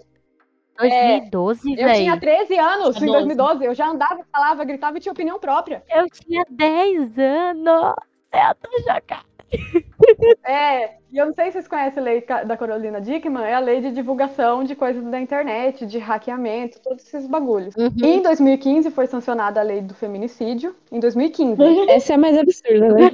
[0.77, 2.19] 2012, Eu tinha velho.
[2.19, 3.11] 13 anos em 12.
[3.11, 3.65] 2012.
[3.65, 5.83] Eu já andava, falava, gritava e tinha opinião própria.
[5.89, 7.95] Eu tinha 10 anos.
[8.33, 9.25] Eu tô chocada.
[10.45, 13.60] É, e eu não sei se vocês conhecem a lei da Carolina Dickman, é a
[13.60, 17.73] lei de divulgação de coisas da internet, de hackeamento, todos esses bagulhos.
[17.76, 17.90] Uhum.
[17.95, 20.76] E em 2015 foi sancionada a lei do feminicídio.
[20.91, 21.56] Em 2015.
[21.90, 23.11] Essa é a mais absurda, né?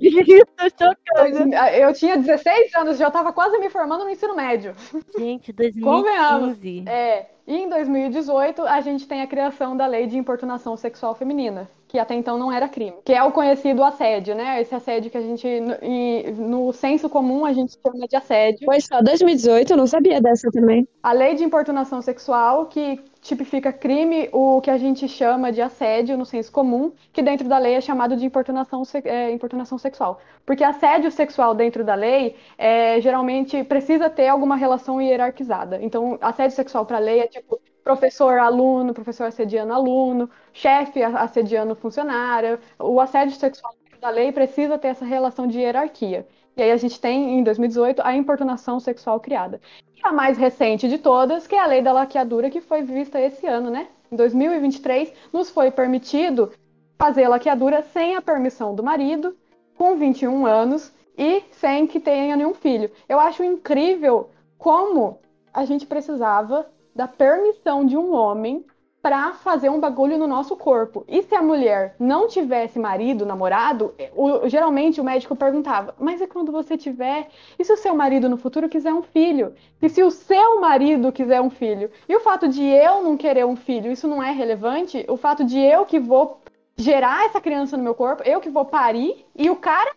[0.77, 1.72] chocada.
[1.77, 4.73] Eu tinha 16 anos, já estava quase me formando no ensino médio.
[5.18, 6.57] Gente, Convenhamos.
[6.57, 6.89] 2015.
[6.89, 11.69] É, e em 2018 a gente tem a criação da lei de importunação sexual feminina,
[11.91, 14.61] que até então não era crime, que é o conhecido assédio, né?
[14.61, 18.63] Esse assédio que a gente, no, no senso comum, a gente chama de assédio.
[18.63, 20.88] Foi só 2018, eu não sabia dessa também.
[21.03, 26.18] A lei de importunação sexual, que tipifica crime, o que a gente chama de assédio
[26.18, 30.22] no senso comum, que dentro da lei é chamado de importunação, é, importunação sexual.
[30.45, 35.77] Porque assédio sexual dentro da lei, é, geralmente precisa ter alguma relação hierarquizada.
[35.81, 41.75] Então, assédio sexual para a lei é tipo professor, aluno, professor assediando aluno, chefe assediando
[41.75, 42.59] funcionário.
[42.79, 46.27] O assédio sexual da lei precisa ter essa relação de hierarquia.
[46.57, 49.61] E aí a gente tem, em 2018, a importunação sexual criada.
[49.95, 53.19] E a mais recente de todas, que é a lei da laqueadura, que foi vista
[53.19, 53.87] esse ano, né?
[54.11, 56.51] Em 2023, nos foi permitido
[56.97, 59.35] fazer laqueadura sem a permissão do marido,
[59.77, 62.91] com 21 anos e sem que tenha nenhum filho.
[63.07, 65.19] Eu acho incrível como
[65.53, 66.67] a gente precisava
[67.01, 68.63] da permissão de um homem
[69.01, 71.03] para fazer um bagulho no nosso corpo.
[71.07, 76.27] E se a mulher não tivesse marido, namorado, o- geralmente o médico perguntava: Mas e
[76.27, 77.27] quando você tiver?
[77.57, 79.55] E se o seu marido no futuro quiser um filho?
[79.81, 81.89] E se o seu marido quiser um filho?
[82.07, 85.03] E o fato de eu não querer um filho, isso não é relevante?
[85.09, 86.39] O fato de eu que vou
[86.77, 89.91] gerar essa criança no meu corpo, eu que vou parir, e o cara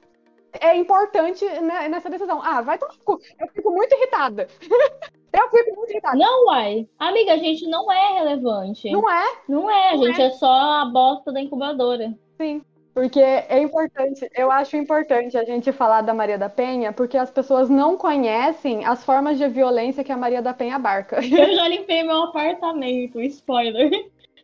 [0.58, 1.44] é importante
[1.90, 2.40] nessa decisão.
[2.42, 3.18] Ah, vai tomar cu.
[3.38, 4.48] Eu fico muito irritada.
[5.38, 6.16] eu muito irritada.
[6.16, 6.88] Não, uai.
[6.98, 8.90] Amiga, a gente não é relevante.
[8.90, 9.24] Não é?
[9.48, 10.30] Não é, a Não gente é.
[10.30, 12.14] só a bosta da incubadora.
[12.40, 12.62] Sim.
[12.94, 17.28] Porque é importante, eu acho importante a gente falar da Maria da Penha, porque as
[17.28, 21.16] pessoas não conhecem as formas de violência que a Maria da Penha abarca.
[21.26, 23.90] Eu já limpei meu apartamento, spoiler.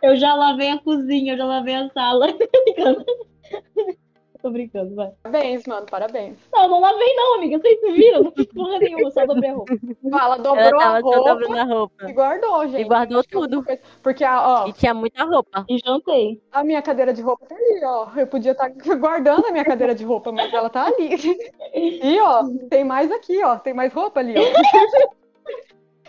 [0.02, 2.26] Eu já lavei a cozinha, eu já lavei a sala.
[4.42, 4.94] Tô brincando.
[4.94, 5.10] Vai.
[5.22, 6.38] Parabéns, mano, parabéns.
[6.52, 7.58] Não, não lavei não, amiga.
[7.58, 8.22] Vocês se viram?
[8.24, 9.72] Não fiz porra nenhuma, só dobrei a roupa.
[9.74, 12.08] Ela Ela dobrou a roupa a roupa.
[12.08, 12.80] e guardou, gente.
[12.80, 13.64] E guardou tudo.
[14.02, 15.64] Porque, a, ó, E tinha muita roupa.
[15.68, 16.40] E jantei.
[16.50, 18.08] a minha cadeira de roupa tá ali, ó.
[18.16, 18.68] Eu podia estar
[18.98, 21.10] guardando a minha cadeira de roupa, mas ela tá ali.
[21.72, 23.56] E, ó, tem mais aqui, ó.
[23.56, 24.42] Tem mais roupa ali, ó.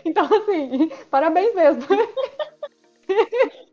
[0.04, 1.82] Então, assim, parabéns mesmo.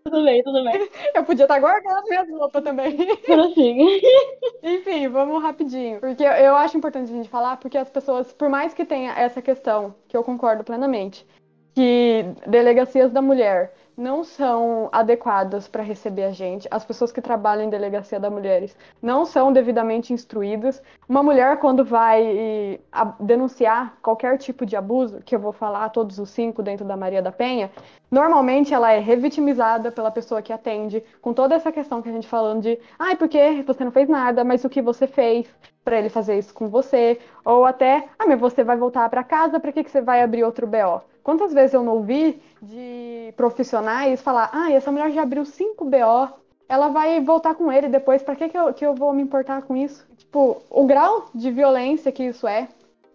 [0.09, 0.89] Tudo bem, tudo bem.
[1.13, 2.97] Eu podia estar guardando minhas roupas também.
[3.25, 3.83] Prossiga.
[4.63, 5.99] Enfim, vamos rapidinho.
[5.99, 9.41] Porque eu acho importante a gente falar, porque as pessoas, por mais que tenha essa
[9.41, 11.25] questão, que eu concordo plenamente,
[11.73, 17.65] que delegacias da mulher não são adequadas para receber a gente, as pessoas que trabalham
[17.65, 20.81] em delegacia da mulheres não são devidamente instruídas.
[21.07, 22.79] Uma mulher, quando vai
[23.19, 27.21] denunciar qualquer tipo de abuso, que eu vou falar todos os cinco dentro da Maria
[27.21, 27.69] da Penha,
[28.11, 32.27] Normalmente ela é revitimizada pela pessoa que atende, com toda essa questão que a gente
[32.27, 35.47] falando de, ai, porque você não fez nada, mas o que você fez
[35.83, 37.19] para ele fazer isso com você?
[37.45, 40.43] Ou até, ah, mas você vai voltar para casa, para que, que você vai abrir
[40.43, 41.03] outro BO?
[41.23, 46.39] Quantas vezes eu não ouvi de profissionais falar, ah, essa mulher já abriu cinco BO,
[46.67, 49.63] ela vai voltar com ele depois, para que, que, eu, que eu vou me importar
[49.63, 50.07] com isso?
[50.17, 52.67] Tipo, o grau de violência que isso é,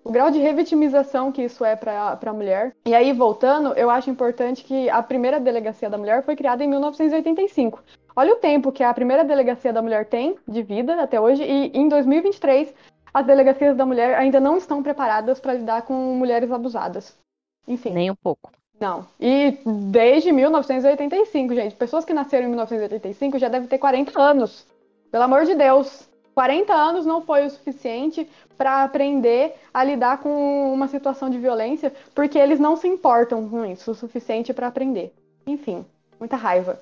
[0.05, 2.75] o grau de revitimização que isso é para a mulher.
[2.85, 6.69] E aí, voltando, eu acho importante que a primeira delegacia da mulher foi criada em
[6.69, 7.83] 1985.
[8.15, 11.73] Olha o tempo que a primeira delegacia da mulher tem de vida até hoje, e
[11.75, 12.75] em 2023,
[13.15, 17.17] as delegacias da mulher ainda não estão preparadas para lidar com mulheres abusadas.
[17.67, 17.91] Enfim.
[17.91, 18.51] Nem um pouco.
[18.79, 19.07] Não.
[19.21, 19.59] E
[19.91, 21.75] desde 1985, gente.
[21.75, 24.67] Pessoas que nasceram em 1985 já devem ter 40 anos.
[25.11, 26.09] Pelo amor de Deus.
[26.35, 28.29] 40 anos não foi o suficiente
[28.59, 33.65] para aprender a lidar com uma situação de violência, porque eles não se importam com
[33.65, 35.15] isso o suficiente para aprender.
[35.47, 35.87] Enfim,
[36.19, 36.81] muita raiva.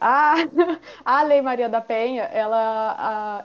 [0.00, 0.34] A,
[1.04, 3.44] a Lei Maria da Penha, ela a,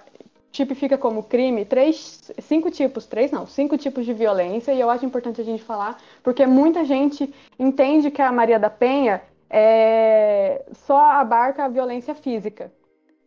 [0.56, 5.06] tipifica como crime três, cinco tipos, três não, cinco tipos de violência, e eu acho
[5.06, 10.98] importante a gente falar, porque muita gente entende que a Maria da Penha é, só
[10.98, 12.72] abarca a violência física.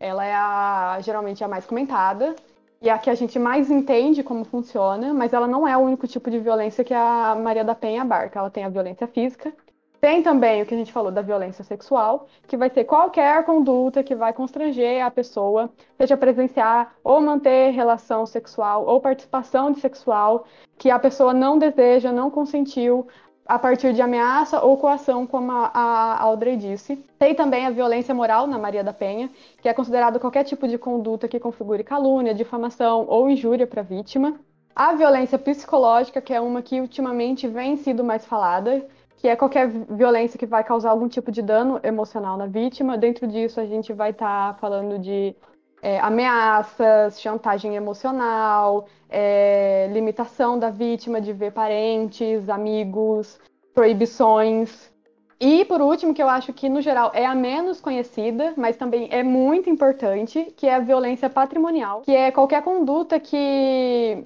[0.00, 2.34] Ela é a, geralmente a mais comentada,
[2.80, 6.06] e a que a gente mais entende como funciona, mas ela não é o único
[6.06, 8.38] tipo de violência que a Maria da Penha abarca.
[8.38, 9.52] Ela tem a violência física,
[10.00, 14.02] tem também o que a gente falou da violência sexual, que vai ser qualquer conduta
[14.02, 20.46] que vai constranger a pessoa, seja presenciar ou manter relação sexual ou participação de sexual,
[20.76, 23.08] que a pessoa não deseja, não consentiu,
[23.48, 26.96] a partir de ameaça ou coação, como a, Audrey disse.
[27.18, 29.30] Tem também a violência moral na Maria da Penha,
[29.62, 33.84] que é considerado qualquer tipo de conduta que configure calúnia, difamação ou injúria para a
[33.84, 34.38] vítima.
[34.76, 38.86] A violência psicológica, que é uma que ultimamente vem sido mais falada,
[39.18, 42.96] que é qualquer violência que vai causar algum tipo de dano emocional na vítima.
[42.96, 45.34] Dentro disso, a gente vai estar tá falando de
[45.82, 53.40] é, ameaças, chantagem emocional, é, limitação da vítima de ver parentes, amigos,
[53.74, 54.88] proibições.
[55.40, 59.08] E por último, que eu acho que no geral é a menos conhecida, mas também
[59.10, 64.24] é muito importante, que é a violência patrimonial, que é qualquer conduta que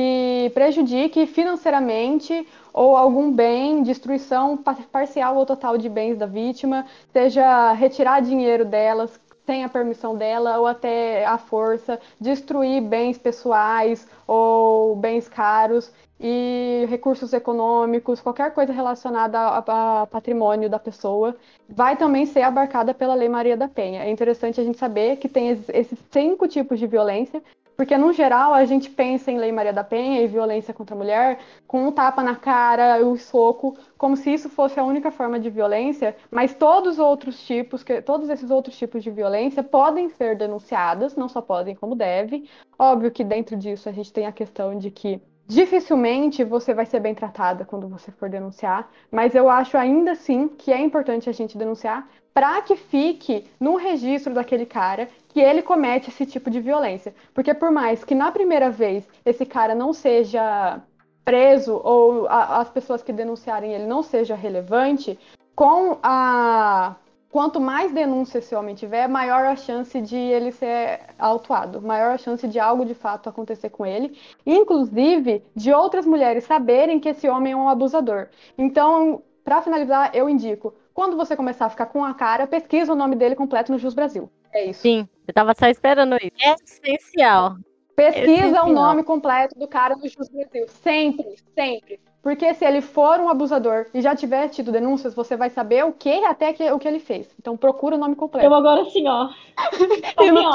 [0.00, 4.56] que prejudique financeiramente ou algum bem, destruição
[4.90, 10.58] parcial ou total de bens da vítima, seja retirar dinheiro delas sem a permissão dela
[10.58, 18.72] ou até a força, destruir bens pessoais ou bens caros e recursos econômicos, qualquer coisa
[18.72, 21.34] relacionada ao patrimônio da pessoa,
[21.68, 24.04] vai também ser abarcada pela Lei Maria da Penha.
[24.04, 27.42] É interessante a gente saber que tem esses cinco tipos de violência
[27.80, 30.98] porque, no geral, a gente pensa em Lei Maria da Penha e violência contra a
[30.98, 35.40] mulher com um tapa na cara, o soco, como se isso fosse a única forma
[35.40, 40.10] de violência, mas todos os outros tipos, que, todos esses outros tipos de violência podem
[40.10, 42.46] ser denunciadas, não só podem, como devem.
[42.78, 45.18] Óbvio que dentro disso a gente tem a questão de que
[45.50, 50.46] dificilmente você vai ser bem tratada quando você for denunciar, mas eu acho ainda assim
[50.46, 55.60] que é importante a gente denunciar para que fique no registro daquele cara que ele
[55.60, 57.12] comete esse tipo de violência.
[57.34, 60.80] Porque por mais que na primeira vez esse cara não seja
[61.24, 65.18] preso ou a, as pessoas que denunciarem ele não seja relevante,
[65.56, 66.94] com a
[67.30, 72.18] quanto mais denúncia esse homem tiver, maior a chance de ele ser autuado, maior a
[72.18, 77.28] chance de algo de fato acontecer com ele, inclusive de outras mulheres saberem que esse
[77.28, 78.28] homem é um abusador.
[78.58, 82.96] Então, para finalizar, eu indico quando você começar a ficar com a cara, pesquisa o
[82.96, 84.28] nome dele completo no Jus Brasil.
[84.52, 84.82] É isso.
[84.82, 86.36] Sim, eu tava só esperando isso.
[86.42, 87.56] É essencial.
[87.94, 90.66] Pesquisa é o nome completo do cara no Jus Brasil.
[90.68, 92.00] Sempre, sempre.
[92.22, 95.92] Porque se ele for um abusador e já tiver tido denúncias, você vai saber o
[95.92, 97.34] que até que, o que ele fez.
[97.38, 98.46] Então procura o nome completo.
[98.46, 99.30] Eu agora assim, ó.
[99.56, 100.54] Assim, ó.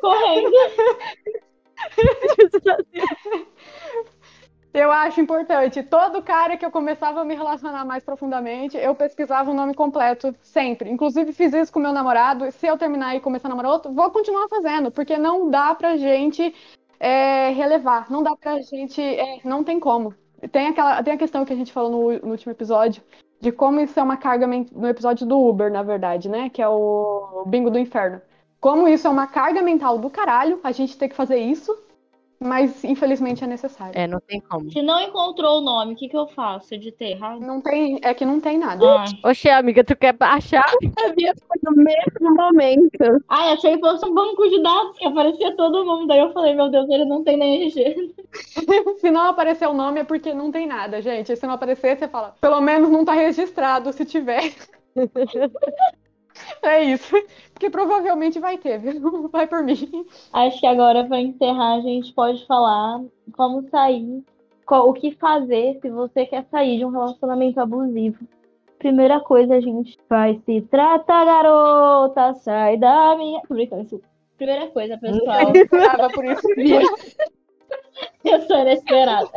[0.00, 0.52] Correndo.
[4.76, 5.82] Eu acho importante.
[5.82, 10.36] Todo cara que eu começava a me relacionar mais profundamente, eu pesquisava o nome completo
[10.42, 10.90] sempre.
[10.90, 12.52] Inclusive fiz isso com meu namorado.
[12.52, 15.96] Se eu terminar e começar a namorar outro, vou continuar fazendo, porque não dá pra
[15.96, 16.54] gente
[17.00, 18.10] é, relevar.
[18.10, 19.00] Não dá pra gente.
[19.00, 20.14] É, não tem como.
[20.52, 23.02] Tem, aquela, tem a questão que a gente falou no, no último episódio,
[23.40, 26.48] de como isso é uma carga no episódio do Uber, na verdade, né?
[26.48, 28.20] Que é o Bingo do Inferno.
[28.60, 31.76] Como isso é uma carga mental do caralho, a gente tem que fazer isso
[32.38, 33.98] mas infelizmente é necessário.
[33.98, 34.70] É, não tem como.
[34.70, 37.40] Se não encontrou o nome, o que, que eu faço de ter errado?
[37.40, 38.84] Não tem, é que não tem nada.
[38.84, 39.04] Ah.
[39.24, 40.68] Oxe, amiga, tu quer achar?
[41.00, 43.24] Sabia foi no mesmo momento.
[43.28, 46.10] Ah, achei que fosse um banco de dados que aparecia todo mundo.
[46.12, 48.14] Aí eu falei, meu Deus, ele não tem nem RG.
[49.00, 51.34] se não aparecer o nome é porque não tem nada, gente.
[51.34, 54.52] Se não aparecer, você fala, pelo menos não tá registrado, se tiver.
[56.62, 57.14] É isso.
[57.52, 59.28] Porque provavelmente vai ter, viu?
[59.32, 60.06] Vai por mim.
[60.32, 63.02] Acho que agora, para encerrar, a gente pode falar
[63.32, 64.22] como sair,
[64.68, 68.26] o que fazer se você quer sair de um relacionamento abusivo.
[68.78, 73.40] Primeira coisa, a gente vai se tratar, garota, sai da minha.
[73.48, 74.02] Brincando,
[74.36, 75.40] Primeira coisa, pessoal.
[75.56, 76.46] Eu por isso.
[78.22, 79.30] Eu sou inesperada.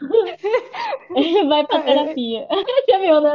[1.48, 2.46] Vai pra terapia.
[2.88, 3.34] Já viu, né?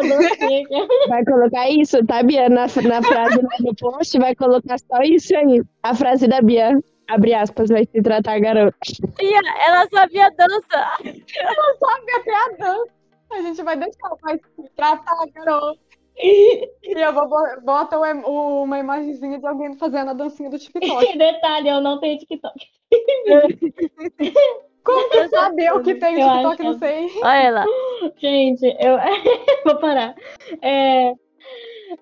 [1.07, 2.49] Vai colocar isso, tá, Bia?
[2.49, 5.61] Na, na frase no post, vai colocar só isso aí.
[5.83, 6.79] A frase da Bia.
[7.07, 8.77] Abre aspas, vai se tratar garota.
[9.17, 10.97] Bia, ela sabia dança.
[11.03, 12.91] Ela sabe até a dança.
[13.31, 15.79] A gente vai deixar, vai se tratar garota.
[16.21, 17.29] E eu vou
[17.63, 21.17] bota uma imagenzinha de alguém fazendo a dancinha do TikTok.
[21.17, 22.67] Detalhe, eu não tenho TikTok.
[24.89, 26.63] Como você sabe o que tem no TikTok?
[26.63, 27.07] Não sei.
[27.17, 27.65] Olha ela.
[28.17, 28.97] Gente, eu
[29.65, 30.15] vou parar.
[30.61, 31.13] É...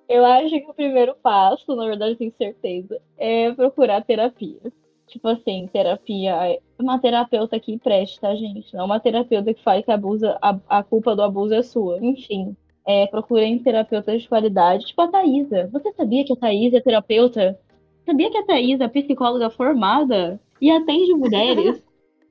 [0.08, 4.60] Eu acho que o primeiro passo, na verdade, tenho certeza, é procurar terapia.
[5.08, 6.60] Tipo assim, terapia.
[6.78, 8.74] Uma terapeuta que preste, tá, gente?
[8.74, 12.00] Não uma terapeuta que faz que abusa, a, a culpa do abuso é sua.
[12.02, 12.56] Enfim.
[12.86, 15.70] É, procurem terapeutas de qualidade, tipo a Thaisa.
[15.74, 17.60] Você sabia que a Thaisa é terapeuta
[18.08, 21.84] Sabia que a Thaís é psicóloga formada e atende mulheres?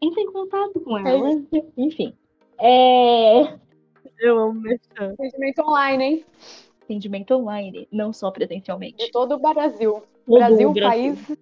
[0.03, 1.43] Entre em contato com ela.
[1.77, 2.15] Enfim.
[2.59, 3.55] É...
[4.19, 4.81] Eu amo mexer.
[4.99, 6.25] Atendimento online, hein?
[6.83, 9.05] Atendimento online, não só presencialmente.
[9.05, 10.03] De todo o Brasil.
[10.27, 11.37] Todo Brasil, o país.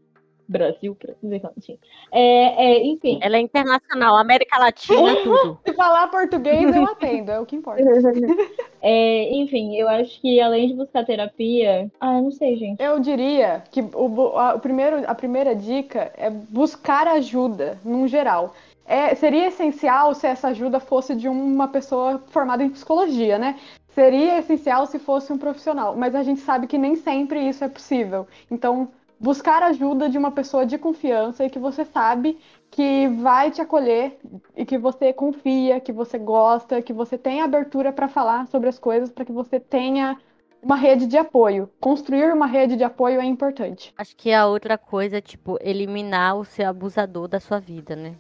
[0.47, 1.79] Brasil, Brasil, enfim.
[2.13, 3.19] É, é, enfim.
[3.23, 5.59] Ela é internacional, América Latina, tudo.
[5.67, 7.83] Se falar português, eu atendo, é o que importa.
[8.87, 11.91] É, enfim, eu acho que além de buscar terapia.
[11.99, 12.83] Ah, eu não sei, gente.
[12.83, 18.55] Eu diria que o, a, o primeiro, a primeira dica é buscar ajuda, num geral.
[18.87, 23.59] É, seria essencial se essa ajuda fosse de uma pessoa formada em psicologia, né?
[23.89, 27.69] Seria essencial se fosse um profissional, mas a gente sabe que nem sempre isso é
[27.69, 28.27] possível.
[28.51, 28.89] Então,
[29.19, 32.39] buscar ajuda de uma pessoa de confiança e que você sabe
[32.71, 34.19] que vai te acolher
[34.57, 38.79] e que você confia, que você gosta, que você tem abertura para falar sobre as
[38.79, 40.19] coisas, para que você tenha
[40.63, 41.71] uma rede de apoio.
[41.79, 43.93] Construir uma rede de apoio é importante.
[43.97, 48.15] Acho que a outra coisa é, tipo, eliminar o seu abusador da sua vida, né?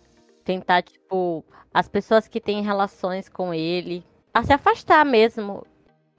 [0.44, 5.66] Tentar, tipo, as pessoas que têm relações com ele, a se afastar mesmo.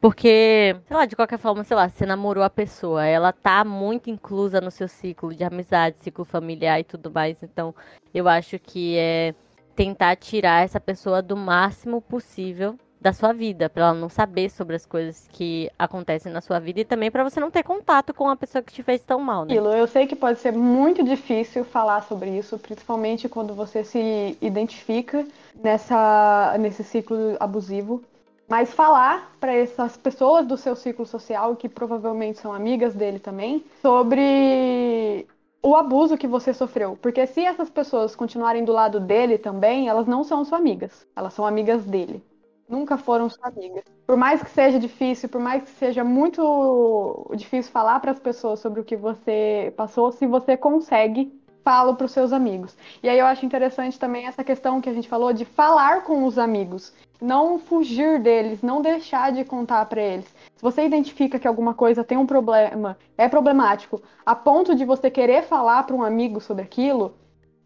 [0.06, 4.08] Porque, sei lá, de qualquer forma, sei lá, você namorou a pessoa, ela tá muito
[4.08, 7.42] inclusa no seu ciclo de amizade, ciclo familiar e tudo mais.
[7.42, 7.74] Então,
[8.14, 9.34] eu acho que é
[9.76, 14.76] tentar tirar essa pessoa do máximo possível da sua vida, pra ela não saber sobre
[14.76, 18.30] as coisas que acontecem na sua vida e também pra você não ter contato com
[18.30, 19.56] a pessoa que te fez tão mal, né?
[19.56, 25.26] Eu sei que pode ser muito difícil falar sobre isso, principalmente quando você se identifica
[25.64, 28.04] nessa, nesse ciclo abusivo.
[28.48, 33.66] Mas falar para essas pessoas do seu ciclo social, que provavelmente são amigas dele também,
[33.82, 35.28] sobre
[35.64, 36.98] o abuso que você sofreu.
[37.02, 41.08] Porque se essas pessoas continuarem do lado dele também, elas não são suas amigas.
[41.16, 42.24] Elas são amigas dele.
[42.70, 43.84] Nunca foram sua amiga.
[44.06, 48.60] Por mais que seja difícil, por mais que seja muito difícil falar para as pessoas
[48.60, 51.32] sobre o que você passou, se você consegue,
[51.66, 52.78] fala para os seus amigos.
[53.02, 56.24] E aí eu acho interessante também essa questão que a gente falou de falar com
[56.24, 60.26] os amigos, não fugir deles, não deixar de contar para eles.
[60.56, 65.10] Se você identifica que alguma coisa tem um problema, é problemático, a ponto de você
[65.10, 67.16] querer falar para um amigo sobre aquilo,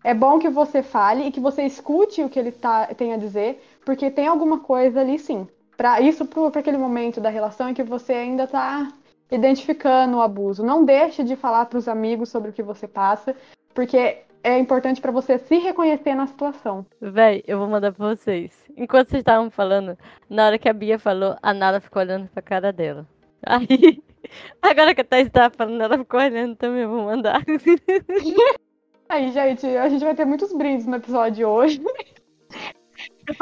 [0.01, 3.17] é bom que você fale e que você escute o que ele tá, tem a
[3.17, 5.45] dizer, porque tem alguma coisa ali sim.
[5.75, 8.93] Para isso, para aquele momento da relação em que você ainda está
[9.29, 10.63] identificando o abuso.
[10.63, 13.35] Não deixe de falar para os amigos sobre o que você passa,
[13.73, 16.85] porque é importante para você se reconhecer na situação.
[17.01, 18.53] Véi, eu vou mandar pra vocês.
[18.77, 19.97] Enquanto vocês estavam falando,
[20.29, 23.05] na hora que a Bia falou, a Nala ficou olhando pra cara dela.
[23.45, 24.01] Aí,
[24.61, 27.43] agora que a Thaís tava falando, ela ficou olhando também, eu vou mandar.
[29.09, 31.81] Aí, gente, a gente vai ter muitos brindes no episódio de hoje.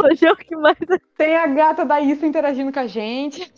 [0.03, 0.77] Hoje é o que mais.
[1.17, 3.51] Tem a gata da Issa interagindo com a gente.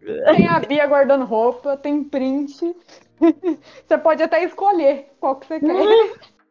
[0.00, 2.74] Tem a Bia guardando roupa, tem print.
[3.86, 5.66] Você pode até escolher qual que você quer.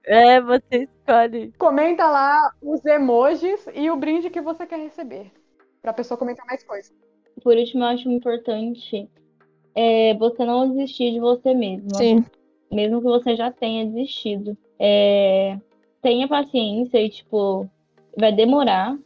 [0.08, 1.52] É, você escolhe.
[1.58, 5.32] Comenta lá os emojis e o brinde que você quer receber.
[5.82, 6.94] Pra pessoa comentar mais coisas.
[7.44, 9.10] Por último, eu acho importante
[9.76, 11.96] é, você não desistir de você mesma.
[11.96, 12.26] Sim.
[12.72, 14.58] Mesmo que você já tenha desistido.
[14.80, 15.58] É,
[16.02, 17.70] tenha paciência e, tipo,
[18.18, 18.98] vai demorar,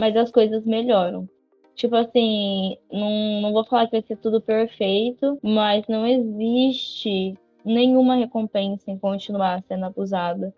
[0.00, 1.28] mas as coisas melhoram.
[1.74, 8.16] Tipo assim, não, não vou falar que vai ser tudo perfeito, mas não existe nenhuma
[8.16, 10.54] recompensa em continuar sendo abusada.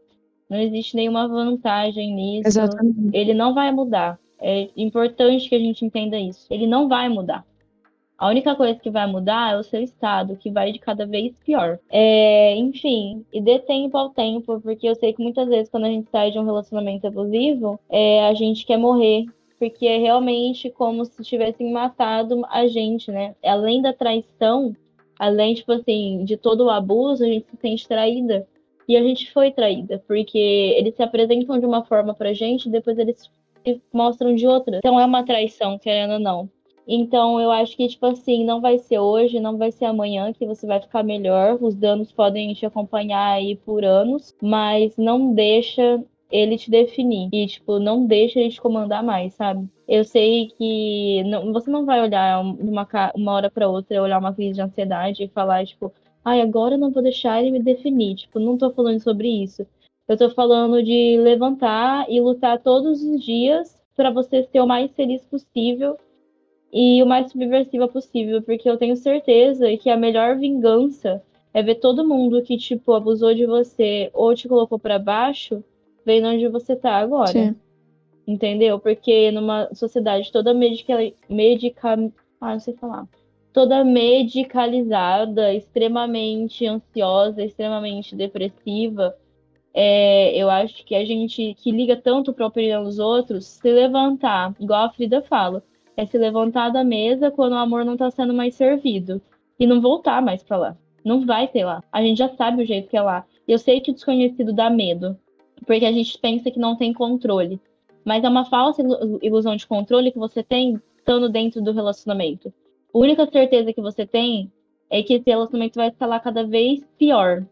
[0.48, 2.48] Não existe nenhuma vantagem nisso.
[2.48, 3.10] Exatamente.
[3.12, 4.18] Ele não vai mudar.
[4.40, 6.46] É importante que a gente entenda isso.
[6.48, 7.44] Ele não vai mudar.
[8.22, 11.36] A única coisa que vai mudar é o seu estado, que vai de cada vez
[11.40, 11.80] pior.
[11.90, 15.88] É, enfim, e dê tempo ao tempo, porque eu sei que muitas vezes quando a
[15.88, 19.24] gente sai de um relacionamento abusivo, é, a gente quer morrer.
[19.58, 23.34] Porque é realmente como se tivessem matado a gente, né?
[23.44, 24.72] Além da traição,
[25.18, 28.46] além, tipo assim, de todo o abuso, a gente se sente traída.
[28.86, 30.38] E a gente foi traída, porque
[30.78, 33.28] eles se apresentam de uma forma pra gente e depois eles
[33.64, 34.76] se mostram de outra.
[34.78, 36.48] Então é uma traição, querendo ou não.
[36.86, 40.46] Então eu acho que, tipo assim, não vai ser hoje, não vai ser amanhã que
[40.46, 41.58] você vai ficar melhor.
[41.60, 47.28] Os danos podem te acompanhar aí por anos, mas não deixa ele te definir.
[47.32, 49.68] E, tipo, não deixa ele te comandar mais, sabe?
[49.86, 54.18] Eu sei que não, você não vai olhar uma, ca- uma hora pra outra, olhar
[54.18, 55.92] uma crise de ansiedade e falar, tipo,
[56.24, 58.14] ai, agora eu não vou deixar ele me definir.
[58.16, 59.66] Tipo, não tô falando sobre isso.
[60.08, 64.90] Eu tô falando de levantar e lutar todos os dias pra você ser o mais
[64.92, 65.96] feliz possível
[66.72, 71.22] e o mais subversiva possível, porque eu tenho certeza que a melhor vingança
[71.52, 75.62] é ver todo mundo que, tipo, abusou de você ou te colocou pra baixo,
[76.04, 77.28] vendo onde você tá agora.
[77.28, 77.56] Sim.
[78.26, 78.78] Entendeu?
[78.78, 80.94] Porque numa sociedade toda medica...
[81.28, 82.12] medica...
[82.40, 83.06] Ah, não sei falar.
[83.52, 89.14] toda medicalizada, extremamente ansiosa, extremamente depressiva,
[89.74, 93.70] é, eu acho que a gente que liga tanto para a opinião dos outros, se
[93.70, 95.62] levantar, igual a Frida fala,
[95.96, 99.20] é se levantar da mesa quando o amor não está sendo mais servido
[99.58, 100.76] e não voltar mais para lá.
[101.04, 101.82] Não vai ter lá.
[101.92, 103.26] A gente já sabe o jeito que é lá.
[103.46, 105.18] Eu sei que o desconhecido dá medo,
[105.66, 107.60] porque a gente pensa que não tem controle.
[108.04, 108.82] Mas é uma falsa
[109.20, 112.52] ilusão de controle que você tem estando dentro do relacionamento.
[112.92, 114.50] A única certeza que você tem
[114.90, 117.46] é que esse relacionamento vai escalar cada vez pior.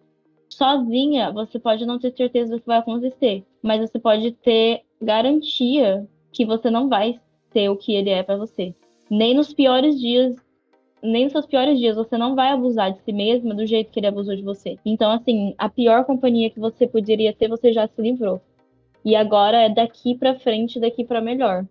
[0.48, 6.06] Sozinha, você pode não ter certeza do que vai acontecer, mas você pode ter garantia
[6.32, 7.18] que você não vai
[7.52, 8.74] ser o que ele é para você.
[9.10, 10.36] Nem nos piores dias,
[11.02, 14.00] nem nos seus piores dias, você não vai abusar de si mesma do jeito que
[14.00, 14.76] ele abusou de você.
[14.84, 18.40] Então, assim, a pior companhia que você poderia ter, você já se livrou.
[19.04, 21.66] E agora é daqui para frente, daqui para melhor.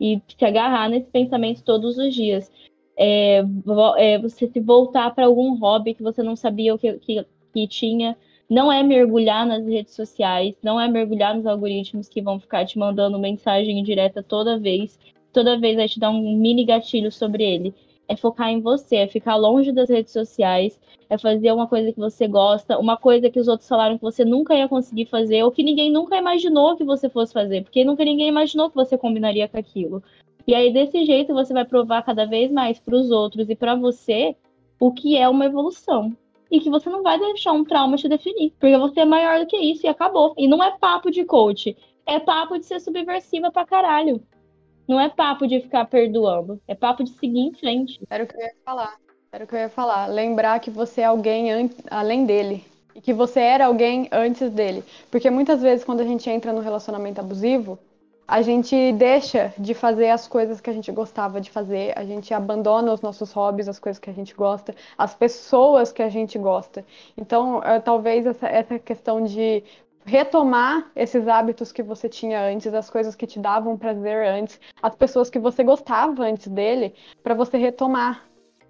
[0.00, 2.50] E se agarrar nesse pensamento todos os dias
[2.96, 3.42] é,
[3.98, 7.68] é, você se voltar para algum hobby que você não sabia o que, que, que
[7.68, 8.16] tinha.
[8.48, 12.78] Não é mergulhar nas redes sociais, não é mergulhar nos algoritmos que vão ficar te
[12.78, 14.98] mandando mensagem direta toda vez,
[15.36, 17.74] toda vez vai te dar um mini gatilho sobre ele.
[18.08, 20.80] É focar em você, é ficar longe das redes sociais,
[21.10, 24.24] é fazer uma coisa que você gosta, uma coisa que os outros falaram que você
[24.24, 28.02] nunca ia conseguir fazer, ou que ninguém nunca imaginou que você fosse fazer, porque nunca
[28.02, 30.02] ninguém imaginou que você combinaria com aquilo.
[30.46, 33.74] E aí, desse jeito, você vai provar cada vez mais para os outros e para
[33.74, 34.34] você
[34.80, 36.16] o que é uma evolução.
[36.50, 38.52] E que você não vai deixar um trauma te definir.
[38.58, 40.32] Porque você é maior do que isso e acabou.
[40.38, 41.76] E não é papo de coach.
[42.06, 44.22] É papo de ser subversiva pra caralho.
[44.88, 46.60] Não é papo de ficar perdoando.
[46.66, 48.00] É papo de seguir em frente.
[48.08, 48.96] Era o que eu ia falar.
[49.32, 50.06] Era o que eu ia falar.
[50.06, 52.64] Lembrar que você é alguém além dele.
[52.94, 54.82] E que você era alguém antes dele.
[55.10, 57.78] Porque muitas vezes, quando a gente entra no relacionamento abusivo,
[58.26, 62.34] a gente deixa de fazer as coisas que a gente gostava de fazer, a gente
[62.34, 66.36] abandona os nossos hobbies, as coisas que a gente gosta, as pessoas que a gente
[66.36, 66.84] gosta.
[67.16, 69.62] Então, é, talvez essa, essa questão de
[70.06, 74.94] retomar esses hábitos que você tinha antes, as coisas que te davam prazer antes, as
[74.94, 78.24] pessoas que você gostava antes dele, para você retomar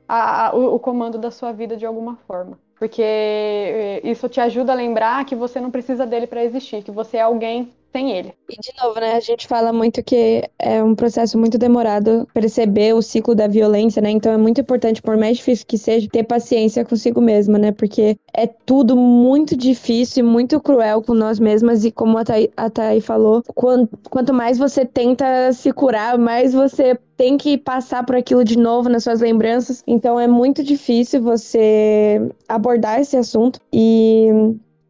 [0.08, 2.58] a, a, o, o comando da sua vida de alguma forma.
[2.78, 6.90] Porque é, isso te ajuda a lembrar que você não precisa dele para existir, que
[6.90, 8.34] você é alguém sem ele.
[8.50, 12.94] E de novo, né, a gente fala muito que é um processo muito demorado perceber
[12.94, 14.10] o ciclo da violência, né?
[14.10, 17.72] Então é muito importante, por mais difícil que seja, ter paciência consigo mesma, né?
[17.72, 22.50] Porque é tudo muito difícil e muito cruel com nós mesmas e como a Thay,
[22.54, 28.04] a Thay falou, quanto, quanto mais você tenta se curar, mais você tem que passar
[28.04, 29.82] por aquilo de novo nas suas lembranças.
[29.86, 34.28] Então é muito difícil você abordar esse assunto e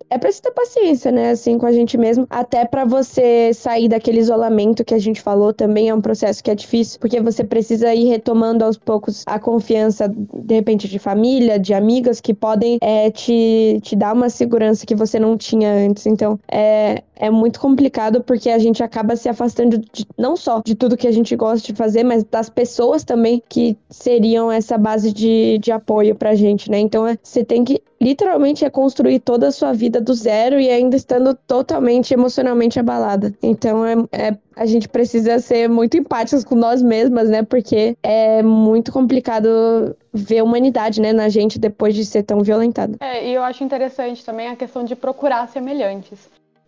[0.09, 4.21] é preciso ter paciência, né, assim, com a gente mesmo, até para você sair daquele
[4.21, 7.95] isolamento que a gente falou, também é um processo que é difícil, porque você precisa
[7.95, 13.11] ir retomando aos poucos a confiança, de repente, de família, de amigas, que podem é,
[13.11, 16.07] te, te dar uma segurança que você não tinha antes.
[16.07, 20.75] Então, é, é muito complicado porque a gente acaba se afastando de, não só de
[20.75, 25.13] tudo que a gente gosta de fazer, mas das pessoas também que seriam essa base
[25.13, 26.79] de, de apoio pra gente, né?
[26.79, 30.69] Então, é, você tem que literalmente é construir toda a sua vida do zero e
[30.71, 33.35] ainda estando totalmente emocionalmente abalada.
[33.43, 37.43] Então é, é a gente precisa ser muito empáticos com nós mesmas, né?
[37.43, 42.97] Porque é muito complicado ver humanidade, né, na gente depois de ser tão violentada.
[43.01, 46.19] É, e eu acho interessante também a questão de procurar semelhantes.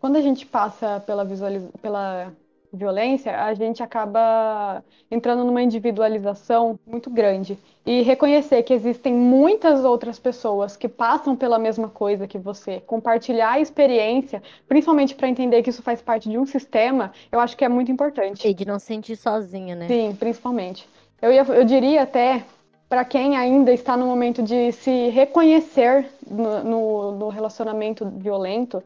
[0.01, 1.65] Quando a gente passa pela, visualiz...
[1.83, 2.33] pela
[2.73, 7.59] violência, a gente acaba entrando numa individualização muito grande.
[7.85, 13.53] E reconhecer que existem muitas outras pessoas que passam pela mesma coisa que você, compartilhar
[13.53, 17.65] a experiência, principalmente para entender que isso faz parte de um sistema, eu acho que
[17.65, 18.47] é muito importante.
[18.47, 19.89] E de não se sentir sozinha, né?
[19.89, 20.89] Sim, principalmente.
[21.21, 22.45] Eu, ia, eu diria até
[22.89, 28.83] para quem ainda está no momento de se reconhecer no, no, no relacionamento violento,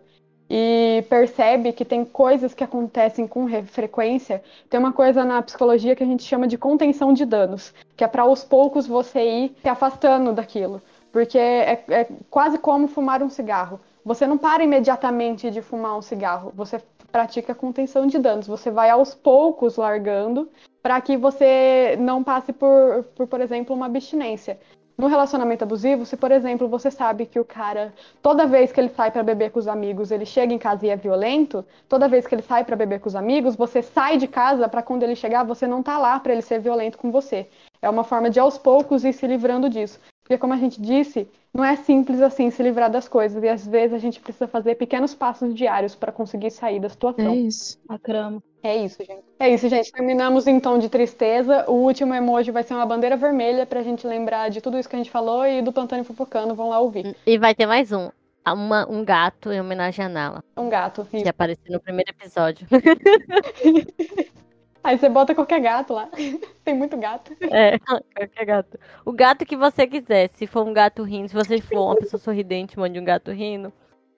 [0.54, 6.02] e percebe que tem coisas que acontecem com frequência, tem uma coisa na psicologia que
[6.02, 9.68] a gente chama de contenção de danos, que é para aos poucos você ir se
[9.70, 10.82] afastando daquilo.
[11.10, 13.80] Porque é, é quase como fumar um cigarro.
[14.04, 18.46] Você não para imediatamente de fumar um cigarro, você pratica contenção de danos.
[18.46, 20.50] Você vai aos poucos largando
[20.82, 24.58] para que você não passe por, por, por exemplo, uma abstinência.
[24.96, 27.92] No relacionamento abusivo, se por exemplo você sabe que o cara,
[28.22, 30.90] toda vez que ele sai para beber com os amigos, ele chega em casa e
[30.90, 34.28] é violento, toda vez que ele sai para beber com os amigos, você sai de
[34.28, 37.48] casa para quando ele chegar, você não tá lá para ele ser violento com você.
[37.80, 39.98] É uma forma de aos poucos ir se livrando disso.
[40.22, 43.42] Porque como a gente disse, Não é simples assim se livrar das coisas.
[43.42, 46.90] E às vezes a gente precisa fazer pequenos passos diários para conseguir sair da É
[46.90, 47.34] situação.
[47.34, 47.78] isso.
[47.88, 48.42] A crama.
[48.62, 49.22] É isso, gente.
[49.38, 49.92] É isso, gente.
[49.92, 51.64] Terminamos em tom de tristeza.
[51.68, 54.96] O último emoji vai ser uma bandeira vermelha pra gente lembrar de tudo isso que
[54.96, 56.54] a gente falou e do Plantão Fofocando.
[56.54, 57.14] Vão lá ouvir.
[57.26, 58.08] E vai ter mais um.
[58.48, 61.04] Uma- um gato em homenagem a Nala, Um gato.
[61.04, 62.66] que apareceu no primeiro episódio.
[64.84, 66.08] Aí você bota qualquer gato lá.
[66.64, 67.32] Tem muito gato.
[67.40, 68.78] É, qualquer gato.
[69.04, 70.28] O gato que você quiser.
[70.30, 73.72] Se for um gato rindo, se você for uma pessoa sorridente, mande um gato rindo.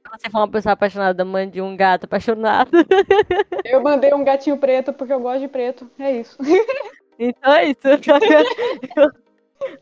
[0.05, 2.71] Se você for uma pessoa apaixonada, mande um gato apaixonado.
[3.65, 5.91] Eu mandei um gatinho preto porque eu gosto de preto.
[5.99, 6.37] É isso.
[7.17, 7.79] Então é isso.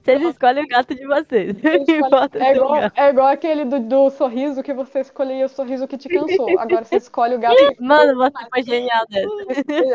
[0.01, 1.55] Vocês escolhem o gato de vocês.
[2.11, 2.99] Bota É seu igual, gato.
[2.99, 6.59] é igual aquele do, do sorriso que você escolhia o sorriso que te cansou.
[6.59, 7.57] Agora você escolhe o gato.
[7.81, 9.29] Mano, você foi genial dessa.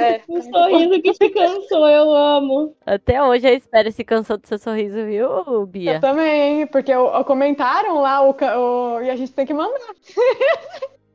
[0.04, 0.22] É.
[0.28, 2.76] O sorriso que te cansou, eu amo.
[2.86, 6.00] Até hoje eu espero esse cansou do seu sorriso, viu, Eu Bia?
[6.00, 9.80] também, porque o, o- comentaram lá o, o- e a gente tem que mandar.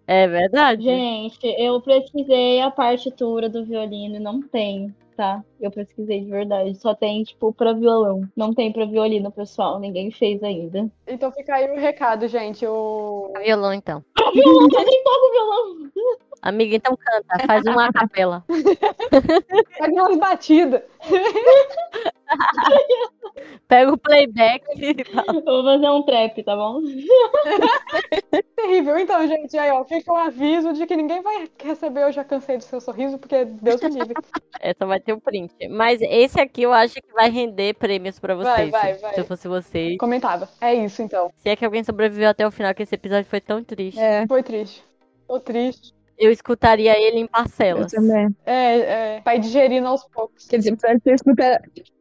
[0.07, 0.83] É verdade?
[0.83, 5.45] Gente, eu pesquisei a partitura do violino e não tem, tá?
[5.61, 6.75] Eu pesquisei de verdade.
[6.75, 8.29] Só tem, tipo, pra violão.
[8.37, 9.79] Não tem pra violino, pessoal.
[9.79, 10.91] Ninguém fez ainda.
[11.07, 12.67] Então fica aí o recado, gente.
[12.67, 13.33] O...
[13.41, 14.05] Violão, então.
[14.35, 15.91] Violão, eu nem toco violão.
[16.43, 17.47] Amiga, então canta.
[17.47, 18.45] Faz uma capela.
[19.79, 20.83] Pega umas batidas.
[23.69, 24.95] Pega o playback e
[25.45, 26.81] vou fazer um trap, tá bom?
[28.57, 28.99] Terrível.
[28.99, 32.59] Então, gente, aí, ó, fica o aviso de que ninguém vai receber Eu Já Cansei
[32.59, 34.15] do Seu Sorriso, porque Deus me livre.
[34.61, 35.69] Essa vai ter o print.
[35.69, 38.71] Mas esse aqui eu acho que vai render prêmios pra Vai, vocês.
[38.71, 39.15] vai, vai.
[39.15, 39.97] Se eu fosse vocês.
[39.97, 40.49] Comentava.
[40.61, 41.31] É isso, então.
[41.37, 43.99] Se é que alguém sobreviveu até o final, que esse episódio foi tão triste.
[44.01, 44.85] É, Foi triste.
[45.27, 45.95] Tô triste.
[46.19, 47.93] Eu escutaria ele em eu parcelas.
[47.93, 48.35] também.
[48.47, 50.47] É, é, vai digerindo aos poucos.
[50.47, 51.61] Quer dizer, pra você escutar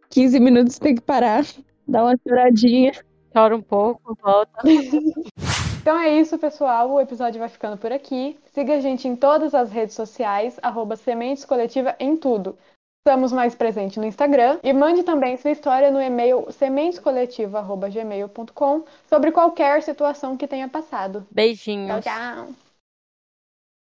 [0.09, 1.45] 15 minutos, tem que parar,
[1.87, 2.93] dar uma choradinha.
[3.33, 4.61] Chora um pouco, volta.
[5.81, 6.91] Então é isso, pessoal.
[6.91, 8.37] O episódio vai ficando por aqui.
[8.53, 12.55] Siga a gente em todas as redes sociais, arroba Sementes Coletiva em tudo.
[13.03, 14.59] Estamos mais presentes no Instagram.
[14.61, 21.25] E mande também sua história no e-mail sementescoletiva.gmail.com sobre qualquer situação que tenha passado.
[21.31, 22.05] Beijinhos.
[22.05, 22.49] Tchau, tchau.